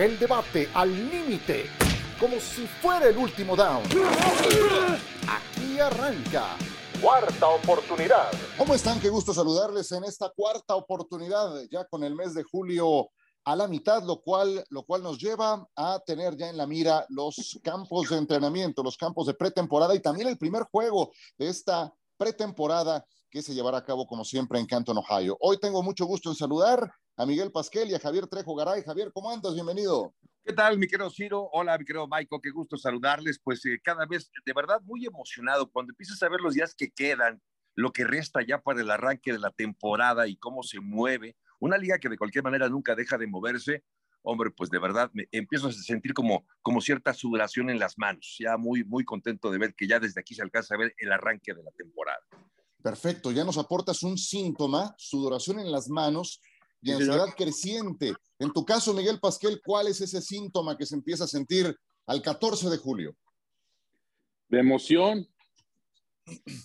El 0.00 0.18
debate 0.18 0.66
al 0.72 0.90
límite, 1.10 1.66
como 2.18 2.40
si 2.40 2.66
fuera 2.66 3.06
el 3.10 3.18
último 3.18 3.54
down. 3.54 3.82
Aquí 5.28 5.78
arranca. 5.78 6.56
Cuarta 7.02 7.48
oportunidad. 7.48 8.30
¿Cómo 8.56 8.74
están? 8.74 8.98
Qué 8.98 9.10
gusto 9.10 9.34
saludarles 9.34 9.92
en 9.92 10.04
esta 10.04 10.32
cuarta 10.34 10.74
oportunidad, 10.74 11.52
ya 11.70 11.84
con 11.84 12.02
el 12.02 12.14
mes 12.14 12.32
de 12.32 12.44
julio 12.44 13.10
a 13.44 13.54
la 13.54 13.68
mitad, 13.68 14.02
lo 14.02 14.22
cual, 14.22 14.64
lo 14.70 14.84
cual 14.86 15.02
nos 15.02 15.18
lleva 15.18 15.68
a 15.76 16.00
tener 16.06 16.34
ya 16.34 16.48
en 16.48 16.56
la 16.56 16.66
mira 16.66 17.04
los 17.10 17.60
campos 17.62 18.08
de 18.08 18.16
entrenamiento, 18.16 18.82
los 18.82 18.96
campos 18.96 19.26
de 19.26 19.34
pretemporada 19.34 19.94
y 19.94 20.00
también 20.00 20.28
el 20.28 20.38
primer 20.38 20.62
juego 20.72 21.12
de 21.36 21.50
esta 21.50 21.92
pretemporada 22.16 23.04
que 23.30 23.42
se 23.42 23.52
llevará 23.52 23.76
a 23.76 23.84
cabo 23.84 24.06
como 24.06 24.24
siempre 24.24 24.58
en 24.58 24.64
Canton, 24.64 24.96
Ohio. 24.96 25.36
Hoy 25.40 25.58
tengo 25.60 25.82
mucho 25.82 26.06
gusto 26.06 26.30
en 26.30 26.36
saludar 26.36 26.90
a 27.20 27.26
Miguel 27.26 27.52
Pasquel 27.52 27.90
y 27.90 27.94
a 27.94 28.00
Javier 28.00 28.26
Trejo 28.26 28.54
Garay. 28.54 28.82
Javier, 28.82 29.12
¿cómo 29.12 29.30
andas? 29.30 29.52
Bienvenido. 29.52 30.14
¿Qué 30.42 30.54
tal, 30.54 30.78
mi 30.78 30.86
querido 30.86 31.10
Ciro? 31.10 31.50
Hola, 31.52 31.76
mi 31.76 31.84
querido 31.84 32.08
Michael, 32.08 32.40
qué 32.42 32.48
gusto 32.48 32.78
saludarles. 32.78 33.38
Pues 33.44 33.62
eh, 33.66 33.78
cada 33.84 34.06
vez, 34.06 34.30
de 34.46 34.52
verdad, 34.54 34.80
muy 34.84 35.04
emocionado 35.04 35.70
cuando 35.70 35.92
empiezas 35.92 36.22
a 36.22 36.30
ver 36.30 36.40
los 36.40 36.54
días 36.54 36.74
que 36.74 36.90
quedan, 36.90 37.42
lo 37.74 37.92
que 37.92 38.04
resta 38.04 38.40
ya 38.40 38.62
para 38.62 38.80
el 38.80 38.90
arranque 38.90 39.32
de 39.32 39.38
la 39.38 39.50
temporada 39.50 40.28
y 40.28 40.36
cómo 40.36 40.62
se 40.62 40.80
mueve. 40.80 41.36
Una 41.58 41.76
liga 41.76 41.98
que 41.98 42.08
de 42.08 42.16
cualquier 42.16 42.42
manera 42.42 42.70
nunca 42.70 42.94
deja 42.94 43.18
de 43.18 43.26
moverse. 43.26 43.84
Hombre, 44.22 44.50
pues 44.50 44.70
de 44.70 44.78
verdad 44.78 45.10
me 45.12 45.28
empiezo 45.30 45.68
a 45.68 45.72
sentir 45.72 46.14
como, 46.14 46.46
como 46.62 46.80
cierta 46.80 47.12
sudoración 47.12 47.68
en 47.68 47.78
las 47.78 47.98
manos. 47.98 48.36
Ya 48.38 48.56
muy, 48.56 48.82
muy 48.82 49.04
contento 49.04 49.50
de 49.50 49.58
ver 49.58 49.74
que 49.74 49.86
ya 49.86 50.00
desde 50.00 50.22
aquí 50.22 50.34
se 50.34 50.40
alcanza 50.40 50.74
a 50.74 50.78
ver 50.78 50.94
el 50.96 51.12
arranque 51.12 51.52
de 51.52 51.62
la 51.62 51.70
temporada. 51.72 52.22
Perfecto, 52.82 53.30
ya 53.30 53.44
nos 53.44 53.58
aportas 53.58 54.02
un 54.04 54.16
síntoma, 54.16 54.94
sudoración 54.96 55.58
en 55.58 55.70
las 55.70 55.90
manos 55.90 56.40
y 56.82 56.92
ansiedad 56.92 57.28
creciente. 57.36 58.14
En 58.38 58.52
tu 58.52 58.64
caso, 58.64 58.94
Miguel 58.94 59.18
Pasquel, 59.20 59.60
¿cuál 59.64 59.88
es 59.88 60.00
ese 60.00 60.20
síntoma 60.20 60.76
que 60.76 60.86
se 60.86 60.94
empieza 60.94 61.24
a 61.24 61.28
sentir 61.28 61.76
al 62.06 62.22
14 62.22 62.70
de 62.70 62.76
julio? 62.78 63.16
De 64.48 64.58
emoción, 64.58 65.26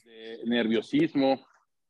de 0.05 0.39
nerviosismo, 0.45 1.45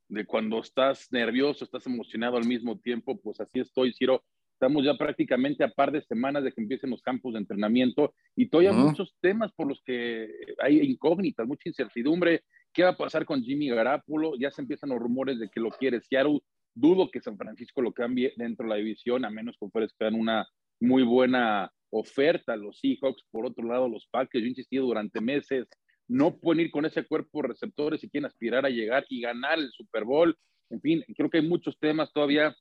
de 0.08 0.25
cuando 0.25 0.59
estás 0.59 1.08
nervioso, 1.11 1.66
estás 1.66 1.86
emocionado 1.86 2.38
al 2.38 2.45
mismo 2.45 2.77
tiempo, 2.80 3.19
pues 3.19 3.39
así 3.39 3.59
estoy, 3.59 3.94
Ciro. 3.94 4.23
Estamos 4.53 4.86
ya 4.86 4.95
prácticamente 4.95 5.66
a 5.66 5.69
par 5.69 5.92
de 5.92 6.02
semanas 6.02 6.44
de 6.44 6.52
que 6.52 6.61
empiecen 6.61 6.89
los 6.89 7.02
campos 7.02 7.33
de 7.33 7.39
entrenamiento 7.39 8.14
y 8.38 8.47
todavía 8.47 8.71
muchos 8.71 9.14
temas 9.19 9.52
por 9.52 9.67
los 9.67 9.81
que 9.83 10.30
hay 10.59 10.80
incógnitas, 10.80 11.45
mucha 11.45 11.67
incertidumbre. 11.67 12.44
¿Qué 12.71 12.83
va 12.83 12.92
a 12.92 12.97
pasar 12.97 13.25
con 13.25 13.44
Jimmy 13.44 13.69
Garapolo? 13.69 14.36
Ya 14.38 14.52
se 14.52 14.61
empiezan 14.61 14.92
los 14.92 14.99
rumores 14.99 15.39
de 15.39 15.49
que 15.49 15.59
lo 15.59 15.71
quiere 15.71 15.99
Seattle. 15.99 16.39
Dudo 16.75 17.09
que 17.09 17.21
San 17.21 17.37
Francisco 17.37 17.81
lo 17.81 17.93
cambie 17.93 18.33
dentro 18.35 18.65
de 18.65 18.69
la 18.69 18.75
división, 18.75 19.25
a 19.25 19.29
menos 19.29 19.55
que 19.57 19.65
ofrezcan 19.65 20.13
una 20.13 20.45
muy 20.79 21.03
buena 21.03 21.71
oferta 21.89 22.55
los 22.55 22.79
Seahawks. 22.79 23.23
Por 23.31 23.45
otro 23.45 23.65
lado, 23.67 23.87
los 23.87 24.07
Packers, 24.11 24.41
yo 24.41 24.47
he 24.47 24.49
insistido 24.49 24.85
durante 24.85 25.21
meses, 25.21 25.67
no 26.07 26.37
pueden 26.37 26.65
ir 26.65 26.71
con 26.71 26.85
ese 26.85 27.05
cuerpo 27.05 27.41
de 27.41 27.49
receptores 27.49 28.03
y 28.03 28.09
quieren 28.09 28.27
aspirar 28.27 28.65
a 28.65 28.69
llegar 28.69 29.05
y 29.09 29.21
ganar 29.21 29.57
el 29.57 29.71
Super 29.71 30.03
Bowl. 30.03 30.37
En 30.69 30.81
fin, 30.81 31.03
creo 31.15 31.29
que 31.29 31.39
hay 31.39 31.47
muchos 31.47 31.79
temas 31.79 32.11
todavía 32.13 32.55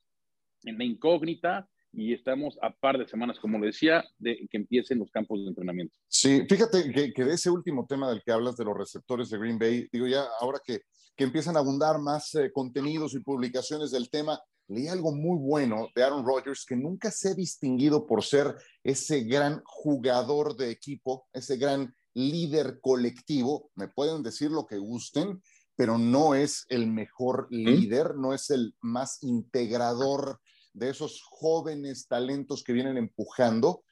en 0.62 0.78
la 0.78 0.84
incógnita 0.84 1.68
y 1.96 2.12
estamos 2.12 2.58
a 2.62 2.70
par 2.70 2.98
de 2.98 3.06
semanas, 3.06 3.38
como 3.38 3.58
le 3.58 3.66
decía, 3.66 4.04
de 4.18 4.46
que 4.50 4.56
empiecen 4.56 4.98
los 4.98 5.10
campos 5.10 5.40
de 5.40 5.48
entrenamiento. 5.48 5.96
Sí, 6.08 6.44
fíjate 6.48 7.12
que, 7.14 7.24
de 7.24 7.34
ese 7.34 7.50
último 7.50 7.86
tema 7.86 8.08
del 8.08 8.22
que 8.22 8.32
hablas 8.32 8.56
de 8.56 8.64
los 8.64 8.76
receptores 8.76 9.30
de 9.30 9.38
Green 9.38 9.58
Bay, 9.58 9.88
digo 9.92 10.06
ya, 10.06 10.24
ahora 10.40 10.60
que, 10.64 10.80
que 11.16 11.24
empiezan 11.24 11.56
a 11.56 11.60
abundar 11.60 11.98
más 11.98 12.34
eh, 12.34 12.50
contenidos 12.52 13.14
y 13.14 13.20
publicaciones 13.20 13.90
del 13.90 14.10
tema, 14.10 14.40
leí 14.68 14.88
algo 14.88 15.14
muy 15.14 15.38
bueno 15.38 15.88
de 15.94 16.02
Aaron 16.02 16.24
Rodgers 16.24 16.64
que 16.66 16.76
nunca 16.76 17.10
se 17.10 17.30
ha 17.30 17.34
distinguido 17.34 18.06
por 18.06 18.24
ser 18.24 18.54
ese 18.82 19.24
gran 19.24 19.62
jugador 19.64 20.56
de 20.56 20.70
equipo, 20.70 21.26
ese 21.32 21.56
gran 21.56 21.94
líder 22.14 22.80
colectivo, 22.80 23.70
me 23.74 23.88
pueden 23.88 24.22
decir 24.22 24.50
lo 24.50 24.66
que 24.66 24.78
gusten, 24.78 25.42
pero 25.76 25.98
no 25.98 26.34
es 26.34 26.64
el 26.68 26.86
mejor 26.86 27.48
líder, 27.50 28.14
no 28.16 28.32
es 28.32 28.50
el 28.50 28.74
más 28.80 29.22
integrador 29.22 30.40
de 30.74 30.90
esos 30.90 31.22
jóvenes 31.30 32.06
talentos 32.06 32.62
que 32.62 32.72
vienen 32.72 32.98
empujando. 32.98 33.84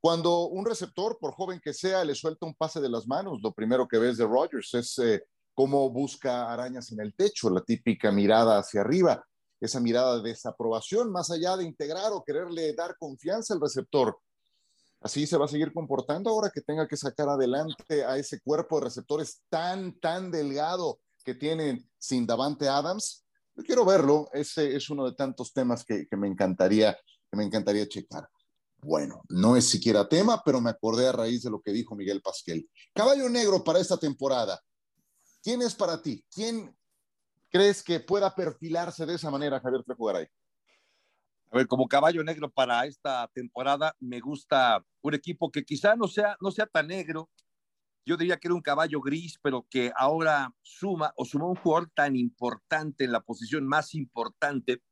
Cuando 0.00 0.46
un 0.46 0.64
receptor, 0.64 1.18
por 1.20 1.34
joven 1.34 1.60
que 1.62 1.74
sea, 1.74 2.04
le 2.04 2.14
suelta 2.14 2.46
un 2.46 2.54
pase 2.54 2.80
de 2.80 2.88
las 2.88 3.06
manos, 3.06 3.40
lo 3.42 3.52
primero 3.52 3.86
que 3.86 3.98
ves 3.98 4.16
de 4.16 4.24
Rodgers 4.24 4.72
es 4.72 4.98
eh, 4.98 5.22
cómo 5.52 5.90
busca 5.90 6.50
arañas 6.50 6.90
en 6.92 7.00
el 7.00 7.14
techo, 7.14 7.50
la 7.50 7.60
típica 7.60 8.10
mirada 8.10 8.58
hacia 8.58 8.80
arriba, 8.80 9.22
esa 9.60 9.78
mirada 9.78 10.16
de 10.16 10.30
desaprobación, 10.30 11.12
más 11.12 11.30
allá 11.30 11.56
de 11.56 11.64
integrar 11.64 12.12
o 12.12 12.24
quererle 12.24 12.72
dar 12.72 12.96
confianza 12.98 13.52
al 13.52 13.60
receptor. 13.60 14.18
Así 15.02 15.26
se 15.26 15.36
va 15.36 15.46
a 15.46 15.48
seguir 15.48 15.72
comportando 15.72 16.30
ahora 16.30 16.50
que 16.50 16.60
tenga 16.60 16.86
que 16.86 16.96
sacar 16.96 17.28
adelante 17.28 18.04
a 18.04 18.16
ese 18.16 18.40
cuerpo 18.40 18.78
de 18.78 18.84
receptores 18.84 19.42
tan, 19.48 19.98
tan 19.98 20.30
delgado 20.30 21.00
que 21.24 21.34
tienen 21.34 21.90
sin 21.98 22.26
Davante 22.26 22.68
Adams 22.68 23.24
quiero 23.62 23.84
verlo, 23.84 24.28
ese 24.32 24.74
es 24.76 24.90
uno 24.90 25.04
de 25.06 25.14
tantos 25.14 25.52
temas 25.52 25.84
que, 25.84 26.06
me 26.12 26.28
encantaría, 26.28 26.96
que 27.30 27.36
me 27.36 27.44
encantaría 27.44 27.88
checar. 27.88 28.28
Bueno, 28.82 29.22
no 29.28 29.56
es 29.56 29.68
siquiera 29.68 30.08
tema, 30.08 30.42
pero 30.44 30.60
me 30.60 30.70
acordé 30.70 31.08
a 31.08 31.12
raíz 31.12 31.42
de 31.42 31.50
lo 31.50 31.60
que 31.60 31.72
dijo 31.72 31.94
Miguel 31.94 32.22
Pasquel. 32.22 32.68
Caballo 32.94 33.28
negro 33.28 33.62
para 33.62 33.78
esta 33.78 33.98
temporada. 33.98 34.60
¿Quién 35.42 35.62
es 35.62 35.74
para 35.74 36.00
ti? 36.00 36.24
¿Quién 36.30 36.74
crees 37.50 37.82
que 37.82 38.00
pueda 38.00 38.34
perfilarse 38.34 39.04
de 39.04 39.14
esa 39.14 39.30
manera, 39.30 39.60
Javier 39.60 39.82
Trejo 39.84 40.08
A 40.08 40.26
ver, 41.52 41.66
como 41.66 41.88
caballo 41.88 42.22
negro 42.24 42.50
para 42.50 42.86
esta 42.86 43.28
temporada, 43.34 43.94
me 43.98 44.20
gusta 44.20 44.82
un 45.02 45.14
equipo 45.14 45.50
que 45.50 45.64
quizá 45.64 45.96
no 45.96 46.08
sea, 46.08 46.36
no 46.40 46.50
sea 46.50 46.66
tan 46.66 46.86
negro, 46.86 47.28
yo 48.04 48.16
diría 48.16 48.38
que 48.38 48.48
era 48.48 48.54
un 48.54 48.62
caballo 48.62 49.00
gris, 49.00 49.38
pero 49.42 49.66
que 49.68 49.92
ahora 49.96 50.54
suma 50.62 51.12
o 51.16 51.24
suma 51.24 51.46
un 51.46 51.56
jugador 51.56 51.90
tan 51.94 52.16
importante 52.16 53.04
en 53.04 53.12
la 53.12 53.20
posición 53.20 53.66
más 53.66 53.94
importante. 53.94 54.82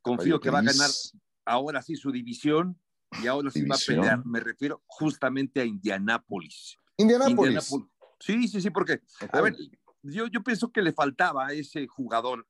Confío 0.00 0.40
que 0.40 0.50
va 0.50 0.58
a 0.58 0.62
ganar 0.62 0.90
ahora 1.44 1.82
sí 1.82 1.96
su 1.96 2.10
división 2.10 2.80
y 3.22 3.26
ahora 3.26 3.50
sí 3.50 3.64
va 3.64 3.76
a 3.76 3.78
pelear. 3.86 4.26
Me 4.26 4.40
refiero 4.40 4.82
justamente 4.86 5.60
a 5.60 5.64
Indianápolis. 5.64 6.76
Indianápolis. 6.96 7.70
Sí, 8.20 8.48
sí, 8.48 8.60
sí, 8.60 8.70
porque, 8.70 9.00
a 9.32 9.40
ver, 9.40 9.54
yo, 10.02 10.26
yo 10.28 10.42
pienso 10.42 10.70
que 10.72 10.82
le 10.82 10.92
faltaba 10.92 11.46
a 11.46 11.52
ese 11.52 11.86
jugador. 11.86 12.46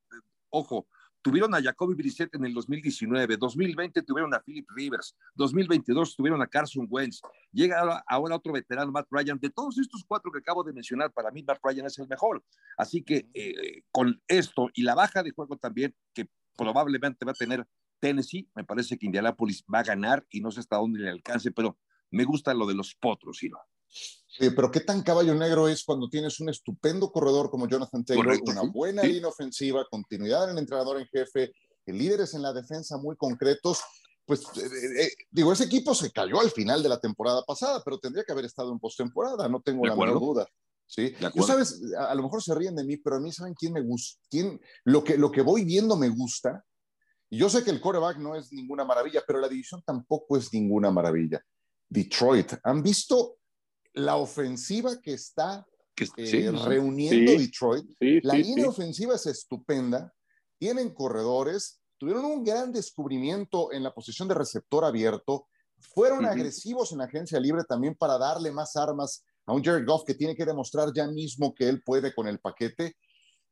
Ojo, 0.50 0.86
Tuvieron 1.24 1.54
a 1.54 1.62
Jacoby 1.62 1.94
Brissett 1.94 2.34
en 2.34 2.44
el 2.44 2.52
2019, 2.52 3.38
2020 3.38 4.02
tuvieron 4.02 4.34
a 4.34 4.40
Philip 4.40 4.68
Rivers, 4.76 5.16
2022 5.36 6.16
tuvieron 6.16 6.42
a 6.42 6.46
Carson 6.46 6.86
Wentz, 6.90 7.22
llega 7.50 8.02
ahora, 8.06 8.36
otro 8.36 8.52
veterano, 8.52 8.92
Matt 8.92 9.06
Ryan. 9.10 9.38
De 9.40 9.48
todos 9.48 9.78
estos 9.78 10.04
cuatro 10.06 10.30
que 10.30 10.40
acabo 10.40 10.62
de 10.62 10.74
mencionar, 10.74 11.10
para 11.12 11.30
mí 11.30 11.42
Matt 11.42 11.60
Ryan 11.64 11.86
es 11.86 11.98
el 11.98 12.08
mejor. 12.08 12.44
Así 12.76 13.02
que 13.02 13.26
eh, 13.32 13.84
con 13.90 14.20
esto 14.28 14.68
y 14.74 14.82
la 14.82 14.94
baja 14.94 15.22
de 15.22 15.30
juego 15.30 15.56
también, 15.56 15.94
que 16.12 16.28
probablemente 16.58 17.24
va 17.24 17.32
a 17.32 17.34
tener 17.34 17.66
Tennessee, 18.00 18.46
me 18.54 18.64
parece 18.64 18.98
que 18.98 19.06
Indianapolis 19.06 19.64
va 19.72 19.78
a 19.78 19.84
ganar 19.84 20.26
y 20.28 20.42
no 20.42 20.50
sé 20.50 20.60
hasta 20.60 20.76
dónde 20.76 20.98
le 20.98 21.08
alcance, 21.08 21.50
pero 21.52 21.78
me 22.10 22.24
gusta 22.24 22.52
lo 22.52 22.66
de 22.66 22.74
los 22.74 22.94
potros, 22.96 23.38
¿sí? 23.38 23.50
Sí, 23.94 24.50
pero 24.50 24.70
qué 24.70 24.80
tan 24.80 25.02
caballo 25.02 25.34
negro 25.34 25.68
es 25.68 25.84
cuando 25.84 26.08
tienes 26.08 26.40
un 26.40 26.48
estupendo 26.48 27.12
corredor 27.12 27.50
como 27.50 27.68
Jonathan 27.68 28.04
Taylor, 28.04 28.40
una 28.44 28.62
buena 28.62 29.04
línea 29.04 29.28
ofensiva, 29.28 29.86
continuidad 29.88 30.44
en 30.44 30.50
el 30.50 30.58
entrenador 30.58 31.00
en 31.00 31.06
jefe, 31.06 31.52
líderes 31.86 32.34
en 32.34 32.42
la 32.42 32.52
defensa 32.52 32.96
muy 32.96 33.16
concretos. 33.16 33.80
Pues 34.26 34.40
eh, 34.40 34.62
eh, 34.64 35.02
eh, 35.02 35.10
digo, 35.30 35.52
ese 35.52 35.64
equipo 35.64 35.94
se 35.94 36.10
cayó 36.10 36.40
al 36.40 36.50
final 36.50 36.82
de 36.82 36.88
la 36.88 36.98
temporada 36.98 37.44
pasada, 37.44 37.80
pero 37.84 37.98
tendría 37.98 38.24
que 38.24 38.32
haber 38.32 38.46
estado 38.46 38.72
en 38.72 38.80
postemporada, 38.80 39.48
no 39.48 39.60
tengo 39.60 39.86
la 39.86 39.94
menor 39.94 40.18
duda. 40.18 40.48
Sí, 40.86 41.14
tú 41.34 41.42
sabes, 41.44 41.80
a, 41.96 42.14
lo 42.14 42.24
mejor 42.24 42.42
se 42.42 42.54
ríen 42.54 42.76
de 42.76 42.84
mí, 42.84 42.96
pero 42.96 43.16
a 43.16 43.20
mí 43.20 43.32
saben 43.32 43.54
quién 43.54 43.72
me 43.72 43.80
gusta, 43.80 44.20
quién, 44.28 44.60
lo 44.84 45.02
que, 45.02 45.16
lo 45.16 45.30
que 45.30 45.42
voy 45.42 45.64
viendo 45.64 45.96
me 45.96 46.08
gusta. 46.08 46.64
Y 47.30 47.38
yo 47.38 47.48
sé 47.48 47.64
que 47.64 47.70
el 47.70 47.80
coreback 47.80 48.18
no 48.18 48.34
es 48.34 48.52
ninguna 48.52 48.84
maravilla, 48.84 49.22
pero 49.26 49.40
la 49.40 49.48
división 49.48 49.82
tampoco 49.84 50.36
es 50.36 50.52
ninguna 50.52 50.90
maravilla. 50.90 51.40
Detroit, 51.88 52.54
¿han 52.62 52.82
visto 52.82 53.38
la 53.94 54.16
ofensiva 54.16 55.00
que 55.00 55.14
está 55.14 55.66
eh, 56.16 56.50
reuniendo 56.64 57.32
Detroit, 57.32 57.86
la 58.00 58.34
línea 58.34 58.68
ofensiva 58.68 59.14
es 59.14 59.26
estupenda, 59.26 60.12
tienen 60.58 60.92
corredores, 60.92 61.80
tuvieron 61.98 62.24
un 62.24 62.44
gran 62.44 62.72
descubrimiento 62.72 63.72
en 63.72 63.82
la 63.82 63.94
posición 63.94 64.28
de 64.28 64.34
receptor 64.34 64.84
abierto, 64.84 65.46
fueron 65.78 66.24
agresivos 66.24 66.92
en 66.92 67.00
agencia 67.00 67.38
libre 67.38 67.62
también 67.68 67.94
para 67.94 68.18
darle 68.18 68.50
más 68.50 68.74
armas 68.76 69.24
a 69.46 69.52
un 69.52 69.62
Jared 69.62 69.86
Goff 69.86 70.04
que 70.04 70.14
tiene 70.14 70.34
que 70.34 70.44
demostrar 70.44 70.92
ya 70.94 71.06
mismo 71.06 71.54
que 71.54 71.68
él 71.68 71.82
puede 71.82 72.14
con 72.14 72.26
el 72.26 72.38
paquete. 72.40 72.96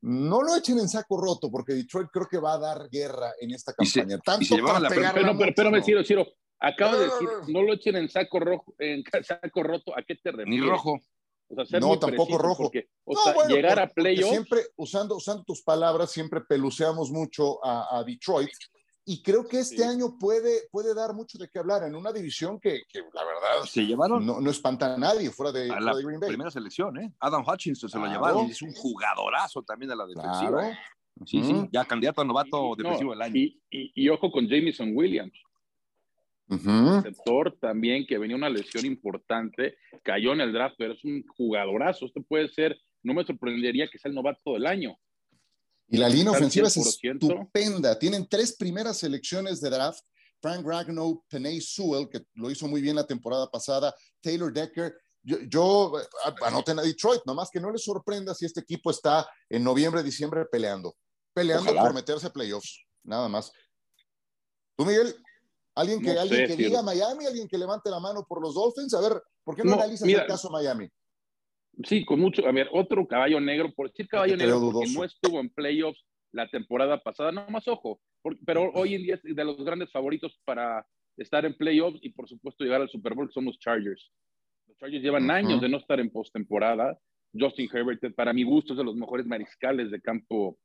No 0.01 0.43
lo 0.43 0.57
echen 0.57 0.79
en 0.79 0.89
saco 0.89 1.21
roto 1.21 1.51
porque 1.51 1.75
Detroit 1.75 2.09
creo 2.13 2.27
que 2.27 2.39
va 2.39 2.55
a 2.55 2.59
dar 2.59 2.89
guerra 2.91 3.33
en 3.41 3.53
esta 3.53 3.73
campaña. 3.73 4.19
Tanto 4.19 4.57
para 4.65 4.89
pero, 4.89 5.37
pero, 5.39 5.53
pero, 5.55 5.71
me 5.71 5.83
Ciro, 5.83 6.03
Ciro, 6.03 6.27
Acaba 6.65 6.97
de 6.97 7.05
decir, 7.07 7.29
no, 7.49 7.63
lo 7.63 7.73
echen 7.75 7.97
en 7.97 8.09
saco 8.09 8.39
rojo, 8.39 8.75
en 8.79 9.03
saco 9.25 9.63
roto, 9.65 9.97
¿a 9.99 10.03
qué 10.03 10.15
te 10.15 10.31
refieres? 10.31 10.49
Ni 10.49 10.61
rojo. 10.61 11.01
O 11.55 11.65
sea, 11.67 11.81
no, 11.81 11.99
tampoco 11.99 12.39
rojo. 12.39 12.71
o 13.05 13.17
sea, 13.17 13.47
llegar 13.49 13.81
a 13.81 13.89
playoff. 13.89 14.31
Siempre, 14.31 14.61
usando, 14.77 15.17
usando 15.17 15.43
tus 15.45 15.63
palabras, 15.63 16.11
siempre 16.13 16.41
peluceamos 16.41 17.11
mucho 17.11 17.59
a, 17.65 18.03
Detroit, 18.07 18.49
y 19.05 19.21
creo 19.23 19.47
que 19.47 19.59
este 19.59 19.85
año 19.85 20.17
puede, 20.19 20.69
puede 20.71 20.95
dar 20.95 21.13
mucho 21.13 21.37
de 21.37 21.49
qué 21.49 21.59
hablar 21.59 21.83
en 21.83 21.97
una 21.97 22.13
división 22.13 22.61
que, 22.61 22.83
que 22.89 23.01
la 23.13 23.25
verdad 23.25 23.65
se 23.67 23.85
llevaron 23.85 24.25
no, 24.25 24.41
no, 24.41 24.51
espanta 24.51 24.95
a 24.95 24.97
nadie 24.97 25.31
fuera 25.33 25.51
de, 25.51 25.65
a 25.65 25.67
fuera 25.75 25.81
la 25.81 25.97
de 25.97 26.05
Green 26.05 26.21
Bay. 26.21 26.29
primera 26.29 26.51
selección, 26.53 26.97
¿eh? 26.99 27.13
Adam 27.19 27.45
Hutchinson 27.47 27.91
se 27.91 27.99
lo 27.99 28.07
llevaron, 28.07 28.49
es 28.49 28.63
un 28.63 28.73
jugadorazo 28.73 29.63
también 29.63 29.91
a 29.91 29.97
la 29.97 30.07
defensiva. 30.07 30.51
Claro. 30.61 30.77
Sí, 31.27 31.43
sí, 31.43 31.53
Ujú. 31.53 31.69
ya 31.73 31.85
candidato 31.85 32.23
a 32.23 32.25
novato 32.25 32.73
Y- 32.75 32.83
defensivo 32.83 33.11
no, 33.11 33.19
del 33.19 33.23
año. 33.23 33.37
Y, 33.37 33.61
y- 33.71 33.93
y 33.95 34.09
ojo 34.09 34.31
con 34.31 34.49
Jameson 34.49 34.93
Williams, 34.95 35.33
Ujú. 36.53 37.01
receptor 37.01 37.57
también 37.59 38.07
que 38.07 38.19
venía 38.19 38.37
una 38.37 38.51
lesión 38.51 38.85
importante, 38.85 39.77
cayó 40.03 40.35
en 40.35 40.43
el 40.43 40.53
draft, 40.53 40.75
pero 40.77 40.93
es 40.93 41.03
un 41.05 41.25
jugadorazo. 41.37 42.05
Este 42.07 42.21
puede 42.21 42.49
ser, 42.51 42.79
no 43.03 43.15
me 43.15 43.25
sorprendería 43.25 43.89
que 43.91 43.99
sea 43.99 44.11
el 44.11 44.15
novato 44.15 44.53
del 44.53 44.67
año. 44.67 44.97
Y 45.89 45.97
la 45.97 46.09
línea 46.09 46.33
ofensiva 46.33 46.69
es 46.69 46.77
100%. 46.77 47.29
estupenda. 47.31 47.99
Tienen 47.99 48.27
tres 48.29 48.57
primeras 48.57 48.99
selecciones 48.99 49.61
de 49.61 49.71
draft. 49.71 50.01
Frank 50.41 50.67
Ragnow, 50.67 51.25
Penay 51.29 51.61
Sewell, 51.61 52.09
que 52.09 52.21
lo 52.35 52.51
hizo 52.51 52.67
muy 52.67 52.83
bien 52.83 52.97
la 52.97 53.07
temporada 53.07 53.49
pasada, 53.51 53.95
Taylor 54.21 54.53
Decker. 54.53 54.93
Yo, 55.23 55.39
yo 55.49 55.93
eh, 56.01 56.35
anoten 56.45 56.81
a 56.81 56.83
Detroit, 56.83 57.23
nomás 57.25 57.49
que 57.51 57.61
no 57.61 57.71
les 57.71 57.85
sorprenda 57.85 58.35
si 58.35 58.45
este 58.45 58.61
equipo 58.61 58.91
está 58.91 59.29
en 59.49 59.63
noviembre, 59.63 60.03
diciembre 60.03 60.45
peleando, 60.51 60.97
peleando 61.33 61.71
Ojalá. 61.71 61.83
por 61.83 61.95
meterse 61.95 62.27
a 62.27 62.33
playoffs, 62.33 62.85
nada 63.05 63.29
más. 63.29 63.53
¿Tú, 64.77 64.85
Miguel? 64.85 65.15
¿Alguien 65.75 66.01
que, 66.03 66.15
No 66.15 66.21
alguien 66.21 66.47
sé, 66.49 66.57
que 66.57 66.63
diga 66.63 66.83
Miami? 66.83 67.25
¿Alguien 67.27 67.49
que 67.49 67.57
levante 67.59 67.89
la 67.91 67.99
mano 68.01 68.25
por 68.29 68.43
los 68.43 68.55
Dolphins? 68.55 68.93
A 68.95 69.01
ver, 69.01 69.23
¿por 69.45 69.57
qué 69.57 69.63
no, 69.65 69.71
No, 69.71 69.77
analizas 69.77 70.07
mira, 70.07 70.23
el 70.23 70.27
caso 70.29 70.51
Miami? 70.51 70.89
Sí, 71.85 72.05
con 72.05 72.21
mucho. 72.21 72.47
A 72.47 72.53
ver, 72.53 72.69
otro 72.73 73.07
caballo 73.07 73.41
negro, 73.41 73.73
por 73.75 73.89
decir 73.89 74.07
caballo 74.07 74.33
Porque 74.35 74.45
negro, 74.45 74.61
porque 74.61 74.73
dudoso. 74.87 74.99
no 74.99 75.05
estuvo 75.05 75.41
en 75.41 75.49
playoffs 75.49 76.05
la 76.33 76.49
temporada 76.49 77.01
pasada, 77.03 77.33
no 77.33 77.49
más 77.49 77.67
ojo, 77.69 78.01
por- 78.23 78.39
pero 78.45 78.71
hoy 78.75 78.95
en 78.95 79.03
día 79.03 79.15
es 79.15 79.23
de 79.23 79.45
los 79.45 79.57
grandes 79.65 79.91
favoritos 79.91 80.39
para 80.45 80.87
estar 81.17 81.45
en 81.45 81.55
playoffs 81.57 81.99
y 82.03 82.11
por 82.11 82.29
supuesto 82.29 82.65
llegar 82.65 82.81
al 82.83 82.91
Super 82.91 83.15
Bowl, 83.15 83.29
que 83.29 83.35
son 83.35 83.45
los 83.47 83.59
Chargers. 83.59 84.11
Los 84.67 84.77
Chargers 84.79 85.03
llevan 85.03 85.31
años 85.31 85.61
de 85.61 85.69
no 85.69 85.79
estar 85.79 85.99
en 86.01 86.11
postemporada. 86.11 86.99
Justin 87.39 87.69
Herbert, 87.73 88.15
para 88.15 88.33
mi 88.35 88.43
gusto, 88.45 88.75
es 88.75 88.79
de 88.79 88.85
los 88.85 88.95
mejores 88.97 89.25
mariscales 89.27 89.91
de 89.91 90.01
campo 90.03 90.59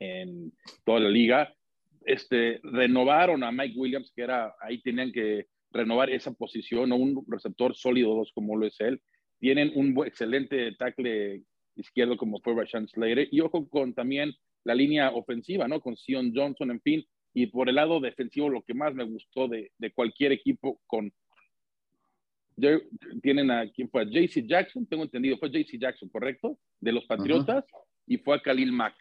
en 0.00 0.52
toda 0.84 0.98
la 1.00 1.08
liga. 1.08 1.54
Este, 2.04 2.60
renovaron 2.62 3.42
a 3.42 3.52
Mike 3.52 3.78
Williams, 3.78 4.12
que 4.14 4.22
era, 4.22 4.54
ahí 4.60 4.80
tenían 4.82 5.12
que 5.12 5.46
renovar 5.70 6.10
esa 6.10 6.32
posición, 6.32 6.92
o 6.92 6.96
un 6.96 7.24
receptor 7.28 7.74
sólido 7.74 8.14
dos 8.14 8.30
como 8.34 8.56
lo 8.56 8.66
es 8.66 8.78
él. 8.80 9.00
Tienen 9.38 9.72
un 9.74 9.96
excelente 10.06 10.72
tackle 10.72 11.42
izquierdo 11.76 12.16
como 12.16 12.40
fue 12.40 12.54
Rashan 12.54 12.88
Slater. 12.88 13.28
Y 13.30 13.40
ojo 13.40 13.68
con 13.68 13.94
también 13.94 14.34
la 14.64 14.74
línea 14.74 15.10
ofensiva, 15.10 15.68
¿no? 15.68 15.80
Con 15.80 15.96
Sion 15.96 16.32
Johnson, 16.34 16.70
en 16.70 16.80
fin. 16.80 17.04
Y 17.32 17.46
por 17.46 17.68
el 17.68 17.74
lado 17.74 18.00
defensivo, 18.00 18.48
lo 18.48 18.62
que 18.62 18.74
más 18.74 18.94
me 18.94 19.04
gustó 19.04 19.48
de, 19.48 19.72
de 19.78 19.92
cualquier 19.92 20.32
equipo 20.32 20.80
con... 20.86 21.12
Tienen 23.20 23.50
a, 23.50 23.68
¿quién 23.72 23.90
fue? 23.90 24.02
A 24.02 24.04
JC 24.04 24.46
Jackson, 24.46 24.86
tengo 24.86 25.02
entendido, 25.02 25.36
fue 25.38 25.50
JC 25.50 25.76
Jackson, 25.78 26.08
¿correcto? 26.08 26.56
De 26.78 26.92
los 26.92 27.04
Patriotas, 27.06 27.64
y 28.06 28.18
fue 28.18 28.36
a 28.36 28.40
Khalil 28.40 28.70
Mack. 28.70 28.94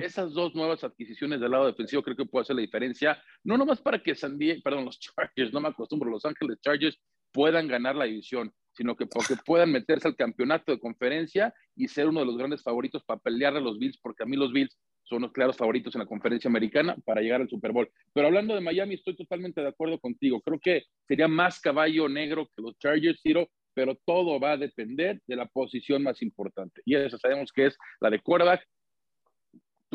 Esas 0.00 0.32
dos 0.32 0.54
nuevas 0.54 0.84
adquisiciones 0.84 1.40
del 1.40 1.50
lado 1.50 1.66
defensivo 1.66 2.02
creo 2.02 2.16
que 2.16 2.24
puede 2.24 2.42
hacer 2.42 2.56
la 2.56 2.62
diferencia, 2.62 3.20
no 3.44 3.58
nomás 3.58 3.80
para 3.80 4.02
que 4.02 4.14
San 4.14 4.38
Diego, 4.38 4.60
perdón, 4.62 4.84
los 4.84 4.98
Chargers, 5.00 5.52
no 5.52 5.60
me 5.60 5.68
acostumbro, 5.68 6.10
Los 6.10 6.24
Ángeles 6.24 6.60
Chargers 6.60 6.98
puedan 7.32 7.68
ganar 7.68 7.96
la 7.96 8.04
división, 8.04 8.52
sino 8.72 8.96
que 8.96 9.06
porque 9.06 9.34
puedan 9.44 9.72
meterse 9.72 10.08
al 10.08 10.16
campeonato 10.16 10.72
de 10.72 10.78
conferencia 10.78 11.52
y 11.74 11.88
ser 11.88 12.08
uno 12.08 12.20
de 12.20 12.26
los 12.26 12.36
grandes 12.36 12.62
favoritos 12.62 13.02
para 13.04 13.20
pelear 13.20 13.56
a 13.56 13.60
los 13.60 13.78
Bills, 13.78 13.98
porque 13.98 14.22
a 14.22 14.26
mí 14.26 14.36
los 14.36 14.52
Bills 14.52 14.78
son 15.06 15.22
los 15.22 15.32
claros 15.32 15.56
favoritos 15.56 15.94
en 15.94 16.00
la 16.00 16.06
conferencia 16.06 16.48
americana 16.48 16.96
para 17.04 17.20
llegar 17.20 17.40
al 17.40 17.48
Super 17.48 17.72
Bowl. 17.72 17.88
Pero 18.12 18.26
hablando 18.26 18.54
de 18.54 18.60
Miami, 18.60 18.94
estoy 18.94 19.16
totalmente 19.16 19.60
de 19.60 19.68
acuerdo 19.68 19.98
contigo. 20.00 20.40
Creo 20.40 20.58
que 20.58 20.84
sería 21.06 21.28
más 21.28 21.60
caballo 21.60 22.08
negro 22.08 22.48
que 22.54 22.62
los 22.62 22.76
Chargers, 22.78 23.20
pero 23.72 23.94
todo 24.04 24.40
va 24.40 24.52
a 24.52 24.56
depender 24.56 25.20
de 25.26 25.36
la 25.36 25.46
posición 25.46 26.02
más 26.02 26.22
importante. 26.22 26.82
Y 26.84 26.96
esa 26.96 27.18
sabemos 27.18 27.52
que 27.52 27.66
es 27.66 27.78
la 28.00 28.10
de 28.10 28.20
quarterback. 28.20 28.66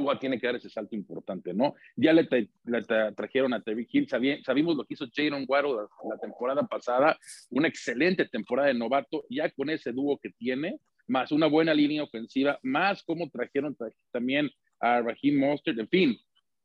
Tua 0.02 0.20
tiene 0.20 0.40
que 0.40 0.48
dar 0.48 0.56
ese 0.56 0.70
salto 0.70 0.96
importante, 0.96 1.54
¿no? 1.54 1.76
Ya 1.96 2.14
le, 2.14 2.28
tra- 2.28 2.50
le 2.66 2.80
tra- 2.84 3.16
trajeron 3.16 3.54
a 3.54 3.62
Terry 3.62 3.88
Hill, 3.92 4.08
Sabi- 4.08 4.44
sabimos 4.44 4.76
lo 4.76 4.84
que 4.86 4.96
hizo 4.96 5.06
Jaron 5.14 5.46
Waddle 5.48 5.74
la, 5.76 5.88
la 6.16 6.18
temporada 6.20 6.64
pasada, 6.68 7.18
una 7.50 7.68
excelente 7.68 8.26
temporada 8.26 8.68
de 8.70 8.74
novato, 8.74 9.24
ya 9.30 9.50
con 9.52 9.70
ese 9.70 9.92
dúo 9.92 10.18
que 10.18 10.30
tiene, 10.32 10.80
más 11.08 11.32
una 11.32 11.48
buena 11.48 11.74
línea 11.74 12.04
ofensiva, 12.04 12.58
más 12.64 13.04
como 13.04 13.30
trajeron 13.30 13.76
tra- 13.76 13.94
también 14.12 14.50
a 14.80 15.02
Raheem 15.02 15.40
Mostert, 15.40 15.78
en 15.80 15.88
fin, 15.90 16.18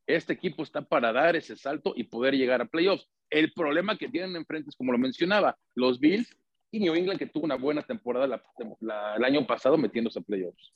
este 0.06 0.33
equipo 0.33 0.62
está 0.62 0.83
para 0.83 1.12
dar 1.12 1.35
ese 1.37 1.56
salto 1.56 1.93
y 1.97 2.05
poder 2.05 2.35
llegar 2.35 2.61
a 2.62 2.67
playoffs. 2.67 3.06
El 3.29 3.53
problema 3.53 3.97
que 3.99 4.09
tienen 4.09 4.37
enfrente 4.37 4.71
es, 4.71 4.77
como 4.77 4.93
lo 4.93 4.99
mencionaba, 4.99 5.59
los 5.75 5.99
Bills 5.99 6.35
y 6.71 6.79
New 6.79 6.94
England, 6.94 7.19
que 7.19 7.27
tuvo 7.27 7.44
una 7.44 7.56
buena 7.56 7.83
temporada 7.83 8.27
la- 8.27 8.43
la- 8.81 9.17
el 9.17 9.25
año 9.25 9.47
pasado 9.47 9.77
metiéndose 9.77 10.19
a 10.21 10.23
playoffs. 10.23 10.73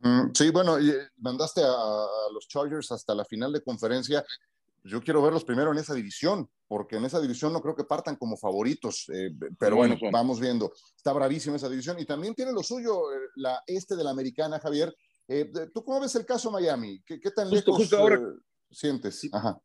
Mm, 0.00 0.30
Sí, 0.34 0.50
bueno, 0.50 0.78
eh, 0.78 1.08
mandaste 1.18 1.62
a, 1.62 1.70
a 1.72 2.06
los 2.32 2.48
Chargers 2.48 2.90
hasta 2.92 3.14
la 3.14 3.24
final 3.24 3.52
de 3.52 3.62
conferencia. 3.62 4.24
Yo 4.82 5.02
quiero 5.02 5.20
verlos 5.20 5.44
primero 5.44 5.72
en 5.72 5.78
esa 5.78 5.92
división, 5.92 6.48
porque 6.66 6.96
en 6.96 7.04
esa 7.04 7.20
división 7.20 7.52
no 7.52 7.60
creo 7.60 7.76
que 7.76 7.84
partan 7.84 8.16
como 8.16 8.36
favoritos, 8.38 9.04
eh, 9.12 9.30
pero 9.58 9.72
No, 9.72 9.76
bueno, 9.76 9.94
no 9.94 10.00
son. 10.00 10.10
vamos 10.10 10.40
viendo. 10.40 10.72
Está 10.96 11.12
bravísima 11.12 11.56
esa 11.56 11.68
división 11.68 11.98
y 11.98 12.06
también 12.06 12.34
tiene 12.34 12.52
lo 12.52 12.62
suyo 12.62 13.12
eh, 13.12 13.18
la 13.36 13.62
este 13.66 13.94
de 13.94 14.04
la 14.04 14.10
americana, 14.10 14.58
Javier. 14.58 14.94
Eh, 15.28 15.52
¿Tú 15.74 15.84
cómo 15.84 16.00
ves 16.00 16.14
el 16.16 16.24
caso 16.24 16.50
Miami? 16.50 17.02
¿Qué, 17.04 17.20
qué 17.20 17.30
tan 17.30 17.50
Justo- 17.50 17.70
lejos 17.72 17.82
justo 17.82 17.98
ahora- 17.98 18.16
eh, 18.16 18.40
sientes? 18.70 19.20
Sí. 19.20 19.28
Ajá. 19.32 19.58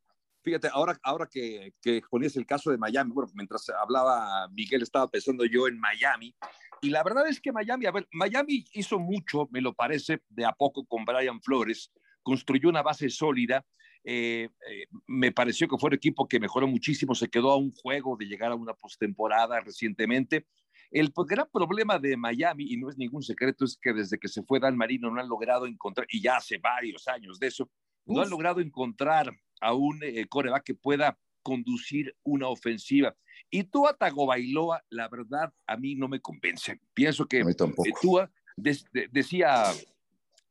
Fíjate, 0.44 0.68
ahora, 0.72 1.00
ahora 1.02 1.28
que, 1.32 1.74
que 1.82 2.02
ponías 2.12 2.36
el 2.36 2.46
caso 2.46 2.70
de 2.70 2.78
Miami, 2.78 3.12
bueno, 3.12 3.32
mientras 3.34 3.68
hablaba 3.70 4.48
Miguel, 4.50 4.84
estaba 4.84 5.10
pensando 5.10 5.44
yo 5.46 5.68
en 5.68 5.80
Miami. 5.80 6.36
Y 6.82 6.90
la 6.90 7.04
verdad 7.04 7.28
es 7.28 7.40
que 7.40 7.52
Miami, 7.52 7.86
a 7.86 7.92
ver, 7.92 8.08
Miami 8.12 8.66
hizo 8.74 9.00
mucho, 9.00 9.48
me 9.52 9.62
lo 9.62 9.74
parece, 9.74 10.22
de 10.30 10.46
a 10.46 10.52
poco 10.52 10.86
con 10.86 11.06
Brian 11.06 11.42
Flores, 11.42 11.92
construyó 12.22 12.70
una 12.70 12.84
base 12.84 13.10
sólida. 13.10 13.66
eh, 14.04 14.50
eh, 14.70 14.86
me 15.08 15.32
pareció 15.32 15.68
que 15.68 15.78
fue 15.78 15.88
un 15.88 15.96
equipo 15.96 16.28
que 16.28 16.40
mejoró 16.40 16.68
muchísimo, 16.68 17.16
se 17.16 17.28
quedó 17.28 17.52
a 17.52 17.58
un 17.58 17.72
juego 17.72 18.16
de 18.16 18.26
llegar 18.26 18.52
a 18.52 18.56
una 18.56 18.74
postemporada 18.74 19.60
recientemente. 19.62 20.46
El 20.92 21.12
gran 21.28 21.48
problema 21.52 21.98
de 21.98 22.16
Miami, 22.16 22.72
y 22.72 22.78
no 22.78 22.90
es 22.90 22.98
ningún 22.98 23.24
secreto, 23.24 23.66
es 23.66 23.78
que 23.82 23.94
desde 23.94 24.20
que 24.20 24.28
se 24.28 24.44
fue 24.44 24.60
Dan 24.60 24.78
Marino 24.78 25.10
no 25.10 25.20
han 25.20 25.28
logrado 25.28 25.66
encontrar, 25.66 26.06
y 26.10 26.22
ya 26.22 26.38
hace 26.38 26.58
varios 26.60 27.08
años 27.08 27.40
de 27.40 27.48
eso, 27.48 27.70
no 28.06 28.22
han 28.22 28.30
logrado 28.30 28.60
encontrar 28.62 29.32
a 29.62 29.74
un 29.74 30.00
eh, 30.04 30.28
coreback 30.28 30.64
que 30.64 30.76
pueda 30.76 31.18
conducir 31.46 32.16
una 32.24 32.48
ofensiva. 32.48 33.16
Y 33.52 33.64
Tua 33.66 33.96
Tagovailoa, 33.96 34.84
la 34.90 35.08
verdad, 35.08 35.54
a 35.68 35.78
mí 35.78 35.94
no 35.96 36.08
me 36.08 36.20
convence. 36.20 36.80
Pienso 36.96 37.28
que 37.28 37.44
eh, 37.86 37.94
Tua 38.02 38.32
de- 38.58 39.08
decía 39.12 39.66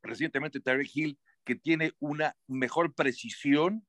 recientemente 0.02 0.60
Terry 0.60 0.88
Hill 0.94 1.18
que 1.44 1.56
tiene 1.56 1.92
una 1.98 2.36
mejor 2.46 2.94
precisión 2.94 3.84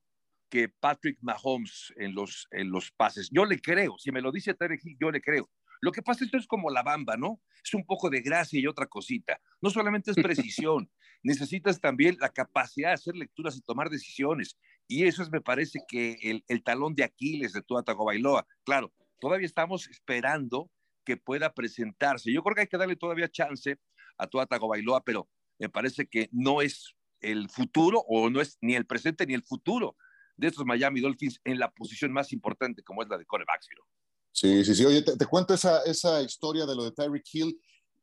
que 0.50 0.68
Patrick 0.68 1.18
Mahomes 1.22 1.94
en 1.98 2.16
los, 2.16 2.48
en 2.52 2.72
los 2.72 2.92
pases. 2.92 3.30
Yo 3.32 3.46
le 3.46 3.60
creo, 3.60 3.98
si 4.00 4.12
me 4.12 4.22
lo 4.22 4.32
dice 4.32 4.54
Terry 4.56 4.80
Hill, 4.82 4.98
yo 5.00 5.12
le 5.12 5.22
creo. 5.22 5.50
Lo 5.82 5.92
que 5.92 6.02
pasa 6.02 6.26
es 6.26 6.32
que 6.32 6.38
es 6.38 6.48
como 6.48 6.72
la 6.72 6.82
bamba, 6.82 7.18
¿no? 7.18 7.40
Es 7.64 7.74
un 7.76 7.86
poco 7.86 8.10
de 8.10 8.22
gracia 8.22 8.60
y 8.60 8.66
otra 8.66 8.88
cosita. 8.88 9.40
No 9.62 9.70
solamente 9.70 10.12
es 10.12 10.18
precisión, 10.64 10.90
necesitas 11.22 11.80
también 11.80 12.18
la 12.20 12.30
capacidad 12.30 12.90
de 12.90 12.94
hacer 12.96 13.16
lecturas 13.16 13.56
y 13.58 13.62
tomar 13.62 13.90
decisiones. 13.90 14.58
Y 14.88 15.06
eso 15.06 15.24
es, 15.24 15.32
me 15.32 15.42
parece, 15.42 15.80
que 15.88 16.18
el, 16.22 16.44
el 16.48 16.64
talón 16.64 16.94
de 16.96 17.04
Aquiles 17.04 17.54
de 17.54 17.62
Tua 17.62 17.84
Tagovailoa. 17.84 18.46
Claro, 18.64 18.94
todavía 19.20 19.48
estamos 19.48 19.88
esperando 19.88 20.70
que 21.04 21.18
pueda 21.18 21.54
presentarse. 21.54 22.32
Yo 22.32 22.44
creo 22.44 22.56
que 22.56 22.62
hay 22.62 22.68
que 22.68 22.78
darle 22.78 22.96
todavía 22.96 23.30
chance 23.30 23.78
a 24.18 24.28
Tua 24.28 24.46
Tagovailoa, 24.46 25.04
pero 25.04 25.30
me 25.60 25.70
parece 25.70 26.08
que 26.08 26.30
no 26.32 26.62
es 26.62 26.96
el 27.22 27.50
futuro 27.50 28.04
o 28.08 28.30
no 28.30 28.42
es 28.42 28.58
ni 28.62 28.76
el 28.76 28.86
presente 28.86 29.26
ni 29.26 29.34
el 29.34 29.44
futuro 29.44 29.96
de 30.38 30.48
estos 30.48 30.66
Miami 30.66 31.02
Dolphins 31.02 31.40
en 31.44 31.60
la 31.60 31.72
posición 31.72 32.12
más 32.12 32.34
importante 32.34 32.84
como 32.84 33.02
es 33.02 33.10
la 33.10 33.18
de 33.18 33.26
coreback. 33.26 33.62
Sí, 34.32 34.66
sí, 34.66 34.76
sí. 34.76 34.86
Oye, 34.86 35.02
te, 35.02 35.16
te 35.16 35.26
cuento 35.26 35.54
esa, 35.54 35.82
esa 35.84 36.22
historia 36.22 36.66
de 36.66 36.76
lo 36.76 36.84
de 36.84 36.92
Tyreek 36.92 37.26
Hill. 37.32 37.60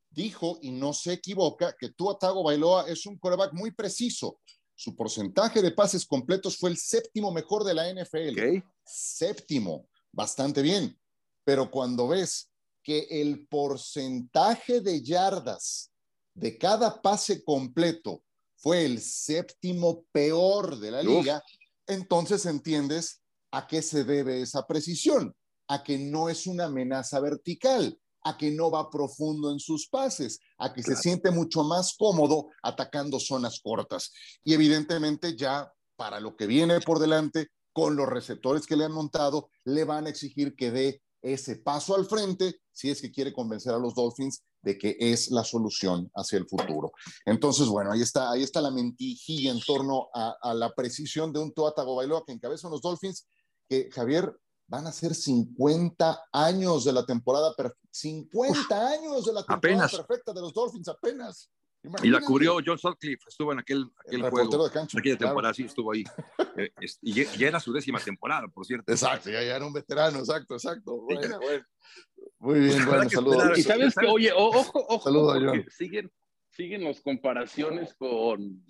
Dijo, 0.09 0.59
y 0.61 0.73
no 0.73 0.93
se 0.93 1.15
equivoca, 1.15 1.75
que 1.79 1.91
Tua 1.91 2.19
Tagovailoa 2.19 2.87
es 2.89 3.07
un 3.07 3.19
coreback 3.19 3.53
muy 3.55 3.71
preciso. 3.71 4.41
Su 4.83 4.97
porcentaje 4.97 5.63
de 5.63 5.71
pases 5.71 6.05
completos 6.05 6.57
fue 6.57 6.69
el 6.69 6.77
séptimo 6.77 7.31
mejor 7.31 7.63
de 7.63 7.73
la 7.73 7.89
NFL. 7.89 8.33
Okay. 8.33 8.65
Séptimo, 8.85 9.89
bastante 10.11 10.61
bien. 10.61 10.99
Pero 11.45 11.71
cuando 11.71 12.09
ves 12.09 12.51
que 12.83 13.07
el 13.09 13.47
porcentaje 13.47 14.81
de 14.81 15.01
yardas 15.01 15.93
de 16.35 16.59
cada 16.59 17.01
pase 17.01 17.45
completo 17.45 18.25
fue 18.57 18.85
el 18.85 19.01
séptimo 19.01 20.05
peor 20.11 20.77
de 20.81 20.91
la 20.91 21.01
liga, 21.05 21.37
Uf. 21.37 21.59
entonces 21.87 22.45
entiendes 22.47 23.23
a 23.53 23.69
qué 23.69 23.83
se 23.83 24.03
debe 24.03 24.43
esa 24.43 24.67
precisión, 24.67 25.33
a 25.69 25.85
que 25.85 25.97
no 25.97 26.29
es 26.29 26.49
una 26.49 26.65
amenaza 26.65 27.21
vertical, 27.21 27.97
a 28.25 28.37
que 28.37 28.51
no 28.51 28.71
va 28.71 28.91
profundo 28.91 29.51
en 29.51 29.59
sus 29.59 29.89
pases, 29.89 30.41
a 30.59 30.73
que 30.73 30.83
claro. 30.83 30.97
se 30.97 31.03
siente 31.03 31.31
mucho 31.31 31.65
más 31.65 31.95
cómodo 31.99 32.49
atacando 32.63 33.19
zonas 33.19 33.61
cortas. 33.63 34.13
Y 34.45 34.55
evidentemente 34.55 35.37
ya 35.37 35.73
para 35.97 36.21
lo 36.21 36.37
que 36.37 36.47
viene 36.47 36.81
por 36.81 36.99
delante, 36.99 37.49
con 37.73 37.97
los 37.97 38.09
receptores 38.09 38.67
que 38.67 38.77
le 38.77 38.85
han 38.85 38.93
montado, 38.93 39.49
le 39.65 39.85
van 39.85 40.07
a 40.07 40.11
exigir 40.11 40.55
que 40.55 40.71
dé 40.71 41.03
ese 41.23 41.57
paso 41.57 41.95
al 41.95 42.07
frente 42.07 42.57
si 42.73 42.91
es 42.91 43.01
que 43.01 43.13
quiere 43.13 43.33
convencer 43.33 43.73
a 43.73 43.79
los 43.79 43.95
Dolphins 43.95 44.43
de 44.63 44.79
que 44.79 44.97
es 44.99 45.31
la 45.31 45.45
solución 45.45 46.11
hacia 46.15 46.39
el 46.39 46.47
futuro. 46.47 46.93
Entonces, 47.25 47.67
bueno, 47.67 47.93
ahí 47.93 48.03
está, 48.03 48.31
ahí 48.31 48.43
está 48.43 48.61
la 48.61 48.71
mentijilla 48.71 49.51
en 49.51 49.61
torno 49.61 50.09
a, 50.13 50.55
la 50.55 50.73
precisión 50.75 51.33
de 51.33 51.41
un 51.41 51.53
Tua 51.53 51.75
Tagovailoa 51.75 52.25
que 52.25 52.33
encabeza 52.33 52.69
los 52.69 52.81
Dolphins, 52.81 53.27
que 53.69 53.89
Javier 53.93 54.37
van 54.73 54.87
a 54.87 54.93
ser 54.93 55.15
50 55.15 56.29
años 56.33 56.87
de 56.87 56.95
la 56.95 57.05
temporada 57.05 57.55
perfecta, 57.55 57.89
50 57.91 58.89
años 58.89 59.27
de 59.27 59.33
la 59.35 59.45
temporada 59.45 59.87
perfecta 59.87 60.33
de 60.33 60.41
los 60.41 60.55
Dolphins 60.55 60.89
apenas. 60.89 61.51
Y 62.03 62.09
la 62.09 62.23
cubrió 62.23 62.57
John 62.65 62.79
Sutcliffe, 62.79 63.25
estuvo 63.29 63.53
en 63.53 63.59
aquel, 63.59 63.85
aquel 64.07 64.23
juego, 64.31 64.65
de 64.65 64.73
cancha, 64.73 64.99
aquella 64.99 65.19
temporada, 65.19 65.53
sí, 65.53 65.65
estuvo 65.65 65.93
ahí. 65.93 66.05
Eh, 66.55 66.71
y 67.01 67.25
ya 67.25 67.49
era 67.49 67.59
su 67.59 67.73
décima 67.73 67.99
temporada, 67.99 68.47
por 68.47 68.67
cierto. 68.67 68.93
Exacto, 68.93 69.31
ya, 69.31 69.41
era 69.41 69.65
un 69.65 69.73
veterano, 69.73 70.19
exacto, 70.19 70.53
exacto. 70.53 71.01
Bueno, 71.01 71.39
bueno. 71.41 71.65
Muy 72.41 72.61
bien, 72.61 72.85
bueno, 72.85 73.09
saludos. 73.09 73.59
Y 73.59 73.63
sabes 73.63 73.95
que, 73.95 74.07
oye, 74.07 74.33
ojo, 74.37 74.85
ojo, 74.87 75.03
saludos, 75.03 75.65
siguen, 75.71 76.13
siguen 76.51 76.85
las 76.85 77.01
comparaciones 77.01 77.95
con 77.95 78.63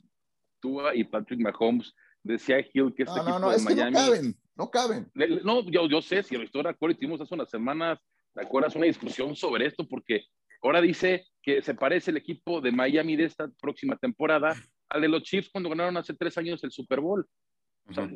Tua 0.61 0.95
y 0.95 1.03
Patrick 1.03 1.41
Mahomes. 1.41 1.93
Decía 2.23 2.61
Hill 2.61 2.95
que 2.95 3.03
este 3.03 3.17
no, 3.17 3.25
no, 3.25 3.39
no, 3.41 3.53
es 3.53 3.65
Miami... 3.65 3.81
Que 3.81 3.91
no 3.91 3.99
caben, 3.99 4.42
no 4.57 4.71
caben. 4.71 5.11
No, 5.45 5.63
yo, 5.71 5.89
yo 5.89 6.03
sé, 6.03 6.23
si 6.23 6.37
lo 6.37 6.45
estoy 6.45 6.63
de 6.63 6.71
acuerdo, 6.71 6.97
hicimos 6.97 7.21
hace 7.21 7.35
unas 7.35 7.51
semanas, 7.51 7.99
¿te 8.35 8.43
acuerdas? 8.43 8.77
Una 8.77 8.87
discusión 8.87 9.35
sobre 9.35 9.67
esto, 9.67 9.87
porque 9.87 10.27
Ahora 10.63 10.81
dice 10.81 11.27
que 11.43 11.61
se 11.61 11.75
parece 11.75 12.13
el 12.13 12.17
equipo 12.17 12.61
de 12.61 12.71
Miami 12.71 13.17
de 13.17 13.25
esta 13.25 13.51
próxima 13.61 13.97
temporada 13.97 14.55
al 14.89 15.01
de 15.01 15.09
los 15.09 15.23
Chiefs 15.25 15.51
cuando 15.51 15.69
ganaron 15.69 15.97
hace 15.97 16.15
tres 16.15 16.39
años 16.39 16.63
el 16.63 16.71
Super 16.71 17.01
Bowl. 17.01 17.27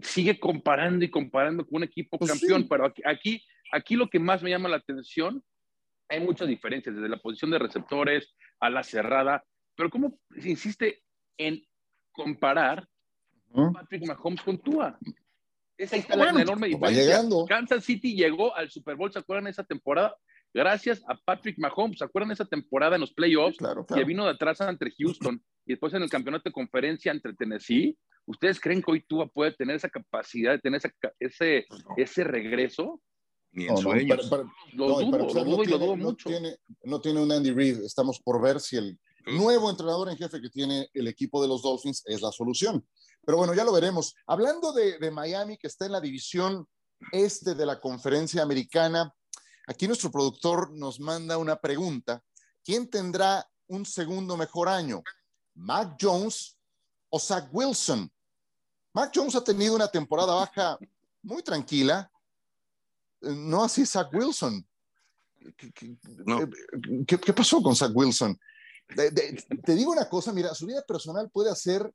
sigue 0.02 0.38
comparando 0.38 1.05
y 1.05 1.11
comparando 1.11 1.66
con 1.66 1.78
un 1.78 1.83
equipo 1.83 2.19
pues 2.19 2.31
campeón, 2.31 2.69
pero 2.69 2.87
aquí, 2.87 3.43
aquí, 3.73 3.97
lo 3.97 4.09
que 4.09 4.21
más 4.21 4.43
me 4.43 4.50
llama 4.50 4.69
la 4.69 4.76
atención, 4.76 5.43
hay 6.09 6.21
muchas 6.21 6.47
diferencias, 6.47 6.95
desde 6.95 7.09
la 7.09 7.19
posición 7.19 7.50
de 7.50 7.59
receptores 7.59 8.33
a 8.61 8.71
la 8.71 8.85
cerrada, 8.85 9.43
pero 9.75 9.90
cómo 9.90 10.21
se 10.38 10.50
insiste 10.50 11.02
en 11.37 11.61
comparar 12.12 12.87
Patrick 13.73 14.07
Mahomes 14.07 14.43
con 14.43 14.59
Tua. 14.59 14.97
Esa 15.78 15.97
es 15.97 16.09
la 16.09 16.30
enorme 16.30 16.68
diferencia. 16.68 17.23
Kansas 17.49 17.85
City 17.85 18.14
llegó 18.14 18.54
al 18.54 18.71
Super 18.71 18.97
Bowl, 18.97 19.12
¿se 19.12 19.18
acuerdan 19.18 19.47
esa 19.47 19.64
temporada? 19.64 20.16
gracias 20.56 21.02
a 21.06 21.16
Patrick 21.16 21.59
Mahomes. 21.59 21.99
¿Se 21.99 22.04
acuerdan 22.04 22.33
esa 22.33 22.47
temporada 22.47 22.97
en 22.97 23.02
los 23.02 23.12
playoffs 23.12 23.59
que 23.95 24.04
vino 24.04 24.25
de 24.25 24.30
atrás 24.30 24.61
entre 24.62 24.90
Houston 24.99 25.42
y 25.66 25.73
después 25.73 25.92
en 25.95 26.02
el 26.02 26.09
campeonato 26.09 26.49
de 26.49 26.52
conferencia 26.52 27.12
entre 27.12 27.35
Tennessee? 27.35 27.97
¿Ustedes 28.25 28.59
creen 28.59 28.83
que 28.83 28.90
hoy 28.90 29.04
Tua 29.06 29.28
puede 29.28 29.52
tener 29.52 29.76
esa 29.76 29.88
capacidad 29.88 30.52
de 30.52 30.59
tener 30.59 30.80
ese, 31.21 31.66
ese 31.97 32.25
regreso? 32.25 33.00
Ni 33.52 33.66
en 33.66 33.76
sueños. 33.76 34.30
lo 34.73 35.00
dudo, 35.00 35.18
lo 35.18 35.45
dudo 35.45 35.64
y 35.64 35.66
lo 35.66 35.78
dudo 35.78 35.97
mucho. 35.97 36.28
Tiene, 36.28 36.56
no 36.83 37.00
tiene 37.00 37.23
un 37.23 37.30
Andy 37.30 37.52
Reid. 37.52 37.83
Estamos 37.85 38.21
por 38.21 38.42
ver 38.42 38.61
si 38.61 38.76
el 38.76 38.99
nuevo 39.26 39.71
entrenador 39.71 40.09
en 40.09 40.16
jefe 40.16 40.40
que 40.40 40.50
tiene 40.50 40.88
el 40.92 41.06
equipo 41.06 41.40
de 41.40 41.49
los 41.49 41.62
Dolphins 41.62 42.02
es 42.06 42.21
la 42.21 42.33
solución. 42.33 42.85
Pero 43.26 43.37
bueno, 43.37 43.52
ya 43.52 43.64
lo 43.64 43.73
veremos. 43.73 44.14
Hablando 44.26 44.73
de, 44.73 44.99
de 44.99 45.11
Miami, 45.11 45.59
que 45.59 45.66
está 45.66 45.85
en 45.85 45.92
la 45.92 46.00
división 46.00 46.66
este 47.12 47.54
de 47.54 47.66
la 47.66 47.78
conferencia 47.78 48.42
americana, 48.42 49.14
Aquí 49.66 49.88
nuestro 49.88 50.11
productor 50.12 50.71
nos 50.71 51.00
manda 51.00 51.38
una 51.38 51.56
pregunta. 51.56 52.23
¿Quién 52.64 52.88
tendrá 52.88 53.49
un 53.66 53.85
segundo 53.85 54.37
mejor 54.37 54.68
año? 54.68 55.02
¿Mac 55.54 55.97
Jones 56.00 56.56
o 57.09 57.18
Zach 57.18 57.49
Wilson? 57.52 58.11
Mac 58.92 59.11
Jones 59.12 59.35
ha 59.35 59.42
tenido 59.42 59.75
una 59.75 59.88
temporada 59.88 60.35
baja 60.35 60.78
muy 61.23 61.42
tranquila. 61.42 62.11
Eh, 63.23 63.35
no 63.35 63.64
así 63.64 63.85
Zach 63.85 64.09
Wilson. 64.12 64.64
¿Qué, 67.06 67.33
pasó 67.35 67.61
con 67.61 67.75
Zach 67.75 67.90
Wilson? 67.95 68.38
te 69.64 69.75
digo 69.75 69.90
una 69.90 70.09
cosa, 70.09 70.33
mira, 70.33 70.54
su 70.54 70.64
vida 70.64 70.83
personal 70.87 71.28
puede 71.28 71.50
hacer 71.50 71.92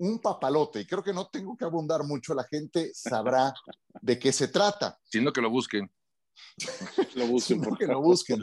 un 0.00 0.18
papalote 0.18 0.80
y 0.80 0.86
creo 0.86 1.02
que 1.02 1.12
no 1.12 1.28
tengo 1.28 1.56
que 1.56 1.64
abundar 1.64 2.04
mucho, 2.04 2.34
la 2.34 2.44
gente 2.44 2.90
sabrá 2.94 3.52
de 4.00 4.18
qué 4.18 4.32
se 4.32 4.48
trata. 4.48 4.98
Siendo 5.04 5.32
que 5.32 5.42
lo 5.42 5.50
busquen. 5.50 5.90
Lo 7.16 7.26
busquen, 7.26 7.60
porque 7.60 7.86
lo 7.86 8.00
busquen. 8.00 8.40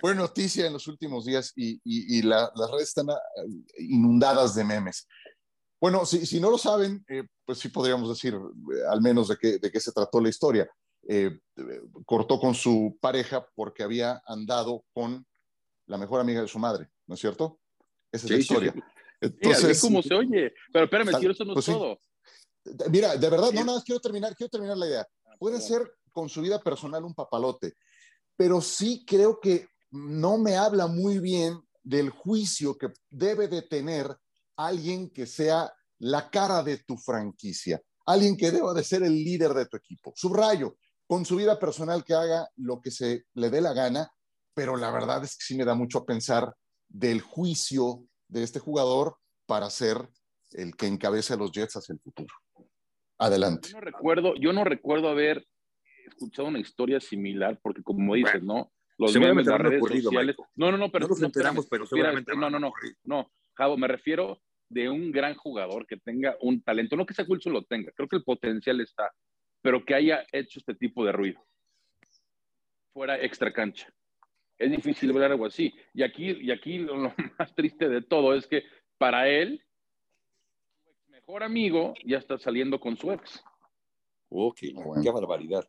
Fue 0.00 0.16
noticia 0.16 0.66
en 0.66 0.72
los 0.72 0.88
últimos 0.88 1.24
días 1.24 1.52
y, 1.54 2.22
las 2.22 2.50
redes 2.72 2.88
están 2.88 3.10
ah, 3.10 3.20
inundadas 3.78 4.56
de 4.56 4.64
memes. 4.64 5.06
Bueno, 5.80 6.04
si, 6.04 6.26
si 6.26 6.40
no 6.40 6.50
lo 6.50 6.58
saben, 6.58 7.04
eh, 7.08 7.22
pues 7.44 7.58
sí 7.58 7.68
podríamos 7.68 8.08
decir 8.08 8.34
eh, 8.34 8.80
al 8.90 9.00
menos 9.00 9.28
de 9.28 9.36
qué, 9.36 9.58
de 9.58 9.70
qué 9.70 9.78
se 9.78 9.92
trató 9.92 10.20
la 10.20 10.28
historia. 10.28 10.68
Eh, 11.08 11.38
cortó 12.04 12.40
con 12.40 12.52
su 12.54 12.98
pareja 13.00 13.46
porque 13.54 13.84
había 13.84 14.20
andado 14.26 14.84
con 14.92 15.24
la 15.86 15.98
mejor 15.98 16.20
amiga 16.20 16.40
de 16.40 16.48
su 16.48 16.58
madre, 16.58 16.88
¿no 17.06 17.14
es 17.14 17.20
cierto? 17.20 17.60
Esa 18.10 18.26
es 18.26 18.30
la 18.30 18.38
historia. 18.38 18.74
Entonces, 19.20 19.80
¿cómo 19.80 20.02
se 20.02 20.14
oye? 20.14 20.52
Pero 20.72 20.84
espérame, 20.84 21.12
quiero 21.18 21.32
eso 21.32 21.44
no 21.44 21.52
es 21.52 21.54
pues 21.54 21.66
todo. 21.66 21.98
Mira, 22.90 23.16
de 23.16 23.30
verdad, 23.30 23.52
no, 23.52 23.64
nada, 23.64 23.82
quiero 23.84 24.00
terminar, 24.00 24.34
quiero 24.34 24.50
terminar 24.50 24.76
la 24.76 24.86
idea. 24.86 25.08
Ah, 25.24 25.36
Puede 25.38 25.60
ser 25.60 25.90
con 26.12 26.28
su 26.28 26.40
vida 26.40 26.60
personal 26.60 27.04
un 27.04 27.14
papalote, 27.14 27.74
pero 28.36 28.60
sí 28.60 29.04
creo 29.06 29.38
que 29.40 29.68
no 29.90 30.38
me 30.38 30.56
habla 30.56 30.86
muy 30.86 31.18
bien 31.18 31.60
del 31.82 32.10
juicio 32.10 32.76
que 32.76 32.88
debe 33.08 33.48
de 33.48 33.62
tener 33.62 34.16
alguien 34.56 35.10
que 35.10 35.26
sea 35.26 35.72
la 35.98 36.28
cara 36.30 36.62
de 36.62 36.78
tu 36.78 36.96
franquicia, 36.96 37.80
alguien 38.06 38.36
que 38.36 38.50
deba 38.50 38.74
de 38.74 38.82
ser 38.82 39.02
el 39.02 39.14
líder 39.14 39.54
de 39.54 39.66
tu 39.66 39.76
equipo. 39.76 40.12
Subrayo, 40.16 40.76
con 41.06 41.24
su 41.24 41.36
vida 41.36 41.58
personal 41.58 42.04
que 42.04 42.14
haga 42.14 42.48
lo 42.56 42.80
que 42.80 42.90
se 42.90 43.26
le 43.34 43.50
dé 43.50 43.60
la 43.60 43.72
gana, 43.72 44.10
pero 44.54 44.76
la 44.76 44.90
verdad 44.90 45.22
es 45.22 45.36
que 45.36 45.44
sí 45.44 45.56
me 45.56 45.64
da 45.64 45.74
mucho 45.74 45.98
a 45.98 46.06
pensar 46.06 46.52
del 46.88 47.20
juicio 47.20 48.04
de 48.28 48.42
este 48.42 48.58
jugador 48.58 49.16
para 49.46 49.70
ser 49.70 50.08
el 50.52 50.76
que 50.76 50.86
encabece 50.86 51.34
a 51.34 51.36
los 51.36 51.52
Jets 51.52 51.76
hacia 51.76 51.92
el 51.92 52.00
futuro. 52.00 52.34
Adelante. 53.18 53.68
Yo 53.68 53.78
no 53.78 53.80
recuerdo, 53.80 54.34
yo 54.36 54.52
no 54.52 54.64
recuerdo 54.64 55.08
haber 55.08 55.46
escuchado 56.06 56.48
una 56.48 56.58
historia 56.58 57.00
similar, 57.00 57.58
porque 57.62 57.82
como 57.82 58.14
dices, 58.14 58.42
¿no? 58.42 58.72
Los 58.98 59.14
memes, 59.18 59.46
las 59.46 59.60
redes 59.60 60.02
sociales. 60.02 60.36
No, 60.54 60.70
no, 60.70 60.78
no, 60.78 60.90
pero. 60.90 61.06
No 61.06 61.10
nos 61.10 61.22
enteramos, 61.22 61.66
pero 61.68 61.86
seguramente. 61.86 62.34
no, 62.34 62.48
no, 62.48 62.58
no. 62.58 62.72
No, 63.04 63.30
Javo, 63.54 63.76
me 63.76 63.88
refiero 63.88 64.40
de 64.68 64.88
un 64.88 65.12
gran 65.12 65.34
jugador 65.34 65.86
que 65.86 65.96
tenga 65.96 66.36
un 66.40 66.62
talento. 66.62 66.96
No 66.96 67.06
que 67.06 67.12
ese 67.12 67.22
Wilson 67.22 67.52
lo 67.52 67.64
tenga, 67.64 67.92
creo 67.92 68.08
que 68.08 68.16
el 68.16 68.24
potencial 68.24 68.80
está, 68.80 69.12
pero 69.62 69.84
que 69.84 69.94
haya 69.94 70.24
hecho 70.32 70.58
este 70.58 70.74
tipo 70.74 71.04
de 71.04 71.12
ruido. 71.12 71.44
Fuera 72.92 73.20
extra 73.22 73.52
cancha. 73.52 73.92
Es 74.58 74.70
difícil 74.70 75.12
ver 75.12 75.30
algo 75.30 75.46
así. 75.46 75.74
Y 75.94 76.02
aquí, 76.02 76.30
y 76.40 76.50
aquí 76.50 76.78
lo, 76.78 77.12
más 77.38 77.54
triste 77.54 77.88
de 77.88 78.02
todo 78.02 78.34
es 78.34 78.46
que 78.46 78.64
para 78.98 79.28
él, 79.28 79.62
su 80.82 81.10
mejor 81.10 81.42
amigo 81.42 81.94
ya 82.04 82.18
está 82.18 82.38
saliendo 82.38 82.80
con 82.80 82.96
su 82.96 83.12
ex. 83.12 83.42
Ok, 84.28 84.58
qué 85.02 85.10
barbaridad. 85.10 85.66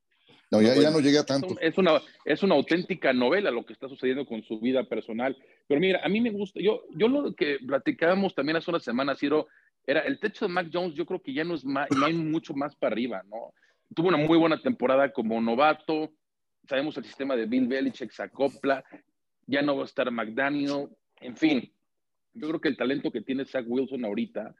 No, 0.50 0.62
ya, 0.62 0.75
ya 0.75 0.89
no 0.91 1.00
llega 1.00 1.25
tanto. 1.25 1.60
Es 1.60 1.77
una, 1.77 2.01
es 2.24 2.41
una 2.41 2.56
auténtica 2.56 3.12
novela 3.12 3.51
lo 3.51 3.65
que 3.65 3.74
está 3.74 3.89
sucediendo 3.89 4.25
con 4.25 4.44
su 4.44 4.60
vida 4.60 4.84
personal. 4.86 5.38
Pero 5.67 5.82
mira, 5.82 6.00
a 6.03 6.08
mí 6.08 6.22
me 6.22 6.32
gusta, 6.32 6.62
yo, 6.62 6.84
yo 6.96 7.10
lo 7.10 7.36
que 7.36 7.58
platicábamos 7.65 8.34
también 8.34 8.56
hace 8.56 8.72
unas 8.72 8.84
semanas, 8.84 9.20
Ciro, 9.20 9.48
era 9.86 10.01
el 10.01 10.20
techo 10.20 10.46
de 10.46 10.53
Mac 10.53 10.70
Jones, 10.72 10.96
yo 10.96 11.06
creo 11.06 11.22
que 11.22 11.34
ya 11.34 11.44
no 11.44 11.56
es 11.56 11.65
más, 11.65 11.89
no 11.91 12.06
hay 12.06 12.13
mucho 12.13 12.53
más 12.53 12.75
para 12.75 12.94
arriba, 12.94 13.24
¿no? 13.25 13.53
Tuvo 13.94 14.08
una 14.10 14.17
muy 14.17 14.38
buena 14.38 14.62
temporada 14.62 15.12
como 15.12 15.41
novato, 15.41 16.12
sabemos 16.68 16.98
el 16.98 17.06
sistema 17.06 17.36
de 17.36 17.46
Bill 17.46 17.68
Belichick 17.68 18.12
se 18.12 18.24
acopla, 18.24 18.84
ya 19.46 19.62
no 19.62 19.76
va 19.76 19.84
a 19.84 19.86
estar 19.86 20.10
McDaniel, 20.12 20.90
en 21.22 21.36
fin. 21.36 21.72
Yo 22.34 22.48
creo 22.50 22.62
que 22.62 22.70
el 22.70 22.78
talento 22.78 23.12
que 23.12 23.22
tiene 23.22 23.46
Zach 23.46 23.66
Wilson 23.68 24.06
ahorita, 24.06 24.56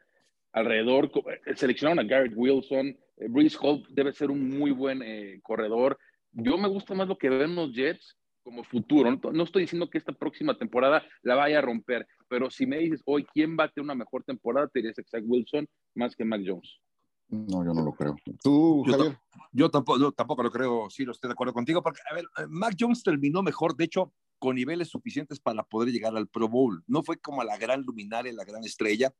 alrededor, 0.52 1.10
eh, 1.46 1.54
seleccionaron 1.54 2.04
a 2.04 2.08
Garrett 2.08 2.32
Wilson, 2.34 2.88
eh, 3.18 3.48
Hall 3.60 3.84
debe 3.90 4.12
ser 4.12 4.30
un 4.30 4.48
muy 4.48 4.70
buen 4.70 5.02
eh, 5.02 5.40
corredor. 5.42 5.98
Yo 6.32 6.56
me 6.58 6.68
gusta 6.68 6.94
más 6.94 7.08
lo 7.08 7.18
que 7.18 7.28
ven 7.28 7.54
los 7.54 7.72
Jets 7.72 8.16
como 8.42 8.64
futuro. 8.64 9.10
No, 9.32 9.44
estoy 9.44 9.62
diciendo 9.62 9.90
que 9.90 9.98
esta 9.98 10.12
próxima 10.12 10.56
temporada 10.56 11.04
la 11.22 11.34
vaya 11.34 11.58
a 11.58 11.62
romper, 11.62 12.06
pero 12.28 12.50
si 12.50 12.66
me 12.66 12.78
dices 12.78 13.02
hoy 13.04 13.24
quién 13.24 13.56
va 13.58 13.64
a 13.64 13.68
tener 13.68 13.84
una 13.84 13.94
mejor 13.94 14.24
temporada, 14.24 14.68
te 14.68 14.80
dirías 14.80 14.96
Zach 15.06 15.22
Wilson 15.24 15.68
más 15.94 16.16
que 16.16 16.24
Mac 16.24 16.40
Jones. 16.44 16.80
No, 17.28 17.64
yo 17.64 17.74
no 17.74 17.82
lo 17.82 17.92
creo. 17.92 18.16
¿Tú, 18.42 18.84
yo, 18.86 18.92
Javier? 18.92 19.18
Yo 19.52 19.70
tampoco, 19.70 20.12
tampoco 20.12 20.42
lo 20.42 20.50
creo, 20.50 20.88
sí, 20.90 21.04
lo 21.04 21.12
estoy 21.12 21.28
de 21.28 21.32
acuerdo 21.32 21.52
contigo, 21.52 21.82
porque, 21.82 22.00
a 22.10 22.14
ver, 22.14 22.26
Mac 22.48 22.74
Jones 22.78 23.02
terminó 23.02 23.42
mejor, 23.42 23.76
de 23.76 23.84
hecho, 23.84 24.12
con 24.38 24.56
niveles 24.56 24.88
suficientes 24.88 25.40
para 25.40 25.62
poder 25.62 25.90
llegar 25.90 26.16
al 26.16 26.28
Pro 26.28 26.48
Bowl. 26.48 26.82
No 26.86 27.02
fue 27.02 27.18
como 27.18 27.42
la 27.44 27.56
gran 27.58 27.82
luminaria, 27.82 28.32
la 28.32 28.44
gran 28.44 28.64
estrella, 28.64 29.12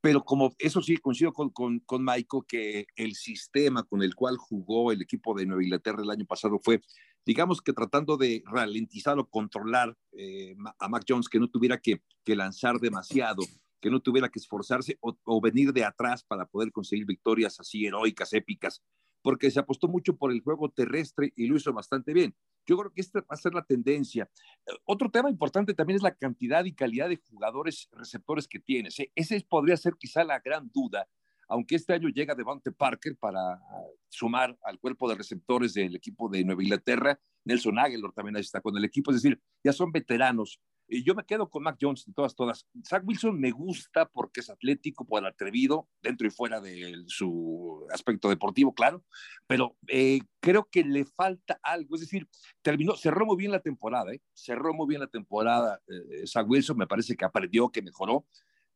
pero 0.00 0.22
como 0.22 0.54
eso 0.58 0.82
sí, 0.82 0.96
coincido 0.96 1.32
con, 1.32 1.50
con, 1.50 1.80
con 1.80 2.04
Michael 2.04 2.42
que 2.46 2.86
el 2.96 3.14
sistema 3.14 3.84
con 3.84 4.02
el 4.02 4.14
cual 4.14 4.36
jugó 4.36 4.92
el 4.92 5.00
equipo 5.00 5.34
de 5.34 5.46
Nueva 5.46 5.62
Inglaterra 5.62 6.02
el 6.02 6.10
año 6.10 6.26
pasado 6.26 6.58
fue, 6.62 6.82
digamos 7.24 7.62
que 7.62 7.72
tratando 7.72 8.16
de 8.16 8.42
ralentizar 8.46 9.18
o 9.18 9.28
controlar 9.28 9.96
eh, 10.12 10.54
a 10.78 10.88
Mac 10.88 11.04
Jones, 11.08 11.28
que 11.28 11.40
no 11.40 11.48
tuviera 11.48 11.78
que, 11.78 12.02
que 12.22 12.36
lanzar 12.36 12.80
demasiado, 12.80 13.42
que 13.84 13.90
no 13.90 14.00
tuviera 14.00 14.30
que 14.30 14.38
esforzarse 14.38 14.98
o, 15.02 15.40
venir 15.42 15.70
de 15.70 15.84
atrás 15.84 16.24
para 16.24 16.46
poder 16.46 16.72
conseguir 16.72 17.04
victorias 17.04 17.60
así 17.60 17.84
heroicas, 17.84 18.32
épicas, 18.32 18.82
porque 19.20 19.50
se 19.50 19.60
apostó 19.60 19.88
mucho 19.88 20.16
por 20.16 20.32
el 20.32 20.40
juego 20.40 20.70
terrestre 20.70 21.34
y 21.36 21.48
lo 21.48 21.58
hizo 21.58 21.70
bastante 21.70 22.14
bien. 22.14 22.34
Yo 22.66 22.78
creo 22.78 22.94
que 22.94 23.02
esta 23.02 23.20
va 23.20 23.26
a 23.28 23.36
ser 23.36 23.52
la 23.52 23.62
tendencia. 23.62 24.30
Otro 24.86 25.10
tema 25.10 25.28
importante 25.28 25.74
también 25.74 25.96
es 25.96 26.02
la 26.02 26.14
cantidad 26.14 26.64
y 26.64 26.72
calidad 26.72 27.10
de 27.10 27.20
jugadores 27.28 27.90
receptores 27.92 28.48
que 28.48 28.58
tienes. 28.58 28.98
¿eh? 29.00 29.12
Ese 29.14 29.38
podría 29.46 29.76
ser 29.76 29.96
quizá 29.98 30.24
la 30.24 30.40
gran 30.40 30.70
duda 30.72 31.06
aunque 31.46 31.74
este 31.74 31.92
año 31.92 32.08
llega 32.08 32.34
Devante 32.34 32.72
Parker 32.72 33.18
para 33.18 33.60
sumar 34.08 34.56
al 34.62 34.78
cuerpo 34.78 35.10
de 35.10 35.16
receptores 35.16 35.74
del 35.74 35.94
equipo 35.94 36.30
de 36.30 36.42
Nueva 36.42 36.62
Inglaterra, 36.62 37.20
Nelson 37.44 37.78
Aguilar 37.78 38.12
también 38.12 38.36
está 38.36 38.62
con 38.62 38.74
el 38.78 38.84
equipo, 38.86 39.10
es 39.10 39.22
decir, 39.22 39.38
ya 39.62 39.74
son 39.74 39.92
veteranos. 39.92 40.58
Y 40.86 41.02
yo 41.02 41.14
me 41.14 41.24
quedo 41.24 41.48
con 41.48 41.62
Mac 41.62 41.78
Jones 41.80 42.04
de 42.04 42.12
todas, 42.12 42.34
todas. 42.34 42.66
Zach 42.86 43.02
Wilson 43.06 43.40
me 43.40 43.50
gusta 43.50 44.06
porque 44.06 44.40
es 44.40 44.50
atlético, 44.50 45.06
por 45.06 45.20
el 45.20 45.26
atrevido, 45.26 45.88
dentro 46.02 46.26
y 46.26 46.30
fuera 46.30 46.60
de 46.60 47.04
su 47.06 47.86
aspecto 47.90 48.28
deportivo, 48.28 48.74
claro, 48.74 49.02
pero 49.46 49.76
eh, 49.88 50.20
creo 50.40 50.68
que 50.70 50.84
le 50.84 51.04
falta 51.04 51.58
algo, 51.62 51.94
es 51.94 52.02
decir, 52.02 52.28
terminó, 52.62 52.96
cerró 52.96 53.24
muy 53.24 53.36
bien 53.36 53.50
la 53.50 53.60
temporada, 53.60 54.12
¿eh? 54.12 54.20
cerró 54.34 54.74
muy 54.74 54.86
bien 54.86 55.00
la 55.00 55.06
temporada 55.06 55.80
eh, 55.88 56.26
Zach 56.26 56.46
Wilson, 56.48 56.76
me 56.76 56.86
parece 56.86 57.16
que 57.16 57.24
aprendió, 57.24 57.70
que 57.70 57.82
mejoró, 57.82 58.26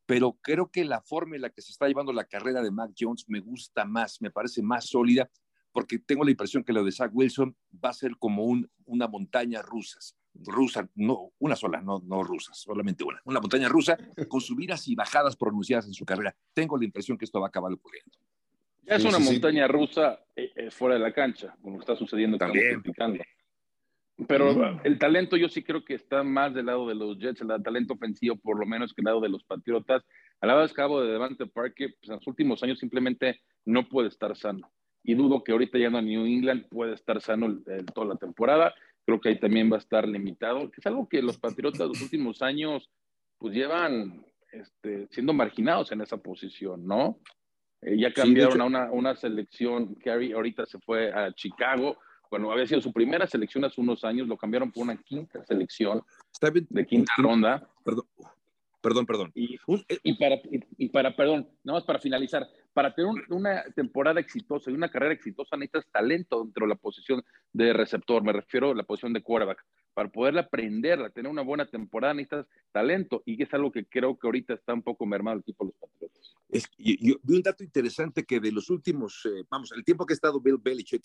pero 0.07 0.39
creo 0.41 0.71
que 0.71 0.85
la 0.85 1.03
forma 1.03 1.37
en 1.37 1.43
la 1.43 1.51
que 1.51 1.61
se 1.61 1.73
está 1.73 1.87
llevando 1.87 2.13
la 2.15 2.25
carrera 2.25 2.63
de 2.63 2.71
Mac 2.71 2.93
Jones 2.99 3.27
me 3.29 3.41
gusta 3.41 3.85
más, 3.85 4.23
me 4.23 4.31
parece 4.31 4.63
más 4.63 4.87
sólida, 4.87 5.31
porque 5.73 5.99
tengo 5.99 6.25
la 6.25 6.31
impresión 6.31 6.65
que 6.65 6.73
lo 6.73 6.83
de 6.83 6.93
Zach 6.93 7.11
Wilson 7.13 7.55
va 7.85 7.91
a 7.91 7.95
ser 7.95 8.17
como 8.19 8.45
un, 8.45 8.71
una 8.87 9.07
montaña 9.07 9.61
rusa, 9.61 9.99
rusa, 10.47 10.89
no, 10.95 11.33
una 11.39 11.57
sola, 11.57 11.81
no, 11.81 12.01
no 12.05 12.23
rusa, 12.23 12.53
solamente 12.55 13.05
una, 13.05 13.21
una 13.25 13.41
montaña 13.41 13.69
rusa 13.69 13.97
con 14.29 14.41
subidas 14.41 14.87
y 14.89 14.95
bajadas 14.95 15.37
pronunciadas 15.37 15.87
en 15.87 15.95
su 15.95 16.05
carrera. 16.05 16.35
Tengo 16.53 16.77
la 16.77 16.85
impresión 16.85 17.19
que 17.19 17.25
esto 17.25 17.41
va 17.41 17.47
a 17.47 17.49
acabar 17.49 17.73
ocurriendo. 17.73 18.19
Ya 18.89 18.97
es 18.97 19.05
una 19.05 19.19
montaña 19.19 19.69
rusa 19.69 20.19
eh, 20.35 20.51
eh, 20.57 20.71
fuera 20.71 20.95
de 20.95 21.01
la 21.01 21.13
cancha, 21.13 21.55
como 21.61 21.79
está 21.79 21.95
sucediendo 21.95 22.39
también. 22.39 22.83
Pero 24.27 24.81
el 24.83 24.99
talento 24.99 25.37
yo 25.37 25.49
sí 25.49 25.63
creo 25.63 25.85
que 25.85 25.95
está 25.95 26.25
más 26.25 26.55
del 26.55 26.67
lado 26.67 26.89
de 26.89 26.95
los 26.95 27.19
Jets, 27.19 27.43
el 27.43 27.63
talento 27.63 27.95
ofensivo 27.95 28.37
por 28.37 28.59
lo 28.59 28.67
menos 28.67 28.93
que 28.93 29.03
el 29.03 29.05
lado 29.05 29.21
de 29.21 29.29
los 29.29 29.45
Patriotas. 29.45 30.03
Al 30.41 30.49
lado 30.49 30.67
de 30.67 30.73
cabo 30.73 31.03
de 31.03 31.13
Devante 31.13 31.47
Parker, 31.47 31.95
pues 32.01 32.09
en 32.09 32.17
los 32.17 32.27
últimos 32.27 32.63
años 32.63 32.79
simplemente 32.79 33.41
no 33.65 33.89
puede 33.89 34.09
estar 34.09 34.35
sano. 34.37 34.73
Y 35.05 35.15
dudo 35.15 35.45
que 35.45 35.53
ahorita 35.53 35.79
ya 35.79 35.91
no 35.91 36.01
New 36.01 36.25
England 36.25 36.67
puede 36.69 36.95
estar 36.95 37.21
sano 37.21 37.61
toda 37.95 38.07
la 38.09 38.17
temporada. 38.17 38.75
Creo 39.09 39.23
que 39.23 39.31
ahí 39.31 39.41
también 39.41 39.73
va 39.73 39.77
a 39.77 39.79
estar 39.79 40.07
limitado, 40.07 40.71
que 40.71 40.83
es 40.83 40.87
algo 40.87 41.09
que 41.09 41.23
los 41.23 41.39
Patriotas 41.39 41.89
los 41.89 42.03
últimos 42.03 42.43
años 42.43 42.91
pues 43.39 43.55
llevan 43.55 44.23
este, 44.53 45.09
siendo 45.11 45.33
marginados 45.33 45.91
en 45.93 46.03
esa 46.03 46.19
posición, 46.19 46.87
¿no? 46.87 47.19
Eh, 47.81 47.99
ya 47.99 48.13
cambiaron 48.13 48.61
a 48.61 48.67
una, 48.67 48.93
una 48.93 49.17
selección, 49.17 49.95
Kerry 49.95 50.33
ahorita 50.33 50.67
se 50.67 50.79
fue 50.81 51.11
a 51.11 51.33
Chicago, 51.33 51.97
bueno, 52.31 52.53
había 52.53 52.67
sido 52.67 52.83
su 52.83 52.93
primera 52.93 53.27
selección 53.27 53.65
hace 53.65 53.81
unos 53.81 54.05
años, 54.05 54.29
lo 54.29 54.37
cambiaron 54.37 54.71
por 54.71 54.83
una 54.83 54.99
quinta 54.99 55.43
selección 55.47 56.03
de 56.69 56.87
quinta 56.87 57.15
ronda. 57.17 57.67
Perdón, 57.83 58.05
perdón, 58.81 59.07
perdón. 59.07 59.33
Y, 59.35 59.59
y, 60.03 60.15
para, 60.15 60.41
y, 60.77 60.89
para, 60.89 61.17
perdón, 61.17 61.49
nada 61.65 61.79
más 61.79 61.85
para 61.85 61.99
finalizar, 61.99 62.49
para 62.73 62.95
tener 62.95 63.11
una 63.29 63.65
temporada 63.75 64.21
exitosa 64.21 64.71
y 64.71 64.75
una 64.75 64.91
carrera 64.91 65.15
exitosa 65.15 65.57
necesitas 65.57 65.91
talento 65.91 66.45
dentro 66.45 66.67
de 66.67 66.71
la 66.71 66.77
posición 66.77 67.25
de 67.53 67.73
receptor, 67.73 68.23
me 68.23 68.33
refiero 68.33 68.71
a 68.71 68.75
la 68.75 68.85
posición 68.85 69.13
de 69.13 69.23
quarterback. 69.23 69.65
Para 69.95 70.11
poderla 70.11 70.43
aprenderla, 70.43 71.11
tener 71.11 71.31
una 71.31 71.43
buena 71.43 71.67
temporada 71.67 72.15
necesitas 72.15 72.47
talento 72.71 73.23
y 73.27 73.43
es 73.43 73.53
algo 73.53 73.73
que 73.73 73.87
creo 73.87 74.17
que 74.17 74.27
ahorita 74.29 74.55
está 74.55 74.75
un 74.75 74.83
poco 74.83 75.07
mermado 75.07 75.37
el 75.37 75.41
equipo 75.41 75.65
de 75.65 75.73
los 75.73 75.81
Patriotas. 75.81 76.35
Es, 76.49 76.71
yo, 76.79 77.17
vi 77.23 77.37
un 77.37 77.43
dato 77.43 77.65
interesante 77.65 78.25
que 78.25 78.39
de 78.39 78.53
los 78.53 78.71
últimos, 78.71 79.27
eh, 79.27 79.45
vamos, 79.51 79.73
el 79.73 79.85
tiempo 79.85 80.07
que 80.07 80.13
ha 80.13 80.15
estado 80.15 80.41
Bill 80.41 80.59
Belichick 80.63 81.05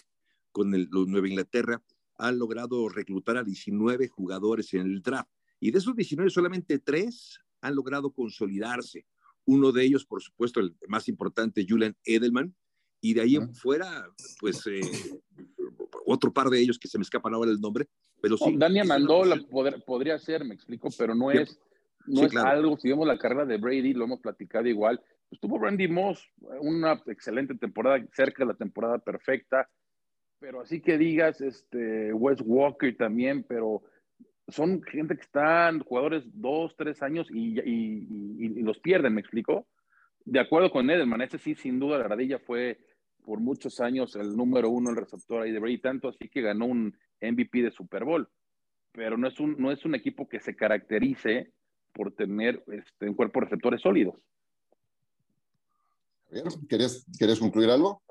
con 0.51 0.73
el, 0.75 0.89
Nueva 0.91 1.27
Inglaterra, 1.27 1.81
han 2.17 2.37
logrado 2.37 2.87
reclutar 2.87 3.37
a 3.37 3.43
19 3.43 4.07
jugadores 4.07 4.73
en 4.73 4.81
el 4.81 5.01
draft. 5.01 5.29
Y 5.59 5.71
de 5.71 5.79
esos 5.79 5.95
19, 5.95 6.29
solamente 6.29 6.77
tres 6.79 7.39
han 7.63 7.76
logrado 7.76 8.12
consolidarse. 8.12 9.06
Uno 9.45 9.71
de 9.71 9.84
ellos, 9.84 10.06
por 10.06 10.21
supuesto, 10.21 10.60
el 10.60 10.76
más 10.88 11.08
importante, 11.08 11.65
Julian 11.67 11.95
Edelman. 12.06 12.56
Y 13.02 13.13
de 13.13 13.21
ahí 13.21 13.36
en 13.36 13.54
fuera, 13.54 14.08
pues, 14.39 14.65
eh, 14.67 14.80
otro 16.06 16.32
par 16.32 16.47
de 16.47 16.60
ellos 16.60 16.80
que 16.80 16.88
se 16.88 16.97
me 16.97 17.02
escapan 17.02 17.34
ahora 17.34 17.52
el 17.52 17.60
nombre. 17.60 17.88
Pero 18.21 18.38
sí, 18.38 18.56
Dania 18.56 18.86
Mandola 18.86 19.38
podría 19.86 20.17
ser, 20.17 20.45
me 20.45 20.54
explico, 20.54 20.88
pero 20.97 21.13
no 21.13 21.30
es, 21.30 21.60
no 22.06 22.26
es 22.26 22.36
algo. 22.38 22.78
Si 22.78 22.88
vemos 22.88 23.06
la 23.06 23.17
carrera 23.17 23.45
de 23.45 23.58
Brady, 23.58 23.93
lo 23.93 24.06
hemos 24.06 24.21
platicado 24.21 24.67
igual. 24.67 25.02
Pues 25.28 25.41
tuvo 25.41 25.60
Randy 25.60 25.89
Moss 25.89 26.26
una 26.62 27.02
excelente 27.08 27.56
temporada, 27.56 28.06
cerca 28.13 28.43
de 28.43 28.54
la 28.54 28.58
temporada 28.58 28.99
perfecta 28.99 29.67
pero 30.43 30.60
así 30.60 30.82
que 30.82 30.97
digas, 30.97 31.39
este, 31.39 32.12
Wes 32.12 32.41
Walker 32.43 32.93
también, 32.97 33.43
pero 33.43 33.82
son 34.47 34.82
gente 34.84 35.15
que 35.15 35.21
están, 35.21 35.79
jugadores 35.79 36.23
dos, 36.34 36.75
tres 36.77 37.01
años 37.01 37.27
y, 37.32 37.60
y, 37.60 38.62
los 38.62 38.79
pierden, 38.79 39.13
¿me 39.13 39.21
explico? 39.21 39.67
De 40.25 40.39
acuerdo 40.39 40.71
con 40.71 40.89
Edelman, 40.89 41.21
ese 41.21 41.38
sí, 41.38 41.56
sin 41.56 41.79
duda, 41.79 41.97
la 41.97 42.08
Radilla 42.08 42.39
fue 42.39 42.79
por 43.25 43.39
muchos 43.39 43.79
años 43.79 44.15
el 44.15 44.36
número 44.36 44.69
uno, 44.69 44.89
el 44.89 44.97
receptor 44.97 45.41
ahí 45.41 45.51
de 45.51 45.60
Brady, 45.60 45.79
tanto 45.79 46.10
así 46.10 46.29
que 46.29 46.41
ganó 46.41 46.65
un 46.65 46.97
MVP 47.21 47.62
de 47.62 47.71
Super 47.71 48.03
Bowl. 48.03 48.27
Pero 48.91 49.17
no 49.17 49.27
es 49.27 49.39
un, 49.39 49.56
no 49.58 49.71
es 49.71 49.86
un 49.86 49.95
equipo 49.95 50.27
que 50.27 50.39
se 50.39 50.56
caracterice 50.56 51.51
por 51.93 52.13
tener 52.13 52.63
este, 52.67 53.10
un 53.10 53.15
cuerpo 53.15 53.39
de 53.39 53.45
receptores 53.45 53.82
sólidos. 53.82 54.15
¿Querías, 56.67 57.06
¿Querías 57.17 57.39
concluir 57.39 57.69
algo? 57.69 58.01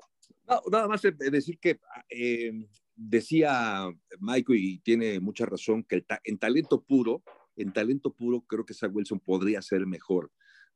nada 0.71 0.87
más 0.87 1.01
decir 1.01 1.57
que 1.59 1.79
eh, 2.09 2.51
decía 2.95 3.87
Michael 4.19 4.59
y 4.59 4.79
tiene 4.79 5.19
mucha 5.19 5.45
razón 5.45 5.83
que 5.83 6.05
en 6.23 6.37
talento 6.37 6.81
puro, 6.81 7.23
en 7.55 7.73
talento 7.73 8.13
puro 8.13 8.41
creo 8.41 8.65
que 8.65 8.73
Zach 8.73 8.93
Wilson 8.93 9.19
podría 9.19 9.61
ser 9.61 9.85
mejor, 9.85 10.31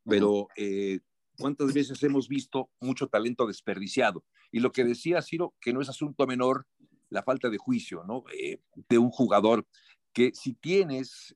pero 0.06 0.48
eh, 0.56 1.00
¿cuántas 1.38 1.74
veces 1.74 2.02
hemos 2.04 2.28
visto 2.28 2.70
mucho 2.80 3.08
talento 3.08 3.46
desperdiciado? 3.48 4.24
Y 4.52 4.60
lo 4.60 4.72
que 4.72 4.84
decía 4.84 5.22
Ciro, 5.22 5.54
que 5.60 5.74
no 5.74 5.82
es 5.82 5.90
asunto 5.90 6.26
menor 6.26 6.66
la 7.10 7.24
falta 7.24 7.50
de 7.50 7.58
juicio, 7.58 8.04
¿no? 8.06 8.24
Eh, 8.38 8.60
de 8.90 8.98
un 8.98 9.10
jugador 9.10 9.66
que 10.14 10.32
si 10.34 10.54
tienes, 10.56 11.36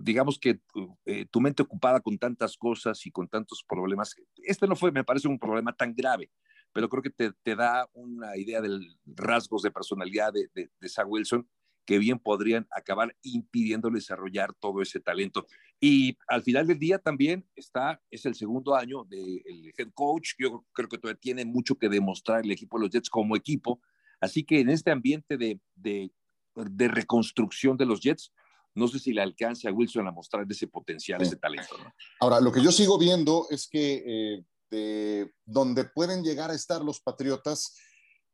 digamos 0.00 0.38
que 0.38 0.60
tu 1.30 1.40
mente 1.40 1.64
ocupada 1.64 1.98
con 1.98 2.16
tantas 2.18 2.56
cosas 2.56 3.04
y 3.04 3.10
con 3.10 3.26
tantos 3.26 3.64
problemas, 3.68 4.14
este 4.44 4.68
no 4.68 4.76
fue, 4.76 4.92
me 4.92 5.02
parece, 5.02 5.26
un 5.26 5.40
problema 5.40 5.74
tan 5.74 5.92
grave, 5.92 6.30
pero 6.76 6.90
creo 6.90 7.02
que 7.02 7.08
te, 7.08 7.32
te 7.42 7.56
da 7.56 7.88
una 7.94 8.36
idea 8.36 8.60
de 8.60 8.68
rasgos 9.06 9.62
de 9.62 9.70
personalidad 9.70 10.30
de, 10.30 10.50
de, 10.54 10.68
de 10.78 10.88
Zach 10.90 11.06
Wilson 11.08 11.48
que 11.86 11.98
bien 11.98 12.18
podrían 12.18 12.66
acabar 12.70 13.16
impidiendo 13.22 13.88
desarrollar 13.88 14.52
todo 14.60 14.82
ese 14.82 15.00
talento. 15.00 15.46
Y 15.80 16.18
al 16.28 16.42
final 16.42 16.66
del 16.66 16.78
día 16.78 16.98
también 16.98 17.48
está, 17.56 18.02
es 18.10 18.26
el 18.26 18.34
segundo 18.34 18.74
año 18.74 19.04
del 19.04 19.72
head 19.78 19.88
coach, 19.94 20.32
yo 20.38 20.66
creo 20.72 20.90
que 20.90 20.98
todavía 20.98 21.18
tiene 21.18 21.46
mucho 21.46 21.76
que 21.76 21.88
demostrar 21.88 22.44
el 22.44 22.50
equipo 22.50 22.76
de 22.76 22.84
los 22.84 22.90
Jets 22.90 23.08
como 23.08 23.36
equipo, 23.36 23.80
así 24.20 24.44
que 24.44 24.60
en 24.60 24.68
este 24.68 24.90
ambiente 24.90 25.38
de, 25.38 25.58
de, 25.76 26.12
de 26.56 26.88
reconstrucción 26.88 27.78
de 27.78 27.86
los 27.86 28.00
Jets, 28.02 28.34
no 28.74 28.86
sé 28.86 28.98
si 28.98 29.14
le 29.14 29.22
alcance 29.22 29.66
a 29.66 29.72
Wilson 29.72 30.08
a 30.08 30.12
mostrar 30.12 30.44
ese 30.50 30.66
potencial, 30.66 31.22
ese 31.22 31.36
talento. 31.36 31.74
Ahora, 32.20 32.38
lo 32.38 32.52
que 32.52 32.62
yo 32.62 32.70
sigo 32.70 32.98
viendo 32.98 33.46
es 33.48 33.66
que 33.66 34.04
eh, 34.06 34.44
de 34.70 35.32
donde 35.44 35.84
pueden 35.84 36.22
llegar 36.22 36.50
a 36.50 36.54
estar 36.54 36.82
los 36.82 37.00
Patriotas. 37.00 37.74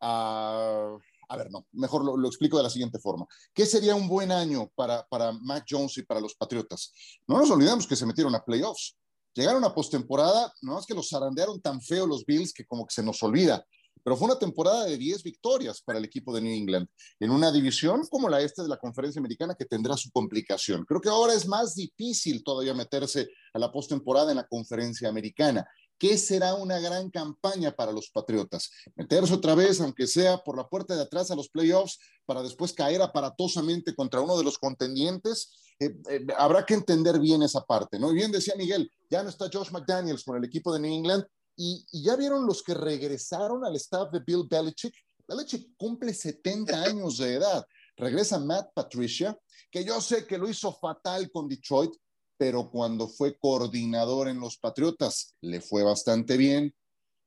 a 0.00 0.98
ver, 1.36 1.50
no, 1.50 1.66
mejor 1.72 2.04
lo, 2.04 2.28
explico 2.28 2.56
de 2.56 2.64
la 2.64 2.70
siguiente 2.70 2.98
forma. 2.98 3.26
¿Qué 3.54 3.66
sería 3.66 3.94
un 3.94 4.08
buen 4.08 4.32
año 4.32 4.70
para, 4.74 5.06
para 5.08 5.32
Mac 5.32 5.64
Jones 5.68 5.96
y 5.98 6.02
para 6.02 6.20
los 6.20 6.34
Patriotas? 6.34 6.92
No 7.26 7.38
nos 7.38 7.50
olvidemos 7.50 7.86
que 7.86 7.96
se 7.96 8.06
metieron 8.06 8.34
a 8.34 8.44
playoffs. 8.44 8.96
Llegaron 9.34 9.64
a 9.64 9.74
postemporada, 9.74 10.52
no 10.60 10.78
es 10.78 10.84
que 10.84 10.94
los 10.94 11.08
zarandearon 11.08 11.60
tan 11.60 11.80
feo 11.80 12.06
los 12.06 12.26
Bills 12.26 12.52
que 12.52 12.66
como 12.66 12.86
que 12.86 12.94
se 12.94 13.02
nos 13.02 13.22
olvida 13.22 13.64
pero 14.02 14.16
fue 14.16 14.26
una 14.26 14.38
temporada 14.38 14.84
de 14.84 14.96
10 14.96 15.22
victorias 15.22 15.82
para 15.82 15.98
el 15.98 16.04
equipo 16.04 16.34
de 16.34 16.40
New 16.40 16.52
England 16.52 16.88
en 17.20 17.30
una 17.30 17.52
división 17.52 18.06
como 18.10 18.28
la 18.28 18.40
este 18.40 18.62
de 18.62 18.68
la 18.68 18.76
conferencia 18.76 19.20
americana 19.20 19.54
que 19.54 19.64
tendrá 19.64 19.96
su 19.96 20.10
complicación. 20.10 20.84
Creo 20.84 21.00
que 21.00 21.08
ahora 21.08 21.34
es 21.34 21.46
más 21.46 21.74
difícil 21.74 22.42
todavía 22.42 22.74
meterse 22.74 23.28
a 23.52 23.58
la 23.58 23.70
postemporada 23.70 24.30
en 24.30 24.38
la 24.38 24.46
conferencia 24.46 25.08
americana. 25.08 25.66
¿Qué 25.98 26.18
será 26.18 26.54
una 26.54 26.80
gran 26.80 27.10
campaña 27.10 27.70
para 27.70 27.92
los 27.92 28.10
Patriotas? 28.10 28.70
Meterse 28.96 29.34
otra 29.34 29.54
vez, 29.54 29.80
aunque 29.80 30.08
sea 30.08 30.38
por 30.38 30.56
la 30.56 30.68
puerta 30.68 30.96
de 30.96 31.02
atrás 31.02 31.30
a 31.30 31.36
los 31.36 31.48
playoffs, 31.48 31.98
para 32.26 32.42
después 32.42 32.72
caer 32.72 33.02
aparatosamente 33.02 33.94
contra 33.94 34.20
uno 34.20 34.36
de 34.36 34.42
los 34.42 34.58
contendientes. 34.58 35.52
Eh, 35.78 35.94
eh, 36.10 36.26
habrá 36.36 36.66
que 36.66 36.74
entender 36.74 37.20
bien 37.20 37.42
esa 37.44 37.64
parte, 37.64 38.00
¿no? 38.00 38.10
Y 38.10 38.14
bien 38.16 38.32
decía 38.32 38.54
Miguel, 38.56 38.90
ya 39.10 39.22
no 39.22 39.28
está 39.28 39.48
Josh 39.52 39.70
McDaniels 39.70 40.24
con 40.24 40.36
el 40.36 40.44
equipo 40.44 40.72
de 40.72 40.80
New 40.80 40.92
England 40.92 41.24
y, 41.56 41.84
y 41.92 42.02
ya 42.02 42.16
vieron 42.16 42.46
los 42.46 42.62
que 42.62 42.74
regresaron 42.74 43.64
al 43.64 43.76
staff 43.76 44.10
de 44.10 44.20
Bill 44.20 44.46
Belichick. 44.48 44.94
Belichick 45.26 45.76
cumple 45.76 46.14
70 46.14 46.82
años 46.84 47.18
de 47.18 47.34
edad. 47.34 47.64
Regresa 47.96 48.38
Matt 48.38 48.72
Patricia, 48.74 49.38
que 49.70 49.84
yo 49.84 50.00
sé 50.00 50.26
que 50.26 50.38
lo 50.38 50.48
hizo 50.48 50.72
fatal 50.72 51.30
con 51.30 51.48
Detroit, 51.48 51.92
pero 52.36 52.70
cuando 52.70 53.06
fue 53.06 53.38
coordinador 53.38 54.28
en 54.28 54.40
los 54.40 54.58
Patriotas 54.58 55.36
le 55.42 55.60
fue 55.60 55.82
bastante 55.82 56.36
bien. 56.36 56.74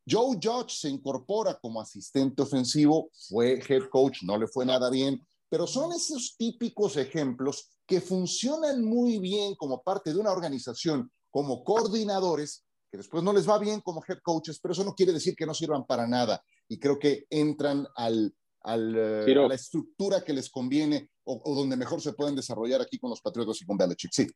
Joe 0.06 0.38
Judge 0.42 0.76
se 0.76 0.90
incorpora 0.90 1.58
como 1.60 1.80
asistente 1.80 2.42
ofensivo, 2.42 3.10
fue 3.30 3.62
head 3.68 3.90
coach, 3.90 4.24
no 4.24 4.38
le 4.38 4.48
fue 4.48 4.66
nada 4.66 4.90
bien, 4.90 5.26
pero 5.50 5.66
son 5.66 5.94
esos 5.94 6.36
típicos 6.38 6.98
ejemplos 6.98 7.70
que 7.88 8.02
funcionan 8.02 8.84
muy 8.84 9.20
bien 9.20 9.56
como 9.56 9.82
parte 9.82 10.14
de 10.14 10.20
una 10.20 10.32
organización, 10.32 11.10
como 11.32 11.64
coordinadores, 11.64 12.64
que 12.91 12.98
después 12.98 13.24
no 13.24 13.34
les 13.34 13.48
va 13.48 13.60
bien 13.60 13.82
como 13.82 14.04
head 14.08 14.19
coaches, 14.21 14.60
pero 14.60 14.74
eso 14.74 14.84
no 14.84 14.93
quiere 14.93 15.13
decir 15.13 15.36
que 15.36 15.45
no 15.45 15.54
sirvan 15.54 15.86
para 15.86 16.08
nada. 16.08 16.43
Y 16.67 16.80
creo 16.80 16.98
que 16.98 17.26
entran 17.30 17.88
al, 17.95 18.34
al, 18.62 18.95
eh, 18.95 19.36
a 19.38 19.48
la 19.48 19.56
estructura 19.56 20.24
que 20.24 20.34
les 20.34 20.50
conviene 20.50 21.10
o, 21.24 21.41
o, 21.43 21.56
donde 21.56 21.78
mejor 21.78 22.02
se 22.02 22.13
pueden 22.13 22.36
desarrollar 22.36 22.82
aquí 22.82 22.98
con 22.98 23.10
los 23.10 23.21
Patriotas 23.21 23.62
y 23.62 23.65
con 23.65 23.78
Belichick. 23.78 24.12
Sí. 24.12 24.28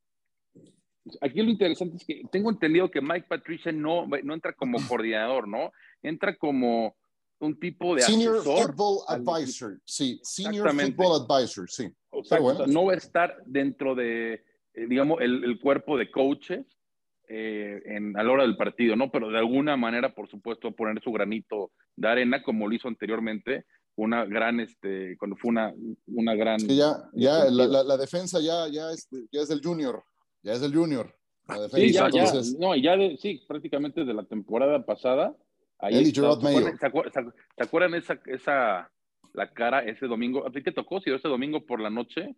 Aquí 1.21 1.41
lo 1.41 1.49
interesante 1.49 1.97
es 1.97 2.05
que 2.05 2.21
tengo 2.31 2.49
entendido 2.49 2.91
que 2.91 3.01
Mike 3.01 3.27
Patricia 3.27 3.71
no, 3.71 4.05
no 4.05 4.33
entra 4.33 4.53
como 4.53 4.77
coordinador, 4.87 5.47
¿no? 5.47 5.71
Entra 6.01 6.35
como 6.37 6.95
un 7.39 7.59
tipo 7.59 7.95
de 7.95 8.01
Senior 8.01 8.37
asesor 8.37 8.75
Football 8.75 8.99
Advisor, 9.07 9.79
sí. 9.85 10.19
Senior 10.23 10.69
Football 10.71 11.25
Advisor, 11.25 11.69
sí. 11.69 11.89
O 12.09 12.23
sea, 12.23 12.39
bueno. 12.39 12.67
no 12.67 12.85
va 12.85 12.93
a 12.93 12.97
estar 12.97 13.37
dentro 13.45 13.95
de, 13.95 14.33
eh, 14.33 14.87
digamos, 14.87 15.21
el, 15.21 15.43
el, 15.43 15.59
cuerpo 15.59 15.97
de 15.97 16.11
coaches 16.11 16.65
eh, 17.31 17.79
en, 17.85 18.17
a 18.17 18.23
la 18.23 18.31
hora 18.31 18.43
del 18.43 18.57
partido, 18.57 18.95
¿no? 18.95 19.11
Pero 19.11 19.29
de 19.29 19.37
alguna 19.37 19.77
manera, 19.77 20.15
por 20.15 20.27
supuesto, 20.27 20.71
poner 20.71 21.01
su 21.03 21.11
granito 21.11 21.71
de 21.95 22.07
arena, 22.07 22.41
como 22.41 22.67
lo 22.67 22.73
hizo 22.73 22.87
anteriormente, 22.87 23.65
una 23.95 24.25
gran, 24.25 24.59
este, 24.59 25.15
cuando 25.17 25.37
fue 25.37 25.49
una, 25.49 25.71
una 26.07 26.33
gran... 26.33 26.59
Sí, 26.59 26.75
ya, 26.75 27.07
ya 27.13 27.45
la, 27.45 27.67
la, 27.67 27.83
la, 27.83 27.97
defensa 27.97 28.39
ya, 28.41 28.67
ya, 28.67 28.91
es, 28.91 29.07
ya 29.31 29.41
es 29.41 29.47
del 29.49 29.61
junior, 29.61 30.03
ya 30.41 30.53
es 30.53 30.61
del 30.61 30.73
junior. 30.73 31.15
La 31.47 31.61
defensa, 31.61 31.77
sí, 31.77 31.93
ya, 31.93 32.05
entonces... 32.05 32.53
ya, 32.53 32.59
no, 32.59 32.75
ya 32.75 32.97
de, 32.97 33.17
sí, 33.17 33.43
prácticamente 33.47 34.05
de 34.05 34.13
la 34.13 34.23
temporada 34.23 34.83
pasada. 34.83 35.35
Ahí 35.77 36.11
Mayo. 36.41 36.71
¿Se 36.79 36.85
acuerdan, 36.85 37.33
¿Se 37.55 37.63
acuerdan 37.63 37.93
esa, 37.93 38.19
esa, 38.25 38.91
la 39.33 39.53
cara 39.53 39.79
ese 39.81 40.07
domingo? 40.07 40.45
¿A 40.47 40.51
ti 40.51 40.63
te 40.63 40.71
tocó, 40.71 40.99
si 40.99 41.11
ese 41.11 41.27
domingo 41.27 41.65
por 41.65 41.79
la 41.79 41.89
noche? 41.89 42.35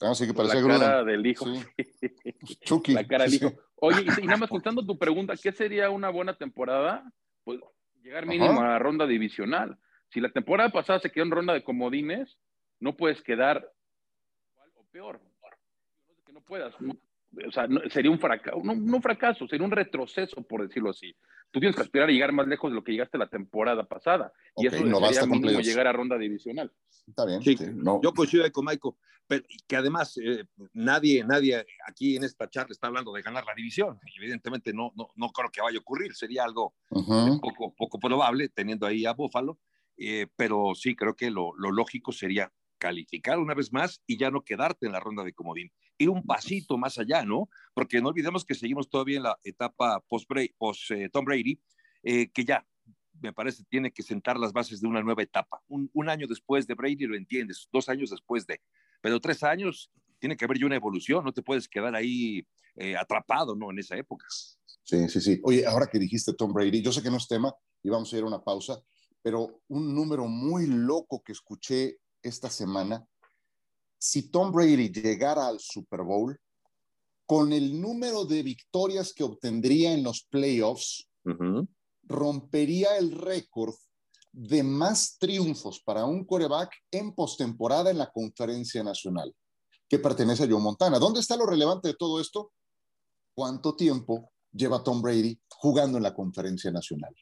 Ah, 0.00 0.14
sí, 0.14 0.26
que 0.26 0.34
parecía 0.34 0.60
la 0.60 0.66
cara 0.66 0.96
Gruden. 0.98 1.06
del 1.06 1.26
hijo. 1.26 1.46
Sí. 1.46 1.64
Chucky. 2.64 2.92
La 2.94 3.06
cara 3.06 3.24
del 3.24 3.34
hijo. 3.34 3.52
Oye, 3.76 4.02
y, 4.02 4.22
y, 4.22 4.26
nada 4.26 4.38
más 4.38 4.50
contando 4.50 4.84
tu 4.84 4.98
pregunta, 4.98 5.34
¿qué 5.40 5.52
sería 5.52 5.90
una 5.90 6.10
buena 6.10 6.36
temporada? 6.36 7.10
Pues 7.44 7.60
llegar 8.02 8.26
mínimo 8.26 8.52
Ajá. 8.52 8.66
a 8.66 8.68
la 8.70 8.78
ronda 8.78 9.06
divisional. 9.06 9.78
Si 10.08 10.20
la 10.20 10.30
temporada 10.30 10.70
pasada 10.70 11.00
se 11.00 11.10
quedó 11.10 11.24
en 11.24 11.30
ronda 11.30 11.54
de 11.54 11.64
comodines, 11.64 12.38
no 12.80 12.96
puedes 12.96 13.22
quedar 13.22 13.68
igual 14.52 14.70
o 14.76 14.84
peor. 14.84 15.20
Que 16.26 16.32
no 16.32 16.40
puedas. 16.40 16.74
O 17.46 17.50
sea, 17.50 17.66
no, 17.66 17.80
sería 17.90 18.10
un 18.10 18.18
fracaso, 18.18 18.60
no, 18.62 18.74
no, 18.74 19.00
fracaso, 19.00 19.48
sería 19.48 19.66
un 19.66 19.72
retroceso, 19.72 20.42
por 20.42 20.62
decirlo 20.62 20.90
así. 20.90 21.14
Tú 21.54 21.60
tienes 21.60 21.76
que 21.76 21.82
aspirar 21.82 22.08
a 22.08 22.12
llegar 22.12 22.32
más 22.32 22.48
lejos 22.48 22.68
de 22.68 22.74
lo 22.74 22.82
que 22.82 22.90
llegaste 22.90 23.16
la 23.16 23.28
temporada 23.28 23.84
pasada. 23.86 24.32
Y 24.56 24.66
okay, 24.66 24.80
eso 24.80 24.88
no 24.88 24.96
sería 24.96 25.20
basta 25.20 25.26
mínimo 25.26 25.60
llegar 25.60 25.86
a 25.86 25.92
ronda 25.92 26.18
divisional. 26.18 26.72
Está 27.06 27.24
bien. 27.24 27.40
Sí, 27.42 27.56
sí, 27.56 27.66
no. 27.72 28.00
Yo 28.02 28.12
coincido 28.12 28.50
con 28.50 28.64
Michael, 28.64 28.94
pero 29.28 29.44
que 29.68 29.76
además 29.76 30.18
eh, 30.20 30.46
nadie, 30.72 31.22
nadie 31.22 31.64
aquí 31.86 32.16
en 32.16 32.24
esta 32.24 32.50
charla 32.50 32.72
está 32.72 32.88
hablando 32.88 33.12
de 33.12 33.22
ganar 33.22 33.44
la 33.44 33.54
división. 33.54 34.00
Evidentemente 34.18 34.72
no, 34.72 34.90
no, 34.96 35.10
no 35.14 35.28
creo 35.28 35.48
que 35.52 35.62
vaya 35.62 35.78
a 35.78 35.80
ocurrir, 35.80 36.12
sería 36.16 36.42
algo 36.42 36.74
Uh 36.90 37.00
-huh. 37.06 37.40
poco, 37.40 37.72
poco 37.76 38.00
probable 38.00 38.48
teniendo 38.48 38.84
ahí 38.84 39.06
a 39.06 39.12
Buffalo, 39.12 39.60
eh, 39.96 40.26
pero 40.34 40.72
sí 40.74 40.96
creo 40.96 41.14
que 41.14 41.30
lo, 41.30 41.52
lo 41.56 41.70
lógico 41.70 42.10
sería 42.10 42.52
calificar 42.78 43.38
una 43.38 43.54
vez 43.54 43.72
más 43.72 44.02
y 44.08 44.18
ya 44.18 44.32
no 44.32 44.42
quedarte 44.42 44.86
en 44.86 44.92
la 44.92 44.98
ronda 44.98 45.22
de 45.22 45.32
comodín. 45.32 45.70
Ir 45.98 46.10
un 46.10 46.24
pasito 46.24 46.76
más 46.76 46.98
allá, 46.98 47.24
¿no? 47.24 47.48
Porque 47.74 48.00
no 48.00 48.08
olvidemos 48.08 48.44
que 48.44 48.54
seguimos 48.54 48.88
todavía 48.88 49.18
en 49.18 49.22
la 49.24 49.38
etapa 49.44 50.00
post-Tom 50.08 50.46
post, 50.58 50.90
eh, 50.90 51.10
Brady, 51.12 51.60
eh, 52.02 52.30
que 52.30 52.44
ya, 52.44 52.66
me 53.20 53.32
parece, 53.32 53.64
tiene 53.68 53.92
que 53.92 54.02
sentar 54.02 54.38
las 54.38 54.52
bases 54.52 54.80
de 54.80 54.88
una 54.88 55.02
nueva 55.02 55.22
etapa. 55.22 55.62
Un, 55.68 55.90
un, 55.92 56.08
año 56.08 56.26
después 56.26 56.66
de 56.66 56.74
Brady 56.74 57.06
lo 57.06 57.16
entiendes, 57.16 57.68
dos 57.72 57.88
años 57.88 58.10
después 58.10 58.46
de, 58.46 58.60
pero 59.00 59.20
tres 59.20 59.42
años 59.42 59.90
tiene 60.18 60.36
que 60.36 60.44
haber 60.44 60.58
ya 60.58 60.66
una 60.66 60.76
evolución, 60.76 61.24
no 61.24 61.32
te 61.32 61.42
puedes 61.42 61.68
quedar 61.68 61.94
ahí 61.94 62.46
eh, 62.76 62.96
atrapado, 62.96 63.54
¿no? 63.54 63.70
En 63.70 63.78
esa 63.78 63.96
época. 63.96 64.26
Sí, 64.82 65.08
sí, 65.08 65.20
sí. 65.20 65.40
Oye, 65.44 65.64
ahora 65.66 65.86
que 65.86 65.98
dijiste 65.98 66.34
Tom 66.34 66.52
Brady, 66.52 66.82
yo 66.82 66.92
sé 66.92 67.02
que 67.02 67.10
no 67.10 67.18
es 67.18 67.28
tema 67.28 67.54
y 67.82 67.88
vamos 67.88 68.12
a 68.12 68.16
ir 68.16 68.22
a 68.22 68.26
una 68.26 68.42
pausa, 68.42 68.82
pero 69.22 69.62
un 69.68 69.94
número 69.94 70.26
muy 70.26 70.66
loco 70.66 71.22
que 71.22 71.32
escuché 71.32 71.98
esta 72.22 72.50
semana, 72.50 73.06
si 74.04 74.28
Tom 74.30 74.52
Brady 74.52 74.90
llegara 74.90 75.46
al 75.46 75.58
Super 75.60 76.02
Bowl, 76.02 76.38
con 77.26 77.54
el 77.54 77.80
número 77.80 78.26
de 78.26 78.42
victorias 78.42 79.14
que 79.14 79.24
obtendría 79.24 79.94
en 79.94 80.02
los 80.02 80.26
playoffs, 80.30 81.08
uh 81.24 81.30
-huh. 81.30 81.68
rompería 82.02 82.98
el 82.98 83.12
récord 83.12 83.74
de 84.30 84.62
más 84.62 85.16
triunfos 85.18 85.80
para 85.80 86.04
un 86.04 86.26
coreback 86.26 86.70
en 86.90 87.14
postemporada 87.14 87.90
en 87.90 87.96
la 87.96 88.10
conferencia 88.12 88.84
nacional, 88.84 89.34
que 89.88 89.98
pertenece 89.98 90.44
a 90.44 90.48
Joe 90.48 90.60
Montana. 90.60 90.98
¿Dónde 90.98 91.20
está 91.20 91.34
lo 91.36 91.46
relevante 91.46 91.88
de 91.88 91.94
todo 91.94 92.20
esto? 92.20 92.52
¿Cuánto 93.34 93.74
tiempo 93.74 94.32
lleva 94.52 94.84
Tom 94.84 95.00
Brady 95.00 95.40
jugando 95.48 95.96
en 95.96 96.02
la 96.02 96.12
conferencia 96.12 96.70
nacional? 96.70 97.14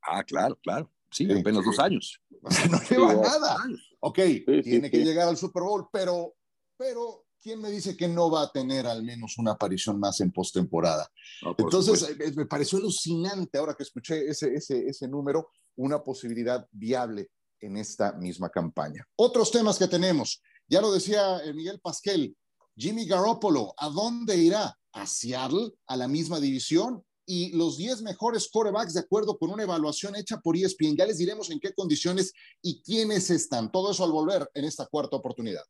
Ah, 0.00 0.24
claro, 0.24 0.56
claro. 0.62 0.90
Sí, 1.10 1.26
sí 1.26 1.32
apenas 1.32 1.62
sí. 1.64 1.70
dos 1.70 1.78
años. 1.78 2.20
no 2.70 2.80
lleva 2.88 3.14
nada. 3.14 3.56
Ok, 4.00 4.18
sí, 4.18 4.62
tiene 4.62 4.90
que 4.90 5.04
llegar 5.04 5.28
al 5.28 5.36
Super 5.36 5.62
Bowl, 5.62 5.88
pero, 5.92 6.34
pero 6.76 7.26
¿quién 7.40 7.60
me 7.60 7.70
dice 7.70 7.96
que 7.96 8.08
no 8.08 8.30
va 8.30 8.42
a 8.42 8.52
tener 8.52 8.86
al 8.86 9.02
menos 9.02 9.38
una 9.38 9.52
aparición 9.52 9.98
más 9.98 10.20
en 10.20 10.32
postemporada? 10.32 11.08
No, 11.42 11.54
Entonces, 11.58 12.00
supuesto. 12.00 12.36
me 12.36 12.46
pareció 12.46 12.78
alucinante 12.78 13.58
ahora 13.58 13.74
que 13.74 13.82
escuché 13.82 14.28
ese, 14.28 14.54
ese, 14.54 14.86
ese 14.86 15.08
número, 15.08 15.50
una 15.76 16.02
posibilidad 16.02 16.66
viable 16.72 17.30
en 17.60 17.76
esta 17.76 18.12
misma 18.12 18.48
campaña. 18.48 19.06
Otros 19.16 19.50
temas 19.50 19.78
que 19.78 19.88
tenemos, 19.88 20.42
ya 20.66 20.80
lo 20.80 20.92
decía 20.92 21.44
eh, 21.44 21.52
Miguel 21.52 21.80
Pasquel, 21.80 22.36
Jimmy 22.76 23.06
Garoppolo, 23.06 23.74
¿a 23.76 23.88
dónde 23.88 24.36
irá? 24.36 24.74
¿A 24.92 25.06
Seattle? 25.06 25.72
¿A 25.86 25.96
la 25.96 26.08
misma 26.08 26.40
división? 26.40 27.04
Y 27.30 27.52
los 27.52 27.76
10 27.76 28.02
mejores 28.02 28.48
corebacks 28.50 28.94
de 28.94 29.00
acuerdo 29.00 29.38
con 29.38 29.52
una 29.52 29.62
evaluación 29.62 30.16
hecha 30.16 30.40
por 30.40 30.56
ESPN. 30.56 30.96
Ya 30.96 31.06
les 31.06 31.18
diremos 31.18 31.48
en 31.50 31.60
qué 31.60 31.72
condiciones 31.72 32.32
y 32.60 32.82
quiénes 32.82 33.30
están. 33.30 33.70
Todo 33.70 33.92
eso 33.92 34.02
al 34.02 34.10
volver 34.10 34.50
en 34.52 34.64
esta 34.64 34.86
cuarta 34.86 35.14
oportunidad. 35.14 35.62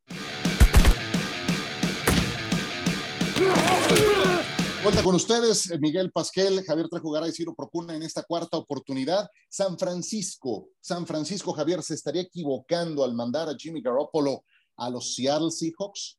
Cuenta 4.83 5.03
con 5.03 5.15
ustedes 5.15 5.79
Miguel 5.81 6.11
Pasquel, 6.11 6.65
Javier 6.65 6.89
Trejugaray 6.89 7.29
y 7.29 7.35
Ciro 7.35 7.55
Procuna 7.55 7.95
en 7.95 8.05
esta 8.05 8.23
cuarta 8.23 8.57
oportunidad. 8.57 9.29
San 9.51 9.79
Francisco, 9.79 10.71
San 10.81 11.07
Francisco 11.07 11.53
Javier 11.53 11.83
se 11.83 11.93
estaría 11.93 12.23
equivocando 12.23 13.05
al 13.05 13.13
mandar 13.13 13.51
a 13.51 13.55
Jimmy 13.55 13.83
Garoppolo 13.83 14.45
a 14.79 14.89
los 14.89 15.15
Seattle 15.15 15.51
Seahawks. 15.51 16.19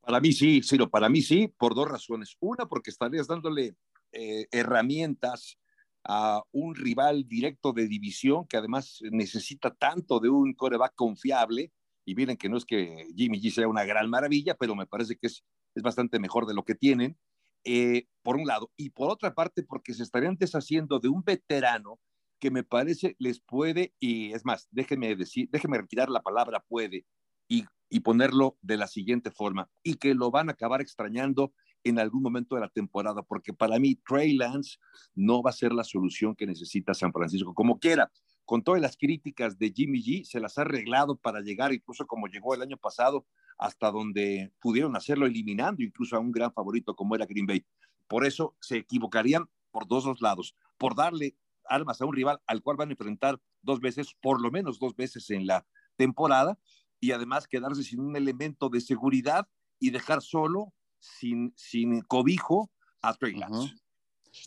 Para 0.00 0.18
mí 0.18 0.32
sí, 0.32 0.62
Ciro, 0.62 0.88
para 0.88 1.10
mí 1.10 1.20
sí, 1.20 1.46
por 1.58 1.74
dos 1.74 1.86
razones. 1.86 2.38
Una, 2.40 2.66
porque 2.66 2.90
estarías 2.90 3.26
dándole 3.26 3.76
eh, 4.12 4.46
herramientas 4.50 5.58
a 6.04 6.42
un 6.52 6.74
rival 6.74 7.28
directo 7.28 7.72
de 7.72 7.86
división 7.86 8.46
que 8.46 8.56
además 8.56 8.98
necesita 9.10 9.74
tanto 9.74 10.20
de 10.20 10.28
un 10.28 10.54
coreback 10.54 10.94
confiable. 10.94 11.72
Y 12.04 12.14
miren 12.14 12.36
que 12.36 12.48
no 12.48 12.56
es 12.56 12.64
que 12.64 13.06
Jimmy 13.16 13.40
G 13.40 13.50
sea 13.52 13.68
una 13.68 13.84
gran 13.84 14.10
maravilla, 14.10 14.54
pero 14.54 14.74
me 14.74 14.86
parece 14.86 15.16
que 15.16 15.28
es, 15.28 15.44
es 15.74 15.82
bastante 15.82 16.18
mejor 16.18 16.46
de 16.46 16.54
lo 16.54 16.64
que 16.64 16.74
tienen, 16.74 17.16
eh, 17.64 18.06
por 18.22 18.36
un 18.36 18.46
lado. 18.46 18.72
Y 18.76 18.90
por 18.90 19.10
otra 19.10 19.34
parte, 19.34 19.62
porque 19.62 19.94
se 19.94 20.02
estarían 20.02 20.36
deshaciendo 20.36 20.98
de 20.98 21.08
un 21.08 21.22
veterano 21.22 22.00
que 22.40 22.50
me 22.50 22.64
parece 22.64 23.14
les 23.20 23.40
puede, 23.40 23.94
y 24.00 24.32
es 24.32 24.44
más, 24.44 24.66
déjenme 24.72 25.14
decir, 25.14 25.48
déjenme 25.52 25.78
retirar 25.78 26.10
la 26.10 26.22
palabra 26.22 26.64
puede 26.66 27.06
y, 27.48 27.64
y 27.88 28.00
ponerlo 28.00 28.58
de 28.62 28.76
la 28.78 28.88
siguiente 28.88 29.30
forma, 29.30 29.70
y 29.84 29.94
que 29.94 30.14
lo 30.14 30.32
van 30.32 30.48
a 30.48 30.52
acabar 30.52 30.80
extrañando 30.80 31.54
en 31.84 31.98
algún 31.98 32.22
momento 32.22 32.54
de 32.54 32.60
la 32.60 32.68
temporada, 32.68 33.22
porque 33.22 33.52
para 33.52 33.78
mí 33.78 33.96
Trey 33.96 34.34
Lance 34.34 34.78
no 35.14 35.42
va 35.42 35.50
a 35.50 35.54
ser 35.54 35.72
la 35.72 35.84
solución 35.84 36.34
que 36.34 36.46
necesita 36.46 36.94
San 36.94 37.12
Francisco, 37.12 37.54
como 37.54 37.78
quiera. 37.78 38.10
Con 38.44 38.62
todas 38.62 38.80
las 38.80 38.96
críticas 38.96 39.58
de 39.58 39.72
Jimmy 39.72 40.02
G, 40.02 40.24
se 40.24 40.40
las 40.40 40.58
ha 40.58 40.62
arreglado 40.62 41.16
para 41.16 41.40
llegar, 41.40 41.72
incluso 41.72 42.06
como 42.06 42.26
llegó 42.26 42.54
el 42.54 42.62
año 42.62 42.76
pasado, 42.76 43.26
hasta 43.56 43.90
donde 43.90 44.52
pudieron 44.60 44.96
hacerlo, 44.96 45.26
eliminando 45.26 45.82
incluso 45.82 46.16
a 46.16 46.20
un 46.20 46.32
gran 46.32 46.52
favorito 46.52 46.94
como 46.94 47.14
era 47.14 47.26
Green 47.26 47.46
Bay. 47.46 47.64
Por 48.08 48.26
eso 48.26 48.56
se 48.60 48.78
equivocarían 48.78 49.48
por 49.70 49.86
dos, 49.86 50.04
dos 50.04 50.20
lados, 50.20 50.54
por 50.76 50.94
darle 50.94 51.36
armas 51.64 52.00
a 52.00 52.04
un 52.04 52.14
rival 52.14 52.40
al 52.46 52.62
cual 52.62 52.76
van 52.76 52.88
a 52.88 52.92
enfrentar 52.92 53.40
dos 53.62 53.80
veces, 53.80 54.14
por 54.20 54.40
lo 54.40 54.50
menos 54.50 54.78
dos 54.78 54.94
veces 54.96 55.30
en 55.30 55.46
la 55.46 55.64
temporada, 55.96 56.58
y 57.00 57.12
además 57.12 57.48
quedarse 57.48 57.82
sin 57.82 58.00
un 58.00 58.16
elemento 58.16 58.68
de 58.68 58.80
seguridad 58.80 59.48
y 59.78 59.90
dejar 59.90 60.22
solo 60.22 60.72
sin, 61.02 61.52
sin 61.56 62.00
cobijo 62.02 62.70
a 63.02 63.14
Trey 63.14 63.34
Lance. 63.34 63.56
Uh 63.56 63.64
-huh. 63.66 63.82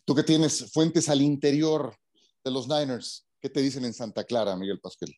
Tú 0.06 0.16
que 0.16 0.24
tienes 0.24 0.72
fuentes 0.72 1.10
al 1.10 1.22
interior 1.22 1.94
de 2.44 2.52
los 2.52 2.68
Niners, 2.68 3.28
¿qué 3.42 3.50
te 3.50 3.62
dicen 3.62 3.86
en 3.86 3.94
Santa 3.94 4.24
Clara, 4.24 4.56
Miguel 4.56 4.80
Pasquel? 4.80 5.14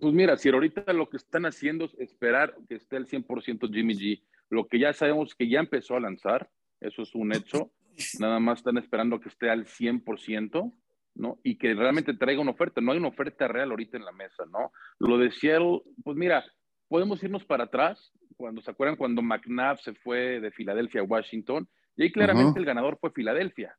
Pues 0.00 0.12
mira, 0.12 0.36
si 0.36 0.48
ahorita 0.48 0.92
lo 0.92 1.08
que 1.08 1.16
están 1.16 1.46
haciendo 1.46 1.84
es 1.84 1.94
esperar 1.98 2.56
que 2.68 2.74
esté 2.74 2.96
el 2.96 3.06
100% 3.06 3.72
Jimmy 3.72 3.94
G, 3.94 4.22
lo 4.50 4.66
que 4.66 4.78
ya 4.78 4.92
sabemos 4.92 5.34
que 5.34 5.48
ya 5.48 5.60
empezó 5.60 5.96
a 5.96 6.00
lanzar, 6.00 6.50
eso 6.80 7.02
es 7.02 7.14
un 7.14 7.32
hecho, 7.34 7.72
nada 8.18 8.38
más 8.38 8.58
están 8.58 8.78
esperando 8.78 9.20
que 9.20 9.28
esté 9.28 9.50
al 9.50 9.66
100%, 9.66 10.72
¿no? 11.14 11.38
Y 11.42 11.56
que 11.56 11.74
realmente 11.74 12.14
traiga 12.14 12.40
una 12.40 12.52
oferta, 12.52 12.80
no 12.80 12.92
hay 12.92 12.98
una 12.98 13.08
oferta 13.08 13.48
real 13.48 13.70
ahorita 13.70 13.96
en 13.96 14.04
la 14.04 14.12
mesa, 14.12 14.44
¿no? 14.50 14.72
Lo 14.98 15.18
de 15.18 15.30
Seattle, 15.32 15.82
pues 16.04 16.16
mira, 16.16 16.44
podemos 16.88 17.22
irnos 17.22 17.44
para 17.44 17.64
atrás, 17.64 18.12
cuando 18.36 18.60
se 18.60 18.70
acuerdan 18.70 18.96
cuando 18.96 19.22
McNabb 19.22 19.78
se 19.78 19.94
fue 19.94 20.40
de 20.40 20.50
Filadelfia 20.50 21.02
a 21.02 21.04
Washington, 21.04 21.68
y 21.96 22.04
ahí 22.04 22.12
claramente 22.12 22.58
el 22.58 22.64
ganador 22.64 22.98
fue 23.00 23.10
Filadelfia, 23.10 23.76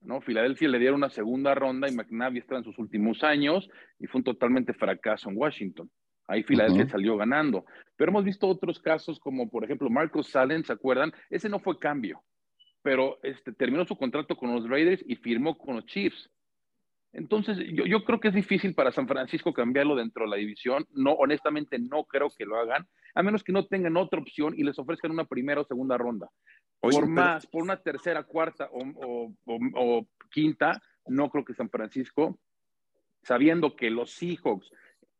¿no? 0.00 0.20
Filadelfia 0.20 0.68
le 0.68 0.78
dieron 0.78 0.98
una 0.98 1.10
segunda 1.10 1.54
ronda 1.54 1.88
y 1.88 1.94
McNabb 1.94 2.36
está 2.36 2.56
en 2.56 2.64
sus 2.64 2.78
últimos 2.78 3.22
años 3.24 3.68
y 3.98 4.06
fue 4.06 4.20
un 4.20 4.24
totalmente 4.24 4.72
fracaso 4.72 5.28
en 5.28 5.36
Washington. 5.36 5.90
Ahí 6.28 6.42
Filadelfia 6.42 6.88
salió 6.88 7.16
ganando. 7.16 7.64
Pero 7.96 8.10
hemos 8.10 8.24
visto 8.24 8.48
otros 8.48 8.80
casos 8.80 9.18
como, 9.20 9.48
por 9.48 9.64
ejemplo, 9.64 9.88
Marcos 9.88 10.28
Salen, 10.28 10.64
¿se 10.64 10.72
acuerdan? 10.72 11.12
Ese 11.30 11.48
no 11.48 11.60
fue 11.60 11.78
cambio, 11.78 12.22
pero 12.82 13.18
este, 13.22 13.52
terminó 13.52 13.84
su 13.84 13.96
contrato 13.96 14.36
con 14.36 14.54
los 14.54 14.68
Raiders 14.68 15.04
y 15.06 15.16
firmó 15.16 15.56
con 15.56 15.76
los 15.76 15.86
Chiefs. 15.86 16.30
Entonces, 17.12 17.58
yo, 17.72 17.86
yo, 17.86 18.04
creo 18.04 18.20
que 18.20 18.28
es 18.28 18.34
difícil 18.34 18.74
para 18.74 18.92
San 18.92 19.08
Francisco 19.08 19.54
cambiarlo 19.54 19.96
dentro 19.96 20.24
de 20.24 20.30
la 20.30 20.36
división. 20.36 20.86
No, 20.92 21.12
honestamente, 21.12 21.78
no 21.78 22.04
creo 22.04 22.28
que 22.36 22.44
lo 22.44 22.56
hagan, 22.56 22.86
a 23.14 23.22
menos 23.22 23.42
que 23.42 23.52
no 23.52 23.66
tengan 23.66 23.96
otra 23.96 24.20
opción 24.20 24.54
y 24.56 24.62
les 24.62 24.78
ofrezcan 24.78 25.10
una 25.10 25.24
primera 25.24 25.62
o 25.62 25.64
segunda 25.64 25.96
ronda. 25.96 26.28
por 26.80 27.08
más, 27.08 27.46
por 27.46 27.62
una 27.62 27.80
tercera, 27.80 28.22
cuarta 28.24 28.68
o, 28.70 29.32
o, 29.46 30.06
quinta, 30.30 30.82
no 31.06 31.30
creo 31.30 31.44
que 31.44 31.54
San 31.54 31.70
Francisco, 31.70 32.38
sabiendo 33.22 33.76
que 33.76 33.90
los 33.90 34.10
Seahawks 34.10 34.70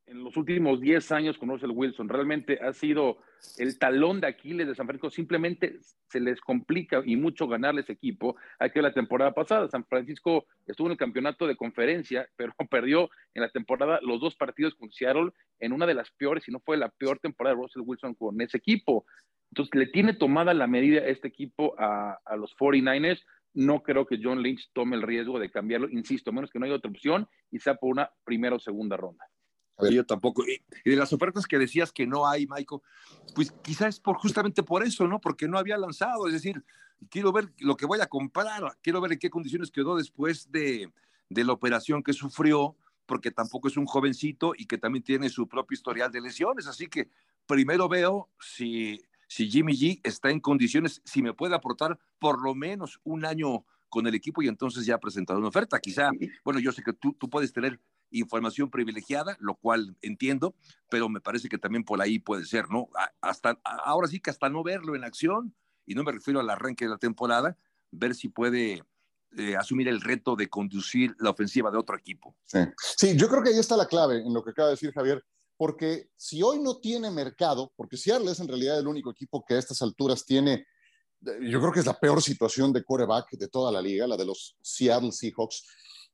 en 0.07 0.23
los 0.23 0.37
últimos 0.37 0.81
10 0.81 1.13
años 1.13 1.37
con 1.37 1.49
Russell 1.49 1.73
Wilson 1.73 2.09
realmente 2.09 2.59
ha 2.63 2.73
sido 2.73 3.19
el 3.59 3.79
talón 3.79 4.21
de 4.21 4.29
Aquiles 4.29 4.67
de 4.67 4.75
San 4.75 4.87
Francisco. 4.87 5.11
Simplemente 5.11 5.79
se 6.09 6.21
les 6.21 6.41
complica 6.41 7.03
y 7.05 7.17
mucho 7.17 7.49
ganarle 7.49 7.81
ese 7.81 7.93
equipo. 7.93 8.37
Hay 8.59 8.71
que 8.71 8.83
la 8.83 8.93
temporada 8.93 9.35
pasada, 9.35 9.69
San 9.69 9.85
Francisco 9.85 10.47
estuvo 10.67 10.87
en 10.89 10.93
el 10.93 10.99
campeonato 10.99 11.47
de 11.47 11.57
conferencia, 11.57 12.29
pero 12.37 12.55
perdió 12.71 13.11
en 13.35 13.43
la 13.43 13.51
temporada 13.51 13.99
los 14.03 14.21
dos 14.21 14.37
partidos 14.37 14.75
con 14.75 14.91
Seattle 14.93 15.33
en 15.59 15.73
una 15.73 15.87
de 15.87 15.95
las 15.95 16.11
peores, 16.13 16.45
si 16.45 16.53
no 16.53 16.61
fue 16.61 16.77
la 16.77 16.89
peor 16.89 17.19
temporada 17.19 17.57
de 17.57 17.63
Russell 17.63 17.83
Wilson 17.85 18.15
con 18.15 18.41
ese 18.41 18.59
equipo. 18.59 19.07
Entonces, 19.51 19.75
le 19.75 19.87
tiene 19.87 20.13
tomada 20.13 20.55
la 20.55 20.67
medida 20.67 21.07
este 21.07 21.29
equipo 21.29 21.75
a, 21.79 22.19
a 22.25 22.37
los 22.37 22.55
49ers. 22.57 23.23
No 23.55 23.83
creo 23.83 24.07
que 24.07 24.21
John 24.23 24.43
Lynch 24.43 24.71
tome 24.73 24.97
el 24.97 25.03
riesgo 25.03 25.39
de 25.39 25.51
cambiarlo, 25.51 25.89
insisto, 25.89 26.33
menos 26.33 26.51
que 26.51 26.59
no 26.59 26.67
haya 26.67 26.75
otra 26.75 26.91
opción 26.91 27.27
y 27.51 27.59
sea 27.59 27.77
por 27.77 27.91
una 27.91 28.11
primera 28.25 28.57
o 28.57 28.59
segunda 28.59 28.97
ronda. 28.97 29.25
Yo 29.91 30.05
tampoco. 30.07 30.45
Y, 30.47 30.91
de 30.91 30.97
las 30.97 31.13
ofertas 31.13 31.47
que 31.47 31.59
decías 31.59 31.93
que 31.93 32.07
no 32.07 32.27
hay, 32.27 32.47
Michael, 32.47 32.81
pues 33.35 33.53
quizás 33.63 33.97
es 33.97 34.01
por, 34.01 34.17
justamente 34.17 34.63
por 34.63 34.83
eso, 34.83 35.07
¿no? 35.07 35.21
Porque 35.21 35.49
no 35.49 35.59
había 35.59 35.77
lanzado. 35.77 36.27
Es 36.27 36.33
decir, 36.33 36.65
quiero 37.11 37.33
ver 37.33 37.53
lo 37.59 37.77
que 37.77 37.87
voy 37.87 38.01
a 38.01 38.07
comprar, 38.07 38.63
quiero 38.83 39.01
ver 39.01 39.13
en 39.13 39.19
qué 39.19 39.31
condiciones 39.31 39.71
quedó 39.71 39.97
después 39.97 40.51
de, 40.51 40.91
de 41.29 41.45
la 41.45 41.53
operación 41.53 42.03
que 42.03 42.13
sufrió, 42.13 42.77
porque 43.05 43.31
tampoco 43.31 43.69
es 43.69 43.77
un 43.77 43.87
jovencito 43.87 44.53
y 44.57 44.67
que 44.67 44.79
también 44.79 45.03
tiene 45.03 45.29
su 45.29 45.47
propio 45.47 45.75
historial 45.75 46.11
de 46.11 46.21
lesiones. 46.21 46.67
Así 46.67 46.89
que 46.89 47.11
primero 47.47 47.89
veo 47.89 48.31
si, 48.41 49.01
si 49.29 49.51
Jimmy 49.51 49.75
G 49.75 50.01
está 50.03 50.31
en 50.31 50.41
condiciones, 50.41 51.03
si 51.05 51.23
me 51.23 51.35
puede 51.35 51.55
aportar 51.55 51.99
por 52.19 52.43
lo 52.43 52.55
menos 52.55 52.99
un 53.05 53.25
año 53.25 53.65
con 53.89 54.07
el 54.07 54.15
equipo 54.15 54.43
y 54.43 54.49
entonces 54.49 54.85
ya 54.85 54.99
presentar 54.99 55.37
una 55.37 55.49
oferta. 55.49 55.79
Quizá, 55.79 56.11
bueno, 56.45 56.61
yo 56.61 56.73
sé 56.73 56.83
que 56.83 56.93
tú, 56.93 57.13
tú 57.13 57.31
puedes 57.31 57.53
tener 57.53 57.81
información 58.11 58.71
privilegiada, 58.71 59.37
lo 59.41 59.55
cual 59.55 59.97
entiendo, 60.03 60.55
pero 60.91 61.09
me 61.09 61.21
parece 61.21 61.49
que 61.49 61.59
también 61.59 61.85
por 61.85 62.01
ahí 62.01 62.19
puede 62.19 62.45
ser, 62.45 62.69
¿no? 62.71 62.89
Hasta 63.21 63.59
ahora 63.65 64.09
sí 64.09 64.21
que 64.21 64.31
hasta 64.31 64.49
no 64.49 64.63
verlo 64.63 64.95
en 64.95 65.05
acción, 65.05 65.55
y 65.87 65.95
no 65.95 66.05
me 66.05 66.13
refiero 66.13 66.41
al 66.41 66.51
arranque 66.51 66.85
de 66.85 66.91
la 66.91 66.99
temporada, 66.99 67.57
ver 67.91 68.15
si 68.15 68.29
puede 68.29 68.83
eh, 69.37 69.57
asumir 69.57 69.89
el 69.89 70.01
reto 70.01 70.37
de 70.37 70.49
conducir 70.49 71.15
la 71.19 71.31
ofensiva 71.31 71.71
de 71.71 71.79
otro 71.79 71.97
equipo. 71.97 72.37
Sí. 72.45 72.61
sí, 72.79 73.17
yo 73.17 73.29
creo 73.29 73.43
que 73.43 73.51
ahí 73.51 73.59
está 73.59 73.77
la 73.77 73.87
clave 73.87 74.19
en 74.19 74.33
lo 74.33 74.43
que 74.43 74.51
acaba 74.51 74.69
de 74.69 74.75
decir 74.75 74.93
Javier, 74.93 75.25
porque 75.57 76.11
si 76.17 76.43
hoy 76.43 76.59
no 76.61 76.79
tiene 76.79 77.11
mercado, 77.11 77.73
porque 77.77 77.97
Seattle 77.97 78.31
es 78.31 78.41
en 78.41 78.49
realidad 78.49 78.79
el 78.79 78.87
único 78.87 79.11
equipo 79.11 79.45
que 79.47 79.55
a 79.55 79.59
estas 79.59 79.83
alturas 79.83 80.25
tiene, 80.25 80.67
yo 81.21 81.61
creo 81.61 81.73
que 81.73 81.81
es 81.81 81.87
la 81.87 81.99
peor 81.99 82.23
situación 82.23 82.73
de 82.73 82.85
coreback 82.85 83.31
de 83.33 83.49
toda 83.49 83.73
la 83.73 83.81
liga, 83.81 84.07
la 84.07 84.17
de 84.17 84.27
los 84.27 84.57
Seattle 84.61 85.13
Seahawks, 85.13 85.65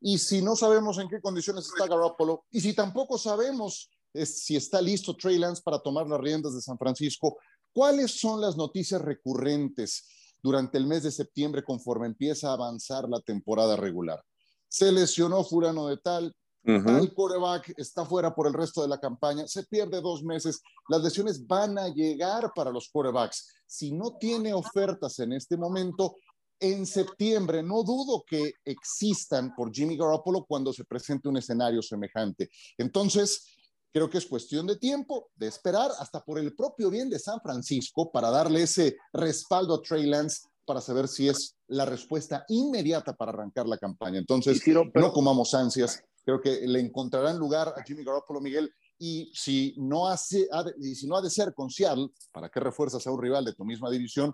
y 0.03 0.19
si 0.19 0.43
no 0.43 0.57
sabemos 0.57 0.99
en 0.99 1.09
qué 1.09 1.21
condiciones 1.21 1.67
está 1.67 1.87
Garoppolo, 1.87 2.45
y 2.51 2.61
si 2.61 2.75
tampoco 2.75 3.17
sabemos 3.17 3.91
si 4.13 4.57
está 4.57 4.83
listo 4.83 5.17
Trey 5.17 5.39
Lance 5.39 5.63
para 5.65 5.79
tomar 5.79 6.07
las 6.07 6.21
riendas 6.21 6.55
de 6.55 6.61
San 6.61 6.77
Francisco, 6.77 7.39
¿cuáles 7.73 8.21
son 8.21 8.41
las 8.41 8.57
noticias 8.57 9.01
recurrentes 9.01 10.07
durante 10.43 10.77
el 10.77 10.87
mes 10.87 11.05
de 11.05 11.11
septiembre 11.11 11.63
conforme 11.63 12.07
empieza 12.07 12.51
a 12.51 12.55
avanzar 12.55 13.09
la 13.09 13.21
temporada 13.21 13.77
regular? 13.77 14.23
Se 14.69 14.91
lesionó 14.93 15.45
Furano 15.45 15.87
de 15.87 15.97
tal, 15.99 16.35
el 16.65 17.13
coreback 17.15 17.75
está 17.77 18.05
fuera 18.05 18.35
por 18.35 18.47
el 18.47 18.53
resto 18.53 18.83
de 18.83 18.89
la 18.89 19.01
campaña, 19.01 19.49
se 19.49 19.65
pierde 19.65 20.01
dos 20.01 20.23
meses, 20.23 20.63
las 20.89 21.03
lesiones 21.03 21.47
van 21.47 21.77
a 21.77 21.89
llegar 21.89 22.53
para 22.55 22.71
los 22.71 22.89
corebacks. 22.89 23.53
Si 23.67 23.93
no 23.93 24.17
tiene 24.17 24.55
ofertas 24.55 25.19
en 25.19 25.33
este 25.33 25.57
momento, 25.57 26.17
en 26.63 26.87
septiembre. 26.87 27.63
No 27.63 27.83
dudo 27.83 28.25
que 28.27 28.55
existan 28.65 29.55
por 29.55 29.73
Jimmy 29.73 29.97
Garoppolo 29.97 30.45
cuando 30.47 30.73
se 30.73 30.85
presente 30.85 31.29
un 31.29 31.37
escenario 31.37 31.83
semejante. 31.83 32.49
Entonces, 32.79 33.47
creo 33.93 34.09
que 34.09 34.19
es 34.19 34.27
cuestión 34.27 34.67
de 34.67 34.77
tiempo, 34.77 35.31
de 35.35 35.49
esperar 35.49 35.91
hasta 35.99 36.25
por 36.25 36.39
el 36.39 36.55
propio 36.55 36.89
bien 36.89 37.11
de 37.11 37.19
San 37.19 37.41
Francisco 37.41 38.11
para 38.11 38.31
darle 38.31 38.63
ese 38.63 38.97
respaldo 39.13 39.75
a 39.75 39.83
Trey 39.83 40.07
Lance 40.07 40.49
para 40.65 40.81
saber 40.81 41.09
si 41.09 41.29
es 41.29 41.57
la 41.67 41.85
respuesta 41.85 42.45
inmediata 42.49 43.15
para 43.15 43.33
arrancar 43.33 43.67
la 43.67 43.77
campaña. 43.77 44.19
Entonces, 44.19 44.63
no 44.67 45.13
comamos 45.13 45.53
ansias. 45.55 46.01
Creo 46.25 46.41
que 46.41 46.61
le 46.67 46.79
encontrarán 46.79 47.37
lugar 47.37 47.75
a 47.77 47.83
Jimmy 47.83 48.05
Garoppolo, 48.05 48.41
Miguel, 48.41 48.73
y 48.97 49.33
si 49.35 49.75
no, 49.79 50.07
hace, 50.07 50.49
y 50.79 50.95
si 50.95 51.09
no 51.09 51.17
ha 51.17 51.21
de 51.23 51.31
ser 51.31 51.53
con 51.53 51.69
Seattle, 51.69 52.11
¿para 52.31 52.49
qué 52.49 52.61
refuerzas 52.61 53.05
a 53.05 53.11
un 53.11 53.21
rival 53.21 53.45
de 53.45 53.53
tu 53.53 53.65
misma 53.65 53.91
división? 53.91 54.33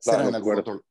será 0.00 0.28
en 0.28 0.34
algún 0.34 0.58
otro, 0.58 0.82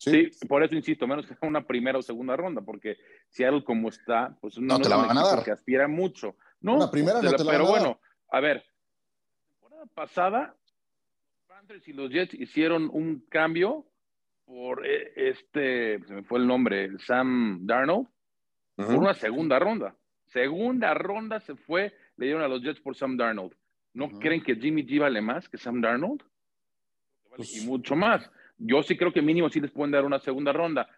¿Sí? 0.00 0.30
por 0.48 0.64
eso 0.64 0.74
insisto, 0.74 1.06
menos 1.06 1.26
que 1.26 1.34
una 1.46 1.66
primera 1.66 1.98
o 1.98 2.02
segunda 2.02 2.34
ronda, 2.34 2.62
porque 2.62 2.96
si 3.28 3.44
algo 3.44 3.62
como 3.62 3.90
está, 3.90 4.34
pues 4.40 4.58
no, 4.58 4.80
te 4.80 4.88
la 4.88 4.96
van 4.96 5.18
a 5.18 5.22
dar. 5.22 5.44
Que 5.44 5.50
aspira 5.50 5.88
mucho. 5.88 6.36
No, 6.62 6.76
una 6.76 6.90
primera 6.90 7.20
no 7.20 7.30
te 7.30 7.44
la 7.44 7.52
Pero 7.52 7.66
bueno, 7.66 8.00
a 8.30 8.40
ver, 8.40 8.64
la 9.36 9.48
temporada 9.50 9.86
pasada, 9.92 10.56
Panthers 11.46 11.86
y 11.86 11.92
los 11.92 12.10
Jets 12.10 12.32
hicieron 12.32 12.88
un 12.90 13.26
cambio 13.28 13.84
por 14.46 14.86
eh, 14.86 15.12
este, 15.16 16.02
se 16.06 16.14
me 16.14 16.22
fue 16.22 16.38
el 16.38 16.46
nombre, 16.46 16.98
Sam 17.00 17.66
Darnold, 17.66 18.08
por 18.76 18.94
una 18.94 19.12
segunda 19.12 19.58
ronda. 19.58 19.94
Segunda 20.24 20.94
ronda 20.94 21.40
se 21.40 21.56
fue, 21.56 21.92
le 22.16 22.24
dieron 22.24 22.42
a 22.42 22.48
los 22.48 22.62
Jets 22.62 22.80
por 22.80 22.96
Sam 22.96 23.18
Darnold. 23.18 23.54
¿No 23.92 24.08
creen 24.18 24.42
que 24.42 24.56
Jimmy 24.56 24.86
G 24.86 24.98
vale 24.98 25.20
más 25.20 25.46
que 25.46 25.58
Sam 25.58 25.82
Darnold? 25.82 26.22
Pues 27.36 27.54
y 27.62 27.66
mucho 27.66 27.94
más 27.94 28.30
yo 28.60 28.82
sí 28.82 28.96
creo 28.96 29.12
que 29.12 29.22
mínimo 29.22 29.48
sí 29.48 29.60
les 29.60 29.70
pueden 29.70 29.90
dar 29.90 30.04
una 30.04 30.20
segunda 30.20 30.52
ronda. 30.52 30.88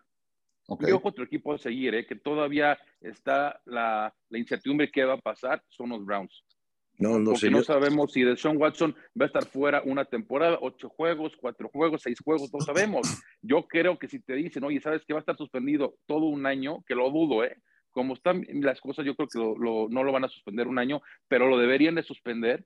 Okay. 0.66 0.90
Y 0.90 0.92
otro 0.92 1.25
equipo 1.25 1.53
a 1.53 1.59
seguir, 1.59 1.94
¿eh? 1.94 2.07
que 2.07 2.16
todavía 2.16 2.79
está 3.01 3.61
la, 3.64 4.14
la, 4.29 4.38
incertidumbre 4.38 4.90
que 4.90 5.05
va 5.05 5.14
a 5.14 5.20
pasar, 5.20 5.62
son 5.68 5.90
los 5.90 6.05
Browns. 6.05 6.44
No, 6.98 7.18
no 7.18 7.33
Porque 7.33 7.51
no 7.51 7.62
sabemos 7.62 8.12
si 8.12 8.25
Sean 8.37 8.57
Watson 8.59 8.94
va 9.20 9.25
a 9.25 9.27
estar 9.27 9.44
fuera 9.44 9.83
una 9.85 10.05
temporada, 10.05 10.59
ocho 10.61 10.88
juegos, 10.88 11.37
cuatro 11.37 11.68
juegos, 11.68 12.03
seis 12.03 12.18
juegos, 12.22 12.53
no 12.53 12.61
sabemos. 12.61 13.22
Yo 13.40 13.66
creo 13.66 13.98
que 13.98 14.09
si 14.09 14.20
te 14.20 14.35
dicen, 14.35 14.62
oye, 14.62 14.81
¿sabes 14.81 15.05
que 15.05 15.12
va 15.12 15.18
a 15.18 15.22
estar 15.22 15.37
suspendido 15.37 15.96
todo 16.07 16.27
un 16.27 16.46
año? 16.46 16.85
Que 16.87 16.94
lo 16.94 17.11
dudo, 17.11 17.44
¿eh? 17.44 17.57
Como 17.90 18.14
están 18.14 18.46
las 18.61 18.81
cosas, 18.81 19.05
yo 19.05 19.16
creo 19.16 19.29
que 19.29 19.38
lo, 19.38 19.88
no 19.88 20.05
lo 20.05 20.12
van 20.12 20.25
a 20.25 20.29
suspender 20.29 20.68
un 20.68 20.79
año, 20.79 21.03
pero 21.29 21.48
lo 21.48 21.59
deberían 21.59 21.94
de 21.94 22.03
suspender. 22.03 22.64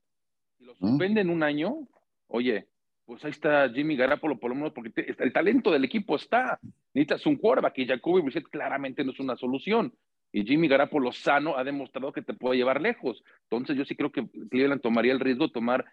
Si 0.58 0.64
lo 0.64 0.74
suspenden 0.74 1.30
un 1.30 1.42
año, 1.42 1.88
oye, 2.28 2.68
pues 3.06 3.24
ahí 3.24 3.30
está 3.30 3.70
Jimmy 3.70 3.96
Garapolo, 3.96 4.38
por 4.38 4.50
lo 4.50 4.56
menos 4.56 4.72
porque 4.72 4.92
el 4.96 5.32
talento 5.32 5.70
del 5.70 5.84
equipo 5.84 6.16
está. 6.16 6.58
Necesitas 6.92 7.24
un 7.24 7.36
quarterback 7.36 7.78
y 7.78 7.86
Jacoby 7.86 8.22
Brissett 8.22 8.48
claramente 8.48 9.04
no 9.04 9.12
es 9.12 9.20
una 9.20 9.36
solución. 9.36 9.94
Y 10.32 10.44
Jimmy 10.44 10.66
Garapolo 10.66 11.12
sano 11.12 11.56
ha 11.56 11.62
demostrado 11.62 12.12
que 12.12 12.22
te 12.22 12.34
puede 12.34 12.58
llevar 12.58 12.80
lejos. 12.80 13.22
Entonces 13.44 13.76
yo 13.76 13.84
sí 13.84 13.94
creo 13.94 14.10
que 14.10 14.28
Cleveland 14.50 14.82
tomaría 14.82 15.12
el 15.12 15.20
riesgo 15.20 15.46
de 15.46 15.52
tomar 15.52 15.84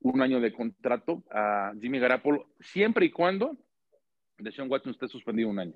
un 0.00 0.22
año 0.22 0.40
de 0.40 0.52
contrato 0.52 1.24
a 1.32 1.72
Jimmy 1.80 1.98
Garapolo, 1.98 2.48
siempre 2.60 3.06
y 3.06 3.10
cuando 3.10 3.58
Deshaun 4.38 4.70
Watson 4.70 4.92
esté 4.92 5.08
suspendido 5.08 5.48
un 5.48 5.58
año. 5.58 5.74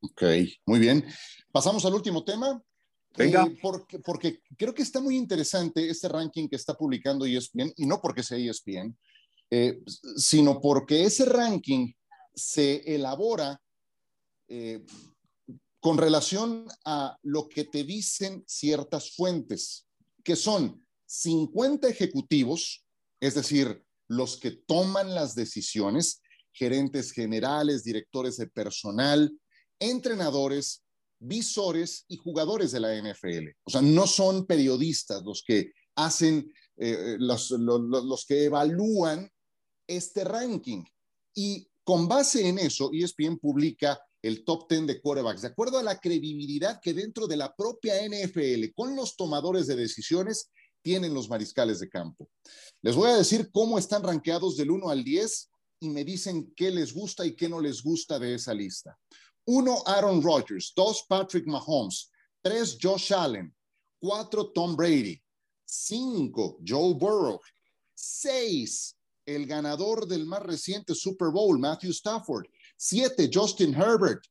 Ok, 0.00 0.22
muy 0.64 0.78
bien. 0.78 1.04
Pasamos 1.52 1.84
al 1.84 1.94
último 1.94 2.24
tema. 2.24 2.62
Venga. 3.16 3.44
Eh, 3.44 3.58
porque, 3.60 3.98
porque, 3.98 4.40
creo 4.56 4.74
que 4.74 4.82
está 4.82 5.00
muy 5.00 5.16
interesante 5.16 5.88
este 5.88 6.08
ranking 6.08 6.48
que 6.48 6.56
está 6.56 6.74
publicando 6.74 7.26
ESPN, 7.26 7.72
y 7.76 7.86
no 7.86 8.00
porque 8.00 8.22
sea 8.22 8.38
ESPN, 8.38 8.96
eh, 9.50 9.80
sino 10.16 10.60
porque 10.60 11.04
ese 11.04 11.24
ranking 11.24 11.92
se 12.34 12.94
elabora 12.94 13.60
eh, 14.48 14.84
con 15.80 15.98
relación 15.98 16.66
a 16.84 17.16
lo 17.22 17.48
que 17.48 17.64
te 17.64 17.84
dicen 17.84 18.42
ciertas 18.46 19.14
fuentes, 19.14 19.86
que 20.24 20.34
son 20.34 20.84
50 21.06 21.88
ejecutivos, 21.88 22.84
es 23.20 23.34
decir, 23.34 23.82
los 24.08 24.36
que 24.38 24.50
toman 24.50 25.14
las 25.14 25.34
decisiones, 25.34 26.20
gerentes 26.52 27.12
generales, 27.12 27.84
directores 27.84 28.36
de 28.36 28.48
personal, 28.48 29.32
entrenadores, 29.78 30.82
visores 31.18 32.04
y 32.08 32.16
jugadores 32.16 32.72
de 32.72 32.80
la 32.80 32.94
NFL. 32.94 33.48
O 33.64 33.70
sea, 33.70 33.82
no 33.82 34.06
son 34.06 34.46
periodistas 34.46 35.22
los 35.22 35.42
que 35.46 35.72
hacen, 35.94 36.52
eh, 36.76 37.16
los, 37.18 37.50
los, 37.50 38.26
que 38.26 38.44
evalúan 38.44 39.30
este 39.86 40.24
ranking. 40.24 40.84
Y 41.34 41.68
con 41.84 42.08
base 42.08 42.48
en 42.48 42.58
eso, 42.58 42.90
ESPN 42.92 43.38
publica 43.38 44.00
el 44.22 44.44
top 44.44 44.68
10 44.68 44.86
de 44.86 45.00
quarterbacks, 45.00 45.42
de 45.42 45.48
acuerdo 45.48 45.78
a 45.78 45.82
la 45.82 46.00
credibilidad 46.00 46.80
que 46.82 46.92
dentro 46.92 47.26
de 47.26 47.36
la 47.36 47.54
propia 47.54 47.94
NFL, 48.04 48.72
con 48.74 48.96
los 48.96 49.16
tomadores 49.16 49.66
de 49.66 49.76
decisiones, 49.76 50.50
tienen 50.82 51.14
los 51.14 51.28
mariscales 51.28 51.80
de 51.80 51.88
campo. 51.88 52.28
Les 52.82 52.94
voy 52.94 53.10
a 53.10 53.16
decir 53.16 53.50
cómo 53.52 53.78
están 53.78 54.02
rankeados 54.02 54.56
del 54.56 54.70
1 54.70 54.88
al 54.88 55.04
10 55.04 55.50
y 55.80 55.90
me 55.90 56.04
dicen 56.04 56.52
qué 56.56 56.70
les 56.70 56.92
gusta 56.92 57.26
y 57.26 57.34
qué 57.34 57.48
no 57.48 57.60
les 57.60 57.82
gusta 57.82 58.18
de 58.18 58.34
esa 58.34 58.54
lista. 58.54 58.98
Uno, 59.46 59.82
Aaron 59.86 60.22
Rodgers. 60.22 60.72
Dos, 60.74 61.04
Patrick 61.08 61.46
Mahomes. 61.46 62.10
Tres, 62.42 62.76
Josh 62.80 63.12
Allen. 63.12 63.54
Cuatro, 64.00 64.50
Tom 64.52 64.74
Brady. 64.76 65.20
Cinco, 65.64 66.58
Joe 66.66 66.94
Burrow. 66.94 67.40
Seis, 67.94 68.95
el 69.26 69.46
ganador 69.46 70.06
del 70.06 70.24
más 70.24 70.42
reciente 70.42 70.94
Super 70.94 71.28
Bowl, 71.28 71.58
Matthew 71.58 71.90
Stafford. 71.90 72.46
Siete, 72.76 73.28
Justin 73.32 73.74
Herbert. 73.74 74.22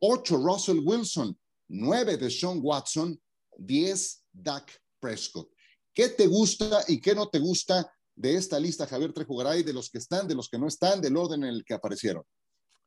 Ocho, 0.00 0.36
Russell 0.36 0.80
Wilson. 0.82 1.36
Nueve, 1.68 2.16
Deshaun 2.16 2.60
Watson. 2.62 3.20
Diez, 3.58 4.24
Dak 4.32 4.80
Prescott. 5.00 5.50
¿Qué 5.92 6.08
te 6.08 6.26
gusta 6.26 6.84
y 6.88 7.00
qué 7.00 7.14
no 7.14 7.28
te 7.28 7.38
gusta 7.38 7.90
de 8.16 8.36
esta 8.36 8.58
lista, 8.58 8.86
Javier 8.86 9.12
Trejugaray, 9.12 9.62
de 9.62 9.72
los 9.72 9.90
que 9.90 9.98
están, 9.98 10.26
de 10.28 10.34
los 10.34 10.48
que 10.48 10.58
no 10.58 10.68
están, 10.68 11.00
del 11.00 11.16
orden 11.16 11.42
en 11.44 11.50
el 11.50 11.64
que 11.64 11.74
aparecieron? 11.74 12.24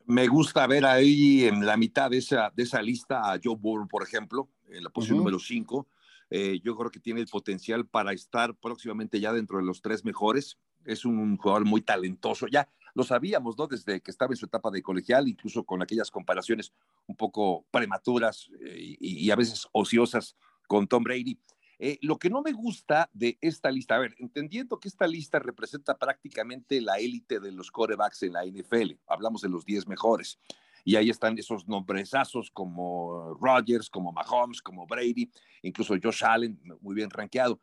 Me 0.05 0.27
gusta 0.27 0.65
ver 0.67 0.85
ahí 0.85 1.45
en 1.45 1.65
la 1.65 1.75
mitad 1.75 2.09
de 2.09 2.19
esa, 2.19 2.51
de 2.55 2.63
esa 2.63 2.81
lista 2.81 3.31
a 3.31 3.39
Joe 3.43 3.57
Burrow, 3.57 3.87
por 3.87 4.03
ejemplo, 4.03 4.49
en 4.69 4.83
la 4.83 4.89
posición 4.89 5.17
número 5.17 5.37
5. 5.37 5.87
Eh, 6.29 6.59
yo 6.63 6.75
creo 6.75 6.91
que 6.91 6.99
tiene 6.99 7.21
el 7.21 7.27
potencial 7.27 7.87
para 7.87 8.13
estar 8.13 8.55
próximamente 8.55 9.19
ya 9.19 9.33
dentro 9.33 9.57
de 9.57 9.65
los 9.65 9.81
tres 9.81 10.05
mejores. 10.05 10.57
Es 10.87 11.05
un 11.05 11.37
jugador 11.37 11.65
muy 11.65 11.81
talentoso. 11.81 12.47
Ya 12.47 12.67
lo 12.95 13.03
sabíamos, 13.03 13.57
¿no? 13.57 13.67
Desde 13.67 14.01
que 14.01 14.09
estaba 14.09 14.33
en 14.33 14.37
su 14.37 14.47
etapa 14.47 14.71
de 14.71 14.81
colegial, 14.81 15.27
incluso 15.27 15.63
con 15.63 15.83
aquellas 15.83 16.09
comparaciones 16.09 16.73
un 17.05 17.15
poco 17.15 17.65
prematuras 17.69 18.49
eh, 18.59 18.97
y, 18.99 19.29
a 19.29 19.35
veces 19.35 19.67
ociosas 19.71 20.35
con 20.67 20.87
Tom 20.87 21.03
Brady. 21.03 21.37
Eh, 21.77 21.99
lo 22.01 22.17
que 22.17 22.31
no 22.31 22.41
me 22.41 22.53
gusta 22.53 23.07
de 23.13 23.37
esta 23.39 23.69
lista, 23.69 23.95
a 23.95 23.99
ver, 23.99 24.15
entendiendo 24.17 24.79
que 24.79 24.87
esta 24.87 25.05
lista 25.05 25.37
representa 25.37 25.95
prácticamente 25.95 26.81
la 26.81 26.97
élite 26.97 27.39
de 27.39 27.51
los 27.51 27.69
corebacks 27.69 28.23
en 28.23 28.33
la 28.33 28.45
NFL, 28.45 28.93
hablamos 29.05 29.41
de 29.41 29.49
los 29.49 29.63
10 29.63 29.87
mejores, 29.87 30.39
y 30.83 30.95
ahí 30.95 31.11
están 31.11 31.37
esos 31.37 31.67
nombresazos 31.67 32.49
como 32.49 33.37
Rodgers, 33.39 33.89
como 33.89 34.11
Mahomes, 34.11 34.61
como 34.61 34.87
Brady, 34.87 35.29
incluso 35.61 35.93
Josh 36.01 36.23
Allen, 36.23 36.59
muy 36.81 36.95
bien 36.95 37.09
rankeado. 37.09 37.59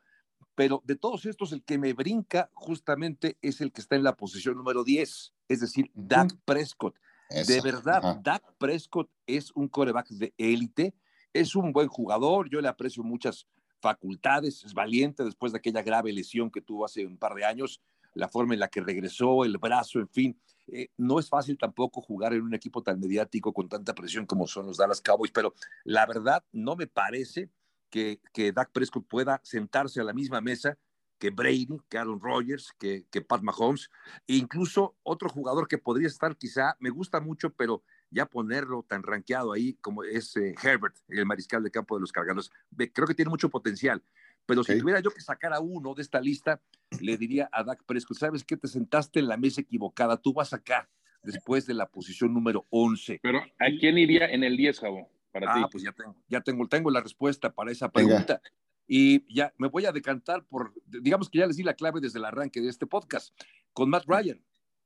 Pero 0.55 0.83
de 0.85 0.97
todos 0.97 1.27
estos, 1.27 1.53
el 1.53 1.63
que 1.63 1.79
me 1.79 1.93
brinca 1.93 2.51
justamente 2.55 3.39
es 3.43 3.61
el 3.61 3.73
que 3.73 3.81
está 3.81 3.97
en 3.97 4.05
la 4.05 4.17
posición 4.17 4.57
número 4.57 4.85
10, 4.85 5.35
es 5.49 5.61
decir, 5.61 5.91
Dak 5.95 6.37
Prescott. 6.45 6.97
De 7.31 7.61
verdad, 7.61 8.21
Dak 8.23 8.55
Prescott 8.59 9.11
es 9.27 9.51
un 9.55 9.69
coreback 9.69 10.09
de 10.11 10.35
élite, 10.39 10.95
es 11.33 11.57
un 11.57 11.73
buen 11.73 11.89
jugador, 11.89 12.49
yo 12.49 12.61
le 12.61 12.69
aprecio 12.69 13.03
muchas 13.03 13.47
facultades, 13.81 14.65
es 14.65 14.73
valiente 14.73 15.25
después 15.25 15.53
de 15.53 15.59
aquella 15.59 15.83
grave 15.83 16.13
lesión 16.13 16.51
que 16.51 16.61
tuvo 16.61 16.85
hace 16.85 17.05
un 17.07 17.19
par 17.19 17.35
de 17.35 17.45
años, 17.45 17.81
la 18.15 18.29
forma 18.29 18.55
en 18.55 18.61
la 18.61 18.69
que 18.69 18.81
regresó, 18.81 19.45
el 19.45 19.59
brazo, 19.59 19.99
en 19.99 20.09
fin. 20.09 20.41
Eh, 20.69 20.89
no 20.97 21.19
es 21.19 21.29
fácil 21.29 21.59
tampoco 21.59 22.01
jugar 22.01 22.33
en 22.33 22.43
un 22.43 22.55
equipo 22.55 22.83
tan 22.83 22.99
mediático 22.99 23.53
con 23.53 23.69
tanta 23.69 23.95
presión 23.95 24.25
como 24.25 24.47
son 24.47 24.67
los 24.67 24.79
Dallas 24.79 25.03
Cowboys, 25.03 25.33
pero 25.33 25.55
la 25.85 26.07
verdad 26.07 26.43
no 26.53 26.77
me 26.77 26.87
parece 26.87 27.51
que, 27.95 28.21
que 28.33 28.51
Dak 28.51 28.73
Prescott 28.73 29.07
pueda 29.07 29.41
sentarse 29.45 30.01
a 30.01 30.05
la 30.05 30.13
misma 30.13 30.41
mesa 30.41 30.77
que 31.21 31.31
Brady, 31.31 31.69
que 31.89 31.97
Aaron 31.97 32.21
Rodgers, 32.21 32.73
que, 32.77 33.07
que 33.09 33.23
Pat 33.23 33.41
Mahomes, 33.41 33.89
e 34.27 34.35
incluso 34.35 34.97
otro 35.05 35.29
jugador 35.29 35.69
que 35.69 35.79
podría 35.79 36.09
estar 36.09 36.37
quizá, 36.37 36.77
me 36.81 36.91
gusta 36.91 37.21
mucho, 37.21 37.51
pero 37.51 37.85
ya 38.11 38.27
ponerlo 38.27 38.83
tan 38.83 39.05
rankeado 39.05 39.53
ahí 39.53 39.75
como 39.75 40.03
es 40.03 40.37
eh, 40.37 40.57
Herbert, 40.61 40.97
el 41.07 41.25
mariscal 41.25 41.63
de 41.63 41.71
campo 41.71 41.95
de 41.95 42.01
los 42.01 42.11
cargados, 42.11 42.51
creo 42.93 43.07
que 43.07 43.15
tiene 43.15 43.31
mucho 43.31 43.49
potencial. 43.49 44.03
Pero 44.45 44.65
si 44.65 44.77
tuviera 44.77 44.99
yo 44.99 45.13
que 45.13 45.21
sacar 45.21 45.53
a 45.53 45.61
uno 45.61 45.95
de 45.95 46.03
esta 46.03 46.21
lista, 46.21 46.61
le 47.01 47.17
diría 47.17 47.49
a 47.53 47.63
Dak 47.63 47.85
Prescott, 47.85 48.19
¿sabes 48.19 48.43
qué? 48.43 48.57
Te 48.57 48.67
sentaste 48.67 49.21
en 49.21 49.29
la 49.29 49.37
mesa 49.37 49.61
equivocada, 49.61 50.17
tú 50.17 50.33
vas 50.33 50.53
acá 50.53 50.91
después 51.23 51.65
de 51.65 51.75
la 51.75 51.89
posición 51.89 52.35
número 52.35 52.67
11. 52.71 53.21
Pero 53.23 53.39
¿a 53.39 53.67
quién 53.79 53.99
iría 53.99 54.27
en 54.27 54.43
el 54.43 54.57
10, 54.57 54.81
Jabo? 54.81 55.14
Para 55.35 55.53
ah, 55.53 55.69
pues 55.71 55.85
ya 55.85 55.93
tengo, 55.93 56.17
ya 56.29 56.41
tengo, 56.41 56.67
tengo 56.69 56.91
la 56.91 57.01
respuesta 57.01 57.53
para 57.53 57.71
esa 57.71 57.91
pregunta. 57.91 58.41
Y 58.87 59.35
ya 59.35 59.53
me 59.59 59.69
voy 59.69 59.85
a 59.85 59.93
decantar 59.93 60.47
por, 60.47 60.73
digamos 60.87 61.29
que 61.29 61.39
ya 61.39 61.47
les 61.47 61.57
di 61.57 61.63
la 61.63 61.75
clave 61.75 62.01
desde 62.01 62.19
el 62.19 62.25
arranque 62.25 62.63
de 62.63 62.69
este 62.69 62.87
podcast, 62.87 63.37
con 63.73 63.91
Matt 63.91 64.05
Ryan. 64.07 64.43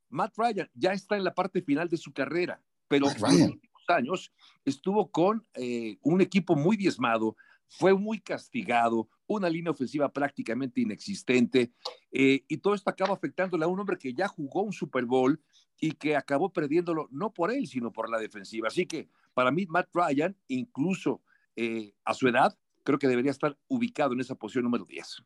Matt 0.09 0.35
Ryan 0.37 0.71
ya 0.75 0.93
está 0.93 1.17
en 1.17 1.25
la 1.25 1.35
parte 1.35 1.63
final 1.63 1.89
de 1.89 1.99
su 1.99 2.13
carrera 2.13 2.61
pero 2.89 3.07
en 3.09 3.15
los 3.15 3.33
últimos 3.33 3.83
años 3.89 4.33
estuvo 4.65 5.11
con 5.11 5.47
eh, 5.55 5.99
un 6.03 6.21
equipo 6.21 6.57
muy 6.57 6.77
diezmado, 6.77 7.37
fue 7.69 7.95
muy 7.95 8.21
castigado, 8.21 9.09
una 9.27 9.51
línea 9.51 9.71
ofensiva 9.71 10.11
prácticamente 10.11 10.81
inexistente, 10.81 11.73
eh, 12.11 12.45
y 12.49 12.57
todo 12.59 12.75
esto 12.75 12.91
acaba 12.91 13.15
afectándole 13.15 13.65
a 13.65 13.69
un 13.69 13.79
hombre 13.79 13.99
que 13.99 14.15
ya 14.15 14.27
jugó 14.27 14.63
un 14.63 14.73
Super 14.73 15.05
Bowl 15.05 15.41
y 15.79 15.93
que 15.93 16.17
acabó 16.17 16.53
perdiéndolo 16.53 17.09
no 17.13 17.33
por 17.33 17.53
él, 17.53 17.67
sino 17.67 17.93
por 17.93 18.11
la 18.11 18.19
defensiva. 18.19 18.69
Así 18.69 18.87
que 18.87 19.09
para 19.39 19.53
mí, 19.53 19.67
Matt 19.67 19.89
Ryan, 19.95 20.37
incluso 20.49 21.23
eh, 21.55 21.95
a 22.05 22.13
su 22.13 22.27
edad, 22.27 22.59
creo 22.83 22.99
que 22.99 23.07
debería 23.07 23.31
estar 23.31 23.57
ubicado 23.69 24.13
en 24.13 24.19
esa 24.19 24.35
posición 24.35 24.65
número 24.65 24.85
10. 24.85 25.23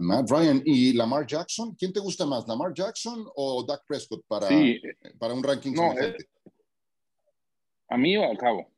Matt 0.00 0.30
Ryan 0.30 0.62
y 0.62 0.92
Lamar 0.92 1.26
Jackson. 1.26 1.74
¿Quién 1.74 1.94
te 1.94 2.00
gusta 2.00 2.26
más, 2.26 2.46
Lamar 2.46 2.74
Jackson 2.74 3.26
o 3.34 3.64
Dak 3.64 3.86
Prescott 3.86 4.26
para, 4.28 4.46
para 5.18 5.32
un 5.32 5.42
ranking 5.42 5.72
no, 5.72 5.98
eh, 5.98 6.14
¿A 7.88 7.96
mí 7.96 8.14
o 8.14 8.24
al 8.24 8.36
cabo? 8.36 8.70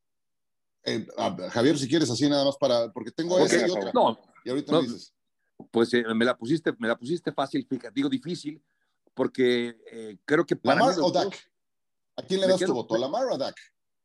Eh, 0.85 1.05
Javier, 1.51 1.77
si 1.77 1.89
quieres 1.89 2.09
así 2.09 2.29
nada 2.29 2.45
más 2.45 2.57
para, 2.59 2.93
porque 2.93 3.11
tengo 3.11 3.37
esa 3.41 3.67
y 3.67 3.69
otra. 3.69 3.91
No, 3.93 4.17
y 4.45 4.51
ahorita 4.51 4.73
me 4.75 4.83
dices. 4.83 5.13
Pues 5.73 5.93
eh, 5.93 6.05
me, 6.15 6.25
la 6.25 6.39
pusiste, 6.39 6.73
me 6.79 6.87
la 6.87 6.97
pusiste 6.97 7.33
fácil, 7.33 7.67
digo 7.93 8.09
difícil, 8.09 8.63
porque 9.13 9.75
creo 10.25 10.47
que 10.47 10.55
para 10.55 10.79
¿Lamar 10.83 11.01
o 11.01 11.11
Dak? 11.11 11.37
¿A 12.17 12.23
quién 12.23 12.41
le 12.41 12.49
das 12.49 12.61
tu 12.61 12.73
voto, 12.73 12.97
¿Lamar 12.97 13.27
o 13.27 13.39
Dak? 13.39 13.57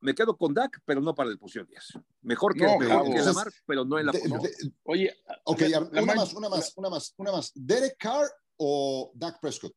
me 0.01 0.15
quedo 0.15 0.35
con 0.35 0.53
Dak, 0.53 0.81
pero 0.83 0.99
no 0.99 1.15
para 1.15 1.29
el 1.29 1.37
posición 1.37 1.67
10. 1.67 1.99
Mejor 2.23 2.53
que, 2.55 2.65
no, 2.65 2.79
Lamar, 2.79 3.51
pero 3.65 3.85
no 3.85 3.99
en 3.99 4.07
la 4.07 4.11
posición. 4.11 4.75
Oye, 4.83 5.15
ok, 5.45 5.61
una 5.91 6.15
más, 6.15 6.33
una 6.33 6.49
más, 6.49 6.73
una 6.75 6.89
más, 6.89 7.13
una 7.17 7.31
más. 7.31 7.51
¿Derek 7.55 7.95
Carr 7.97 8.29
o 8.57 9.11
Dak 9.13 9.39
Prescott? 9.39 9.73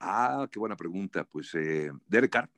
Ah, 0.00 0.48
qué 0.50 0.58
buena 0.58 0.76
pregunta. 0.76 1.24
Pues 1.24 1.54
eh, 1.54 1.90
Derek 2.06 2.32
Carr. 2.32 2.50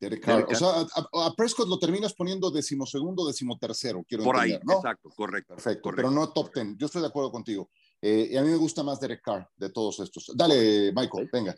Derek 0.00 0.22
Carr. 0.22 0.46
O 0.48 0.54
sea, 0.54 0.86
a, 1.12 1.34
Prescott 1.34 1.66
lo 1.66 1.78
terminas 1.78 2.14
poniendo 2.14 2.50
decimosegundo, 2.50 3.26
decimotercero, 3.26 4.04
quiero 4.04 4.24
Por 4.24 4.38
ahí, 4.38 4.58
¿no? 4.62 4.74
exacto, 4.74 5.10
correcto. 5.10 5.54
Perfecto, 5.54 5.90
pero 5.96 6.10
no 6.10 6.30
top 6.30 6.52
ten. 6.52 6.76
Yo 6.78 6.86
estoy 6.86 7.00
de 7.00 7.08
acuerdo 7.08 7.32
contigo. 7.32 7.70
Eh, 8.00 8.28
y 8.30 8.36
a 8.36 8.42
mí 8.42 8.48
me 8.48 8.56
gusta 8.56 8.82
más 8.84 9.00
Derek 9.00 9.22
Carr 9.22 9.50
de 9.56 9.70
todos 9.70 9.98
estos. 10.00 10.30
Dale, 10.36 10.92
Michael, 10.94 11.28
venga. 11.32 11.56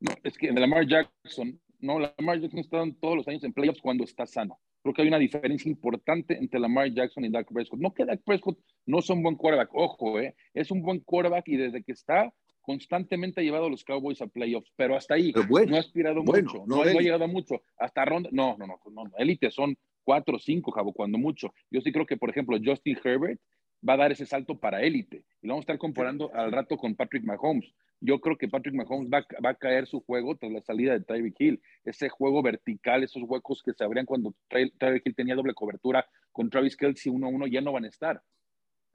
No, 0.00 0.12
es 0.22 0.36
que 0.36 0.50
de 0.50 0.60
Lamar 0.60 0.86
Jackson 0.86 1.60
no, 1.80 1.98
Lamar 1.98 2.40
Jackson 2.40 2.60
está 2.60 2.84
todos 3.00 3.16
los 3.16 3.28
años 3.28 3.44
en 3.44 3.52
playoffs 3.52 3.80
cuando 3.80 4.04
está 4.04 4.26
sano. 4.26 4.58
Creo 4.82 4.94
que 4.94 5.02
hay 5.02 5.08
una 5.08 5.18
diferencia 5.18 5.70
importante 5.70 6.36
entre 6.38 6.60
Lamar 6.60 6.92
Jackson 6.92 7.24
y 7.24 7.30
Dak 7.30 7.52
Prescott. 7.52 7.80
No 7.80 7.92
que 7.92 8.04
Dak 8.04 8.22
Prescott 8.24 8.58
no 8.86 8.98
es 8.98 9.10
un 9.10 9.22
buen 9.22 9.36
quarterback, 9.36 9.70
ojo, 9.74 10.20
¿eh? 10.20 10.34
es 10.54 10.70
un 10.70 10.82
buen 10.82 11.00
quarterback 11.00 11.48
y 11.48 11.56
desde 11.56 11.82
que 11.82 11.92
está 11.92 12.32
constantemente 12.62 13.40
ha 13.40 13.44
llevado 13.44 13.66
a 13.66 13.70
los 13.70 13.84
Cowboys 13.84 14.20
a 14.22 14.26
playoffs, 14.26 14.70
pero 14.76 14.94
hasta 14.94 15.14
ahí 15.14 15.32
no 15.32 15.76
ha 15.76 15.80
aspirado 15.80 16.22
mucho, 16.22 16.64
no, 16.66 16.82
ha 16.82 16.84
llegado 16.84 17.26
mucho, 17.26 17.62
hasta 17.78 18.04
ronda, 18.04 18.28
no, 18.32 18.56
no, 18.58 18.66
no, 18.66 18.78
no, 18.92 19.10
élite 19.16 19.50
son 19.50 19.76
cuatro 20.04 20.36
o 20.36 20.38
cinco, 20.38 20.70
Jabo, 20.70 20.92
cuando 20.92 21.18
mucho. 21.18 21.52
Yo 21.70 21.80
sí 21.80 21.90
creo 21.90 22.06
que, 22.06 22.16
por 22.16 22.30
ejemplo, 22.30 22.58
Justin 22.62 22.98
Herbert 23.02 23.40
va 23.86 23.94
a 23.94 23.98
dar 23.98 24.12
ese 24.12 24.26
salto 24.26 24.58
para 24.58 24.82
élite. 24.82 25.24
Y 25.42 25.46
lo 25.46 25.54
vamos 25.54 25.62
a 25.62 25.66
estar 25.72 25.78
comparando 25.78 26.34
al 26.34 26.52
rato 26.52 26.76
con 26.76 26.94
Patrick 26.94 27.24
Mahomes. 27.24 27.72
Yo 28.00 28.18
creo 28.20 28.36
que 28.36 28.48
Patrick 28.48 28.74
Mahomes 28.74 29.10
va, 29.10 29.26
va, 29.44 29.50
a 29.50 29.54
caer 29.54 29.86
su 29.86 30.00
juego 30.00 30.36
tras 30.36 30.52
la 30.52 30.62
salida 30.62 30.92
de 30.92 31.04
Tyreek 31.04 31.38
Hill. 31.38 31.62
Ese 31.84 32.08
juego 32.08 32.42
vertical, 32.42 33.02
esos 33.02 33.22
huecos 33.24 33.62
que 33.62 33.74
se 33.74 33.84
abrían 33.84 34.06
cuando 34.06 34.34
Tyreek 34.48 35.06
Hill 35.06 35.14
tenía 35.14 35.34
doble 35.34 35.54
cobertura 35.54 36.06
con 36.32 36.48
Travis 36.48 36.76
Kelsey 36.76 37.12
1-1 37.12 37.50
ya 37.50 37.60
no 37.60 37.72
van 37.72 37.84
a 37.84 37.88
estar. 37.88 38.22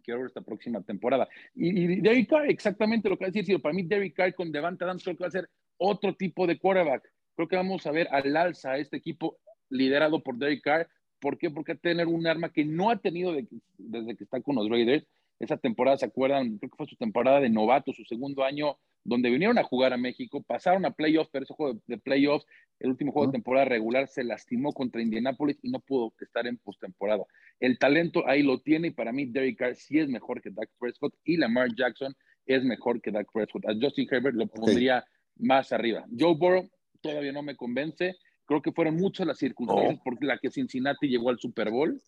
Quiero 0.04 0.20
ver 0.20 0.28
esta 0.28 0.42
próxima 0.42 0.82
temporada. 0.82 1.28
Y, 1.54 1.70
y 1.70 2.02
Derek 2.02 2.30
Carr, 2.30 2.50
exactamente 2.50 3.10
lo 3.10 3.18
que 3.18 3.26
va 3.26 3.30
a 3.30 3.32
decir. 3.32 3.62
Para 3.62 3.74
mí, 3.74 3.84
Derek 3.84 4.14
Carr 4.16 4.34
con 4.36 4.52
Devante 4.52 4.84
Adams 4.84 5.04
creo 5.04 5.16
que 5.16 5.24
va 5.24 5.28
a 5.28 5.32
ser 5.32 5.50
otro 5.78 6.16
tipo 6.16 6.46
de 6.48 6.58
quarterback. 6.58 7.12
Creo 7.36 7.48
que 7.48 7.56
vamos 7.56 7.86
a 7.86 7.92
ver 7.92 8.08
al 8.12 8.36
alza 8.38 8.72
a 8.72 8.78
este 8.78 8.98
equipo 8.98 9.38
liderado 9.70 10.22
por 10.22 10.38
Derek 10.38 10.62
Carr 10.62 10.88
¿Por 11.20 11.38
qué? 11.38 11.50
Porque 11.50 11.76
tener 11.76 12.08
un 12.08 12.28
arma 12.28 12.52
que 12.52 12.66
no 12.66 12.90
ha 12.90 12.98
tenido 12.98 13.34
desde 13.78 14.16
que 14.16 14.24
está 14.24 14.42
con 14.42 14.56
los 14.56 14.70
Raiders. 14.70 15.06
Esa 15.40 15.58
temporada, 15.58 15.98
¿se 15.98 16.06
acuerdan? 16.06 16.58
Creo 16.58 16.70
que 16.70 16.78
fue 16.78 16.88
su 16.88 16.96
temporada 16.96 17.42
de 17.42 17.50
novato, 17.50 17.92
su 17.92 18.06
segundo 18.06 18.44
año, 18.44 18.78
donde 19.04 19.30
vinieron 19.30 19.58
a 19.58 19.64
jugar 19.64 19.94
a 19.94 19.98
México, 19.98 20.44
pasaron 20.44 20.86
a 20.86 20.92
playoffs, 20.92 21.30
pero 21.32 21.44
ese 21.44 21.54
juego 21.54 21.80
de, 21.86 21.98
playoffs, 21.98 22.46
el 22.80 22.90
último 22.90 23.12
juego 23.12 23.28
de 23.28 23.34
temporada 23.34 23.66
regular, 23.66 24.08
se 24.08 24.24
lastimó 24.24 24.74
contra 24.74 25.02
Indianapolis 25.02 25.60
y 25.62 25.70
no 25.70 25.80
pudo 25.80 26.14
estar 26.20 26.48
en 26.48 26.58
postemporada. 26.58 27.24
El 27.60 27.78
talento 27.78 28.28
ahí 28.28 28.44
lo 28.44 28.60
tiene 28.62 28.88
y 28.88 28.92
para 28.92 29.12
mí 29.12 29.26
Derek 29.26 29.58
Carr 29.58 29.76
sí 29.76 30.00
es 30.00 30.10
mejor 30.10 30.42
que 30.42 30.50
Dak 30.50 30.70
Prescott 30.80 31.14
y 31.24 31.38
Lamar 31.38 31.70
Jackson 31.76 32.16
es 32.46 32.64
mejor 32.64 33.02
que 33.02 33.12
Dak 33.12 33.32
Prescott. 33.32 33.66
A 33.68 33.76
Justin 33.80 34.08
Herbert 34.10 34.36
lo 34.36 34.48
pondría 34.48 35.06
más 35.38 35.72
arriba. 35.72 36.06
Joe 36.18 36.36
Burrow 36.36 36.68
todavía 37.02 37.32
no 37.32 37.44
me 37.44 37.56
convence. 37.56 38.16
Creo 38.46 38.62
que 38.62 38.72
fueron 38.72 38.96
muchas 38.96 39.28
las 39.28 39.38
circunstancias 39.38 40.00
por 40.04 40.24
la 40.24 40.38
que 40.38 40.52
Cincinnati 40.52 41.08
llegó 41.08 41.30
al 41.30 41.40
Super 41.40 41.72
Bowl. 41.72 42.02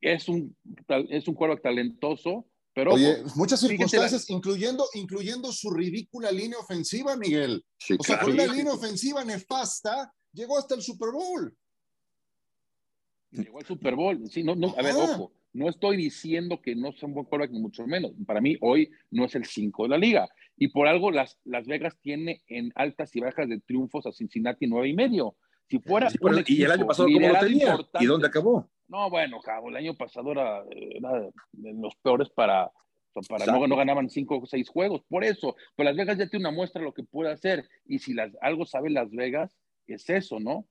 Es 0.00 0.28
un, 0.28 0.56
es 1.08 1.26
un 1.26 1.34
jugador 1.34 1.60
talentoso, 1.60 2.46
pero 2.78 2.92
Oye, 2.92 3.24
muchas 3.34 3.58
circunstancias, 3.60 4.30
incluyendo, 4.30 4.84
incluyendo 4.94 5.50
su 5.50 5.70
ridícula 5.70 6.30
línea 6.30 6.58
ofensiva, 6.58 7.16
Miguel. 7.16 7.64
o 7.98 8.04
sea, 8.04 8.20
con 8.20 8.32
una 8.32 8.46
línea 8.46 8.72
ofensiva 8.72 9.24
nefasta, 9.24 10.12
llegó 10.32 10.56
hasta 10.56 10.76
el 10.76 10.82
Super 10.82 11.10
Bowl. 11.10 11.56
Llegó 13.32 13.58
al 13.58 13.66
Super 13.66 13.96
Bowl. 13.96 14.30
Sí, 14.30 14.44
no, 14.44 14.54
no, 14.54 14.74
a 14.78 14.82
ver, 14.82 14.94
ojo, 14.94 15.32
no 15.52 15.68
estoy 15.68 15.96
diciendo 15.96 16.60
que 16.62 16.76
no 16.76 16.92
sea 16.92 17.08
un 17.08 17.14
buen 17.14 17.26
quarterback, 17.26 17.52
ni 17.52 17.60
mucho 17.60 17.84
menos. 17.86 18.12
Para 18.24 18.40
mí, 18.40 18.56
hoy 18.60 18.90
no 19.10 19.24
es 19.24 19.34
el 19.34 19.44
5 19.44 19.82
de 19.82 19.88
la 19.88 19.98
liga. 19.98 20.28
Y 20.56 20.68
por 20.68 20.86
algo, 20.86 21.10
las, 21.10 21.36
las 21.44 21.66
Vegas 21.66 21.98
tiene 22.00 22.42
en 22.46 22.70
altas 22.76 23.14
y 23.16 23.20
bajas 23.20 23.48
de 23.48 23.60
triunfos 23.60 24.06
a 24.06 24.12
Cincinnati 24.12 24.68
nueve 24.68 24.88
y 24.88 24.94
medio. 24.94 25.36
Si 25.68 25.78
fuera. 25.78 26.08
y 26.46 26.62
el 26.62 26.70
año 26.70 26.86
pasado, 26.86 27.08
¿cómo 27.12 27.28
lo 27.28 27.38
tenía? 27.38 27.78
¿Y 28.00 28.06
dónde 28.06 28.26
acabó? 28.26 28.70
No, 28.88 29.10
bueno, 29.10 29.38
cabo, 29.40 29.68
el 29.68 29.76
año 29.76 29.94
pasado 29.94 30.32
era, 30.32 30.64
de 30.64 31.72
los 31.74 31.94
peores 31.96 32.30
para. 32.30 32.70
para 33.28 33.46
no, 33.46 33.66
no, 33.66 33.76
ganaban 33.76 34.08
cinco 34.08 34.38
o 34.38 34.46
seis 34.46 34.68
juegos. 34.68 35.02
Por 35.08 35.24
eso, 35.24 35.56
pues 35.76 35.86
Las 35.86 35.96
Vegas 35.96 36.16
ya 36.16 36.28
tiene 36.28 36.48
una 36.48 36.56
muestra 36.56 36.80
de 36.80 36.86
lo 36.86 36.94
que 36.94 37.02
puede 37.02 37.30
hacer. 37.30 37.68
Y 37.84 37.98
si 37.98 38.14
las, 38.14 38.32
algo 38.40 38.64
sabe 38.64 38.90
Las 38.90 39.10
Vegas, 39.10 39.54
es 39.86 40.08
eso, 40.08 40.40
¿no? 40.40 40.66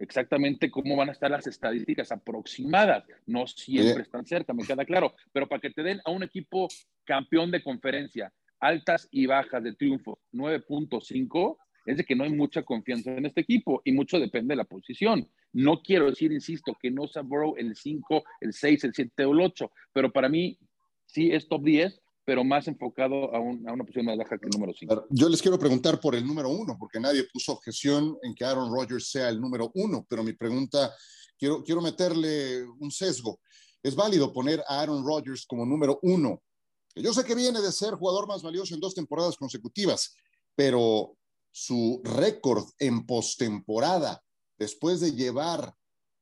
exactamente 0.00 0.70
cómo 0.70 0.96
van 0.96 1.10
a 1.10 1.12
estar 1.12 1.30
las 1.30 1.46
estadísticas 1.46 2.10
aproximadas. 2.10 3.04
No 3.26 3.46
siempre 3.46 4.02
están 4.02 4.26
cerca, 4.26 4.52
me 4.52 4.64
queda 4.64 4.84
claro, 4.84 5.14
pero 5.32 5.46
para 5.46 5.60
que 5.60 5.70
te 5.70 5.82
den 5.82 6.00
a 6.04 6.10
un 6.10 6.22
equipo 6.22 6.68
campeón 7.04 7.50
de 7.50 7.62
conferencia, 7.62 8.32
altas 8.58 9.08
y 9.10 9.26
bajas 9.26 9.62
de 9.62 9.74
triunfo, 9.74 10.18
9.5, 10.32 11.56
es 11.90 11.96
de 11.96 12.04
que 12.04 12.14
no 12.14 12.24
hay 12.24 12.32
mucha 12.32 12.62
confianza 12.62 13.10
en 13.10 13.26
este 13.26 13.40
equipo 13.40 13.82
y 13.84 13.92
mucho 13.92 14.18
depende 14.18 14.52
de 14.52 14.56
la 14.56 14.64
posición. 14.64 15.28
No 15.52 15.82
quiero 15.82 16.06
decir, 16.06 16.32
insisto, 16.32 16.76
que 16.80 16.90
no 16.90 17.08
sea 17.08 17.22
Burrow 17.22 17.54
el 17.56 17.76
5, 17.76 18.22
el 18.40 18.52
6, 18.52 18.84
el 18.84 18.94
7 18.94 19.24
o 19.24 19.32
el 19.32 19.40
8, 19.40 19.70
pero 19.92 20.12
para 20.12 20.28
mí 20.28 20.58
sí 21.06 21.30
es 21.32 21.48
top 21.48 21.64
10 21.64 22.00
pero 22.22 22.44
más 22.44 22.68
enfocado 22.68 23.34
a, 23.34 23.40
una 23.40 23.82
posición 23.82 24.06
más 24.06 24.16
baja 24.16 24.38
que 24.38 24.46
el 24.46 24.50
número 24.50 24.72
5. 24.72 25.06
Yo 25.10 25.28
les 25.28 25.42
quiero 25.42 25.58
preguntar 25.58 25.98
por 25.98 26.14
el 26.14 26.24
número 26.24 26.48
1, 26.48 26.76
porque 26.78 27.00
nadie 27.00 27.24
puso 27.24 27.52
objeción 27.52 28.16
en 28.22 28.36
que 28.36 28.44
Aaron 28.44 28.72
Rodgers 28.72 29.10
sea 29.10 29.28
el 29.30 29.40
número 29.40 29.72
1, 29.74 30.06
pero 30.08 30.22
mi 30.22 30.32
pregunta, 30.34 30.94
quiero, 31.36 31.64
quiero 31.64 31.80
meterle 31.80 32.64
un 32.78 32.92
sesgo. 32.92 33.40
¿Es 33.82 33.96
válido 33.96 34.32
poner 34.32 34.62
a 34.68 34.80
Aaron 34.80 35.04
Rodgers 35.04 35.44
como 35.44 35.66
número 35.66 35.98
1? 36.02 36.42
Yo 36.96 37.12
sé 37.12 37.24
que 37.24 37.34
viene 37.34 37.60
de 37.60 37.72
ser 37.72 37.94
jugador 37.94 38.28
más 38.28 38.42
valioso 38.42 38.74
en 38.74 38.80
dos 38.80 38.94
temporadas 38.94 39.36
consecutivas, 39.36 40.14
pero 40.54 41.16
su 41.50 42.00
récord 42.04 42.64
en 42.78 43.06
postemporada, 43.06 44.22
después 44.58 45.00
de 45.00 45.12
llevar 45.12 45.74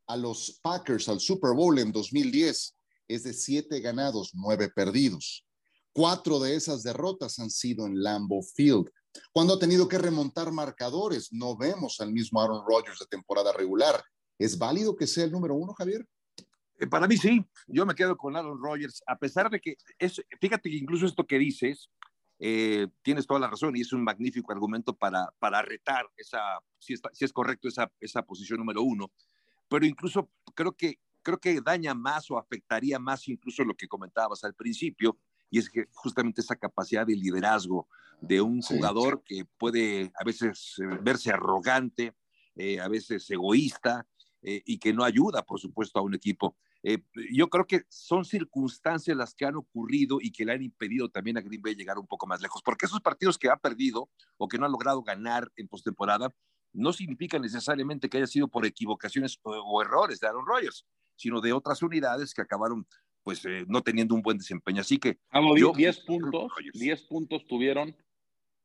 a 0.06 0.16
los 0.16 0.58
Packers 0.62 1.08
al 1.08 1.20
Super 1.20 1.52
Bowl 1.52 1.78
en 1.78 1.92
2010, 1.92 2.76
es 3.08 3.24
de 3.24 3.32
siete 3.32 3.80
ganados, 3.80 4.30
nueve 4.34 4.70
perdidos. 4.74 5.46
Cuatro 5.92 6.38
de 6.38 6.54
esas 6.54 6.82
derrotas 6.82 7.38
han 7.38 7.50
sido 7.50 7.86
en 7.86 8.02
Lambeau 8.02 8.42
Field. 8.42 8.90
Cuando 9.32 9.54
ha 9.54 9.58
tenido 9.58 9.88
que 9.88 9.98
remontar 9.98 10.52
marcadores, 10.52 11.32
no 11.32 11.56
vemos 11.56 12.00
al 12.00 12.12
mismo 12.12 12.40
Aaron 12.40 12.64
Rodgers 12.66 13.00
de 13.00 13.06
temporada 13.06 13.52
regular. 13.52 14.02
¿Es 14.38 14.56
válido 14.56 14.96
que 14.96 15.06
sea 15.06 15.24
el 15.24 15.32
número 15.32 15.54
uno, 15.54 15.74
Javier? 15.74 16.06
Eh, 16.78 16.86
para 16.86 17.08
mí 17.08 17.16
sí, 17.16 17.44
yo 17.66 17.84
me 17.84 17.94
quedo 17.94 18.16
con 18.16 18.36
Aaron 18.36 18.62
Rodgers, 18.62 19.02
a 19.06 19.18
pesar 19.18 19.50
de 19.50 19.60
que, 19.60 19.76
es, 19.98 20.22
fíjate 20.40 20.70
que 20.70 20.76
incluso 20.76 21.06
esto 21.06 21.26
que 21.26 21.38
dices, 21.38 21.90
eh, 22.39 22.86
tienes 23.03 23.26
toda 23.26 23.41
la 23.41 23.49
razón 23.49 23.76
y 23.76 23.80
es 23.80 23.93
un 23.93 24.03
magnífico 24.03 24.53
argumento 24.53 24.95
para, 24.95 25.32
para 25.39 25.62
retar 25.62 26.07
esa, 26.16 26.41
si, 26.78 26.95
si 27.12 27.24
es 27.24 27.32
correcto 27.32 27.68
esa, 27.68 27.91
esa 28.01 28.22
posición 28.22 28.59
número 28.59 28.82
uno, 28.82 29.11
pero 29.68 29.84
incluso 29.86 30.30
creo 30.55 30.72
que, 30.72 31.01
creo 31.22 31.39
que 31.39 31.61
daña 31.61 31.95
más 31.95 32.30
o 32.30 32.39
afectaría 32.39 32.99
más 32.99 33.28
incluso 33.28 33.64
lo 33.64 33.74
que 33.74 33.89
comentabas 33.89 34.45
al 34.45 34.55
principio, 34.55 35.18
y 35.51 35.59
es 35.59 35.70
que 35.70 35.86
justamente 35.93 36.41
esa 36.41 36.57
capacidad 36.57 37.07
de 37.07 37.16
liderazgo 37.16 37.89
de 38.20 38.41
un 38.41 38.61
jugador 38.62 39.22
que 39.24 39.45
puede 39.45 40.12
a 40.14 40.24
veces 40.24 40.74
eh, 40.78 40.99
verse 41.03 41.30
arrogante, 41.30 42.14
eh, 42.57 42.80
a 42.80 42.89
veces 42.89 43.30
egoísta 43.30 44.07
eh, 44.43 44.62
y 44.64 44.78
que 44.78 44.93
no 44.93 45.05
ayuda, 45.05 45.45
por 45.45 45.61
supuesto, 45.61 45.99
a 45.99 46.03
un 46.03 46.14
equipo. 46.14 46.57
Yo 47.32 47.48
creo 47.48 47.66
que 47.66 47.82
son 47.88 48.24
circunstancias 48.24 49.16
las 49.16 49.34
que 49.34 49.44
han 49.44 49.56
ocurrido 49.56 50.18
y 50.20 50.30
que 50.30 50.44
le 50.44 50.52
han 50.52 50.62
impedido 50.62 51.08
también 51.08 51.36
a 51.36 51.40
Green 51.40 51.60
Bay 51.60 51.74
llegar 51.74 51.98
un 51.98 52.06
poco 52.06 52.26
más 52.26 52.40
lejos, 52.40 52.62
porque 52.64 52.86
esos 52.86 53.00
partidos 53.00 53.36
que 53.36 53.50
ha 53.50 53.56
perdido 53.56 54.10
o 54.36 54.48
que 54.48 54.58
no 54.58 54.66
ha 54.66 54.68
logrado 54.68 55.02
ganar 55.02 55.50
en 55.56 55.68
postemporada 55.68 56.32
no 56.72 56.92
significa 56.92 57.38
necesariamente 57.38 58.08
que 58.08 58.18
haya 58.18 58.26
sido 58.26 58.48
por 58.48 58.64
equivocaciones 58.64 59.38
o, 59.42 59.50
o 59.50 59.82
errores 59.82 60.20
de 60.20 60.28
Aaron 60.28 60.46
Rodgers, 60.46 60.86
sino 61.16 61.40
de 61.40 61.52
otras 61.52 61.82
unidades 61.82 62.32
que 62.32 62.42
acabaron 62.42 62.86
pues 63.28 63.44
eh, 63.44 63.64
no 63.68 63.82
teniendo 63.82 64.14
un 64.14 64.22
buen 64.22 64.38
desempeño. 64.38 64.80
Así 64.80 64.96
que... 64.96 65.18
10 65.76 66.00
puntos, 66.00 66.50
10 66.72 67.02
puntos 67.02 67.46
tuvieron 67.46 67.94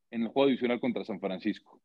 en 0.09 0.21
el 0.21 0.29
juego 0.29 0.47
divisional 0.47 0.79
contra 0.79 1.03
San 1.03 1.19
Francisco. 1.19 1.81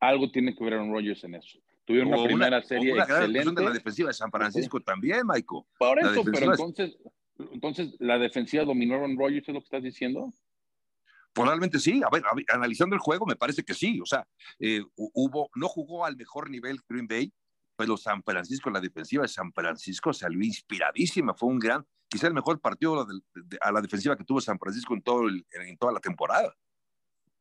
Algo 0.00 0.28
tiene 0.32 0.56
que 0.56 0.64
ver 0.64 0.74
Aaron 0.74 0.92
Rodgers 0.92 1.22
en 1.22 1.36
eso. 1.36 1.60
Tuvieron 1.88 2.12
una 2.12 2.22
primera 2.22 2.62
serie 2.62 2.92
una 2.92 3.04
excelente. 3.04 3.50
de 3.50 3.62
la 3.62 3.70
defensiva 3.70 4.08
de 4.08 4.12
San 4.12 4.30
Francisco 4.30 4.78
también, 4.78 5.22
Michael. 5.26 5.62
Por 5.78 5.98
eso, 5.98 6.22
pero 6.22 6.52
entonces, 6.52 6.98
entonces, 7.38 7.96
¿la 7.98 8.18
defensiva 8.18 8.62
dominó 8.66 8.96
Aaron 8.96 9.16
Rodgers, 9.16 9.48
es 9.48 9.54
lo 9.54 9.60
que 9.60 9.64
estás 9.64 9.82
diciendo? 9.82 10.30
Probablemente 11.32 11.78
sí. 11.78 12.02
A 12.04 12.10
ver, 12.12 12.22
analizando 12.52 12.94
el 12.94 13.00
juego, 13.00 13.24
me 13.24 13.36
parece 13.36 13.64
que 13.64 13.72
sí. 13.72 13.98
O 14.02 14.04
sea, 14.04 14.28
eh, 14.58 14.82
hubo, 14.96 15.48
no 15.54 15.66
jugó 15.66 16.04
al 16.04 16.14
mejor 16.14 16.50
nivel 16.50 16.78
Green 16.86 17.06
Bay, 17.06 17.32
pero 17.74 17.96
San 17.96 18.22
Francisco, 18.22 18.68
la 18.68 18.82
defensiva 18.82 19.22
de 19.22 19.28
San 19.28 19.50
Francisco 19.54 20.12
salió 20.12 20.44
inspiradísima. 20.44 21.32
Fue 21.32 21.48
un 21.48 21.58
gran, 21.58 21.86
quizá 22.06 22.26
el 22.26 22.34
mejor 22.34 22.60
partido 22.60 23.06
a 23.62 23.72
la 23.72 23.80
defensiva 23.80 24.14
que 24.14 24.24
tuvo 24.24 24.42
San 24.42 24.58
Francisco 24.58 24.92
en, 24.92 25.00
todo 25.00 25.26
en 25.26 25.78
toda 25.78 25.94
la 25.94 26.00
temporada. 26.00 26.54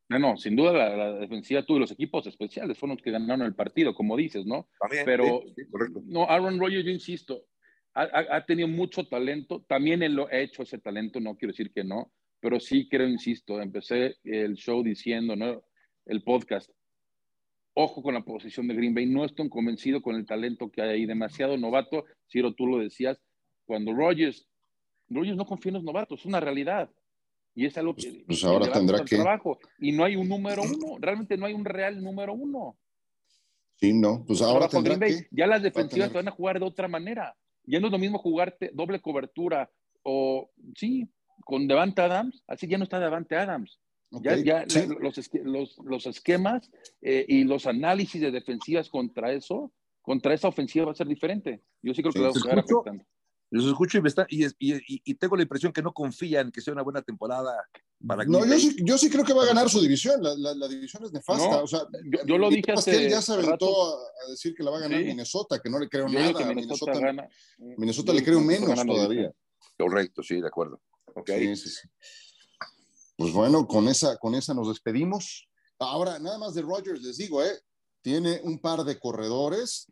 No, 0.10 0.20
no, 0.20 0.38
sin 0.38 0.56
duda 0.56 0.72
la, 0.72 1.14
defensiva 1.14 1.64
tuvo 1.64 1.80
los 1.80 1.92
equipos 1.92 2.26
especiales, 2.28 2.78
fueron 2.78 2.96
los 2.96 3.04
que 3.04 3.12
ganaron 3.12 3.46
el 3.46 3.56
partido, 3.56 3.94
como 3.94 4.16
dices, 4.16 4.46
¿no? 4.46 4.70
Pero, 5.06 5.44
no, 6.06 6.30
Aaron 6.30 6.60
Rodgers, 6.60 6.86
yo 6.86 6.92
insisto, 6.92 7.46
ha, 7.94 8.46
tenido 8.46 8.68
mucho 8.68 9.08
talento, 9.08 9.66
también 9.68 10.04
él 10.04 10.14
lo 10.14 10.28
ha 10.28 10.38
hecho 10.38 10.64
ese 10.64 10.78
talento, 10.78 11.20
no 11.20 11.36
quiero 11.36 11.52
decir 11.52 11.72
que 11.74 11.84
no, 11.84 12.12
pero 12.40 12.60
sí 12.60 12.88
creo, 12.88 13.08
insisto, 13.08 13.60
empecé 13.60 14.16
el 14.24 14.56
show 14.56 14.82
diciendo, 14.84 15.36
¿no? 15.36 15.64
El 16.06 16.24
podcast, 16.24 16.72
ojo 17.74 18.02
con 18.02 18.14
la 18.14 18.24
posición 18.24 18.68
de 18.68 18.76
Green 18.76 18.94
Bay, 18.94 19.08
no 19.08 19.26
estoy 19.26 19.50
convencido 19.50 20.02
con 20.02 20.16
el 20.16 20.26
talento 20.26 20.72
que 20.72 20.82
hay 20.82 20.90
ahí, 20.90 21.06
demasiado 21.06 21.58
novato, 21.58 22.06
Ciro, 22.32 22.54
tú 22.54 22.68
lo 22.68 22.78
decías, 22.78 23.20
cuando 23.66 23.94
Rodgers 23.94 24.48
Rogers 25.10 25.38
no 25.38 25.46
confía 25.46 25.70
en 25.70 25.76
los 25.76 25.84
novatos, 25.84 26.20
es 26.20 26.26
una 26.26 26.40
realidad. 26.40 26.90
Y 27.58 27.66
es 27.66 27.76
algo 27.76 27.96
que. 27.96 28.04
Pues, 28.04 28.24
pues 28.28 28.44
ahora 28.44 28.72
tendrá 28.72 29.04
que. 29.04 29.16
Trabajo. 29.16 29.58
Y 29.80 29.92
no 29.92 30.04
hay 30.04 30.16
un 30.16 30.30
número 30.30 30.62
uno, 30.62 30.98
realmente 31.00 31.38
no 31.38 31.48
hay 31.48 31.56
un 31.56 31.66
real 31.66 32.04
número 32.04 32.36
uno. 32.36 32.78
Sí, 33.78 33.94
no, 33.94 34.24
pues 34.28 34.44
ahora 34.44 34.70
tendrá 34.70 35.00
que. 35.00 35.26
Ya 35.32 35.48
las 35.48 35.64
defensivas 35.64 36.14
van 36.14 36.28
a 36.28 36.32
jugar 36.32 36.60
de 36.60 36.66
otra 36.66 36.88
manera. 36.88 37.36
Ya 37.64 37.80
no 37.80 37.88
es 37.88 37.92
lo 37.92 37.98
mismo 37.98 38.20
jugarte 38.20 38.70
doble 38.76 39.02
cobertura 39.02 39.72
o, 40.04 40.52
sí, 40.76 41.10
con 41.46 41.68
Devante 41.68 42.04
Adams, 42.04 42.44
así 42.46 42.68
ya 42.68 42.78
no 42.78 42.84
está 42.84 43.00
Devante 43.00 43.36
Adams. 43.36 43.80
Ya, 44.12 44.38
ya 44.38 44.64
los, 45.02 45.18
los, 45.44 45.78
los, 45.84 46.06
esquemas 46.06 46.70
eh, 47.02 47.26
y 47.28 47.44
los 47.44 47.66
análisis 47.66 48.22
de 48.22 48.30
defensivas 48.30 48.88
contra 48.88 49.34
eso, 49.34 49.74
contra 50.04 50.36
esa 50.36 50.48
ofensiva 50.48 50.86
va 50.86 50.92
a 50.92 50.96
ser 50.96 51.08
diferente. 51.08 51.64
Yo 51.82 51.94
sí 51.96 52.04
creo 52.04 52.14
que 52.14 52.20
va 52.20 52.28
a 52.28 52.32
estar 52.32 52.60
afectando. 52.60 53.04
Los 53.50 53.66
escucho 53.66 53.98
y, 53.98 54.02
me 54.02 54.10
está, 54.10 54.28
y, 54.30 54.46
y, 54.46 54.52
y, 54.60 55.14
tengo 55.16 55.38
la 55.38 55.44
impresión 55.44 55.72
que 55.72 55.82
no 55.82 55.94
confían 55.94 56.52
que 56.52 56.60
sea 56.60 56.74
una 56.74 56.82
buena 56.82 57.02
temporada 57.02 57.56
para 58.06 58.26
No, 58.26 58.46
yo 58.46 58.60
sí, 58.60 58.76
yo 58.84 58.98
sí, 58.98 59.10
creo 59.10 59.24
que 59.24 59.34
va 59.34 59.44
a 59.44 59.48
ganar 59.48 59.70
su 59.70 59.80
división. 59.80 60.22
La, 60.22 60.54
la, 60.54 60.68
división 60.68 61.06
es 61.06 61.14
nefasta. 61.14 61.64
o 61.64 61.68
sea, 61.68 61.84
yo, 62.26 62.38
lo 62.38 62.50
dije 62.50 62.74
hace 62.74 63.10
ya 63.10 63.22
se 63.22 63.34
aventó 63.34 63.96
a 63.98 64.30
decir 64.30 64.54
que 64.54 64.64
la 64.64 64.72
va 64.72 64.78
a 64.78 64.82
ganar 64.82 65.02
Minnesota, 65.02 65.60
que 65.62 65.70
no 65.70 65.80
le 65.80 65.88
creo 65.88 66.10
nada. 66.10 66.28
Minnesota, 66.54 66.54
Minnesota, 66.54 67.30
Minnesota 67.58 68.14
le 68.14 68.24
creo 68.24 68.42
menos 68.42 68.86
todavía. 68.86 69.32
Correcto, 69.78 70.24
sí, 70.24 70.42
de 70.42 70.48
acuerdo. 70.48 70.82
Okay. 71.16 71.56
Sí, 71.56 71.70
sí, 71.70 71.88
Pues 73.16 73.32
bueno, 73.32 73.66
con 73.66 73.88
esa, 73.88 74.18
con 74.18 74.36
esa 74.36 74.54
nos 74.54 74.68
despedimos. 74.68 75.48
Ahora, 75.80 76.20
nada 76.20 76.38
más 76.38 76.54
de 76.54 76.64
Rogers, 76.64 77.02
les 77.02 77.18
digo, 77.18 77.44
¿eh? 77.44 77.60
tiene 78.02 78.42
un 78.44 78.60
par 78.60 78.84
de 78.84 79.00
corredores 79.00 79.92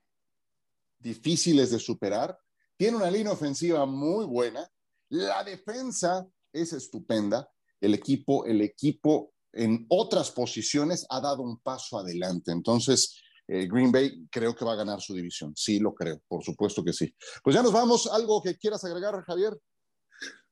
difíciles 0.99 1.72
de 1.72 1.80
superar 1.80 2.38
tiene 2.78 2.97
una 2.97 3.11
línea 3.11 3.32
ofensiva 3.32 3.86
muy 3.86 4.26
buena, 4.26 4.69
la 5.09 5.43
defensa 5.43 6.28
es 6.51 6.73
estupenda, 6.73 7.49
el 7.82 7.93
equipo, 7.93 8.45
el 8.45 8.61
equipo 8.61 9.34
en 9.53 9.86
otras 9.89 10.32
posiciones 10.32 11.05
ha 11.09 11.21
dado 11.21 11.41
un 11.41 11.59
paso 11.59 11.97
adelante. 11.97 12.51
Entonces, 12.51 13.21
eh, 13.47 13.67
Green 13.67 13.91
Bay 13.91 14.28
creo 14.30 14.55
que 14.55 14.65
va 14.65 14.73
a 14.73 14.78
ganar 14.78 15.01
su 15.01 15.13
división. 15.13 15.53
Sí, 15.55 15.80
lo 15.80 15.93
creo, 15.93 16.21
por 16.28 16.43
supuesto 16.43 16.84
que 16.84 16.93
sí. 16.93 17.13
Pues 17.43 17.55
ya 17.55 17.63
nos 17.63 17.71
vamos. 17.71 18.07
¿Algo 18.07 18.41
que 18.41 18.57
quieras 18.57 18.84
agregar, 18.84 19.21
Javier? 19.23 19.53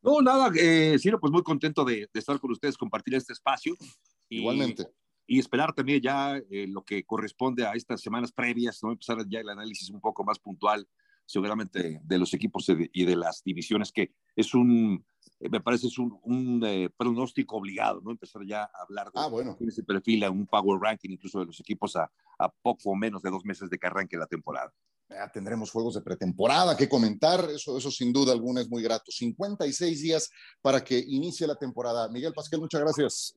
No, 0.02 0.22
nada, 0.22 0.52
eh, 0.58 0.98
Ciro, 1.00 1.20
pues 1.20 1.32
muy 1.32 1.44
contento 1.44 1.86
de, 1.86 2.10
estar 2.14 2.40
con 2.40 2.52
ustedes, 2.52 2.78
compartir 2.78 3.16
este 3.16 3.34
espacio. 3.34 3.76
Igualmente. 4.30 4.88
Y 5.26 5.40
esperar 5.40 5.74
también 5.74 6.02
ya 6.02 6.38
eh, 6.38 6.68
lo 6.68 6.84
que 6.84 7.06
corresponde 7.06 7.66
a 7.66 7.74
estas 7.74 8.02
semanas 8.02 8.32
previas, 8.32 8.80
¿no? 8.84 8.92
Empezar 8.92 9.18
ya 9.28 9.40
el 9.40 9.50
análisis 9.50 9.90
un 9.90 10.02
poco 10.02 10.24
más 10.24 10.40
puntual, 10.40 10.86
seguramente 11.26 12.02
de 12.04 12.18
los 12.18 12.34
equipos 12.34 12.68
y 12.70 13.06
de 13.06 13.16
las 13.16 13.44
divisiones, 13.44 13.92
que 13.92 14.14
es 14.36 14.54
un, 14.54 15.06
eh, 15.40 15.50
me 15.50 15.62
parece 15.62 15.88
es 15.88 15.98
un, 15.98 16.62
eh, 16.66 16.90
pronóstico 16.96 17.58
obligado, 17.58 18.02
¿no? 18.02 18.12
Empezar 18.12 18.44
ya 18.46 18.64
a 18.64 18.84
hablar 18.84 19.08
de 19.08 19.14
ah, 19.16 19.28
bueno. 19.28 19.56
quién 19.58 19.72
se 19.72 19.84
perfila 19.84 20.30
un 20.30 20.46
power 20.48 20.80
ranking 20.80 21.10
incluso 21.12 21.40
de 21.40 21.46
los 21.46 21.60
equipos 21.60 21.96
a, 21.96 22.12
a 22.40 22.50
poco 22.50 22.96
menos 22.96 23.22
de 23.22 23.30
dos 23.30 23.46
meses 23.46 23.70
de 23.70 23.78
que 23.78 23.88
arranque 23.88 24.18
la 24.18 24.28
temporada. 24.28 24.72
Ya 25.10 25.30
tendremos 25.32 25.70
juegos 25.70 25.96
de 25.96 26.02
pretemporada 26.02 26.76
que 26.76 26.90
comentar, 26.90 27.48
eso, 27.50 27.78
eso 27.78 27.92
sin 27.92 28.12
duda 28.12 28.34
alguna 28.34 28.62
es 28.62 28.70
muy 28.70 28.82
grato. 28.82 29.12
56 29.12 30.02
días 30.02 30.30
para 30.62 30.84
que 30.84 30.98
inicie 30.98 31.46
la 31.46 31.56
temporada. 31.56 32.10
Miguel 32.10 32.34
Pasquel, 32.34 32.62
muchas 32.62 32.82
gracias. 32.82 33.36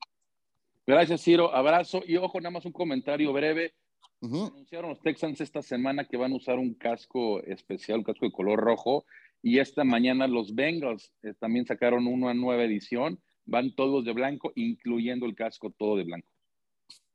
Gracias, 0.87 1.21
Ciro. 1.23 1.55
Abrazo. 1.55 2.03
Y 2.07 2.17
ojo, 2.17 2.41
nada 2.41 2.53
más 2.53 2.65
un 2.65 2.73
comentario 2.73 3.33
breve. 3.33 3.75
Anunciaron 4.23 4.91
los 4.91 5.01
Texans 5.01 5.41
esta 5.41 5.63
semana 5.63 6.07
que 6.07 6.17
van 6.17 6.33
a 6.33 6.37
usar 6.37 6.59
un 6.59 6.75
casco 6.75 7.43
especial, 7.43 7.99
un 7.99 8.05
casco 8.05 8.27
de 8.27 8.33
color 8.33 8.59
rojo, 8.59 9.05
y 9.43 9.59
esta 9.59 9.85
mañana 9.85 10.27
los 10.27 10.55
Bengals 10.55 11.13
eh, 11.23 11.35
también 11.39 11.67
sacaron 11.67 12.07
una 12.07 12.35
nueva 12.35 12.65
edición. 12.65 13.21
Van 13.45 13.75
todos 13.77 14.05
de 14.05 14.13
blanco, 14.13 14.53
incluyendo 14.57 15.25
el 15.27 15.37
casco 15.37 15.71
todo 15.71 15.97
de 15.97 16.05
blanco. 16.05 16.29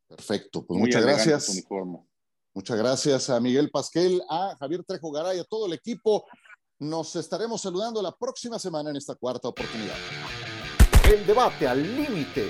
Perfecto, 0.08 0.66
pues 0.66 0.80
muchas 0.80 1.04
gracias. 1.04 1.66
Muchas 2.54 2.78
gracias 2.78 3.30
a 3.30 3.40
Miguel 3.40 3.70
Pasquel, 3.70 4.22
a 4.30 4.56
Javier 4.60 4.84
Trejo 4.84 5.12
Garay, 5.12 5.40
a 5.40 5.44
todo 5.44 5.68
el 5.68 5.74
equipo. 5.74 6.26
Nos 6.80 7.16
estaremos 7.16 7.62
saludando 7.62 8.02
la 8.02 8.12
próxima 8.12 8.60
semana 8.60 8.90
en 8.90 8.96
esta 8.96 9.16
cuarta 9.16 9.48
oportunidad. 9.48 9.96
El 11.14 11.26
debate 11.26 11.68
al 11.68 11.82
límite, 11.82 12.50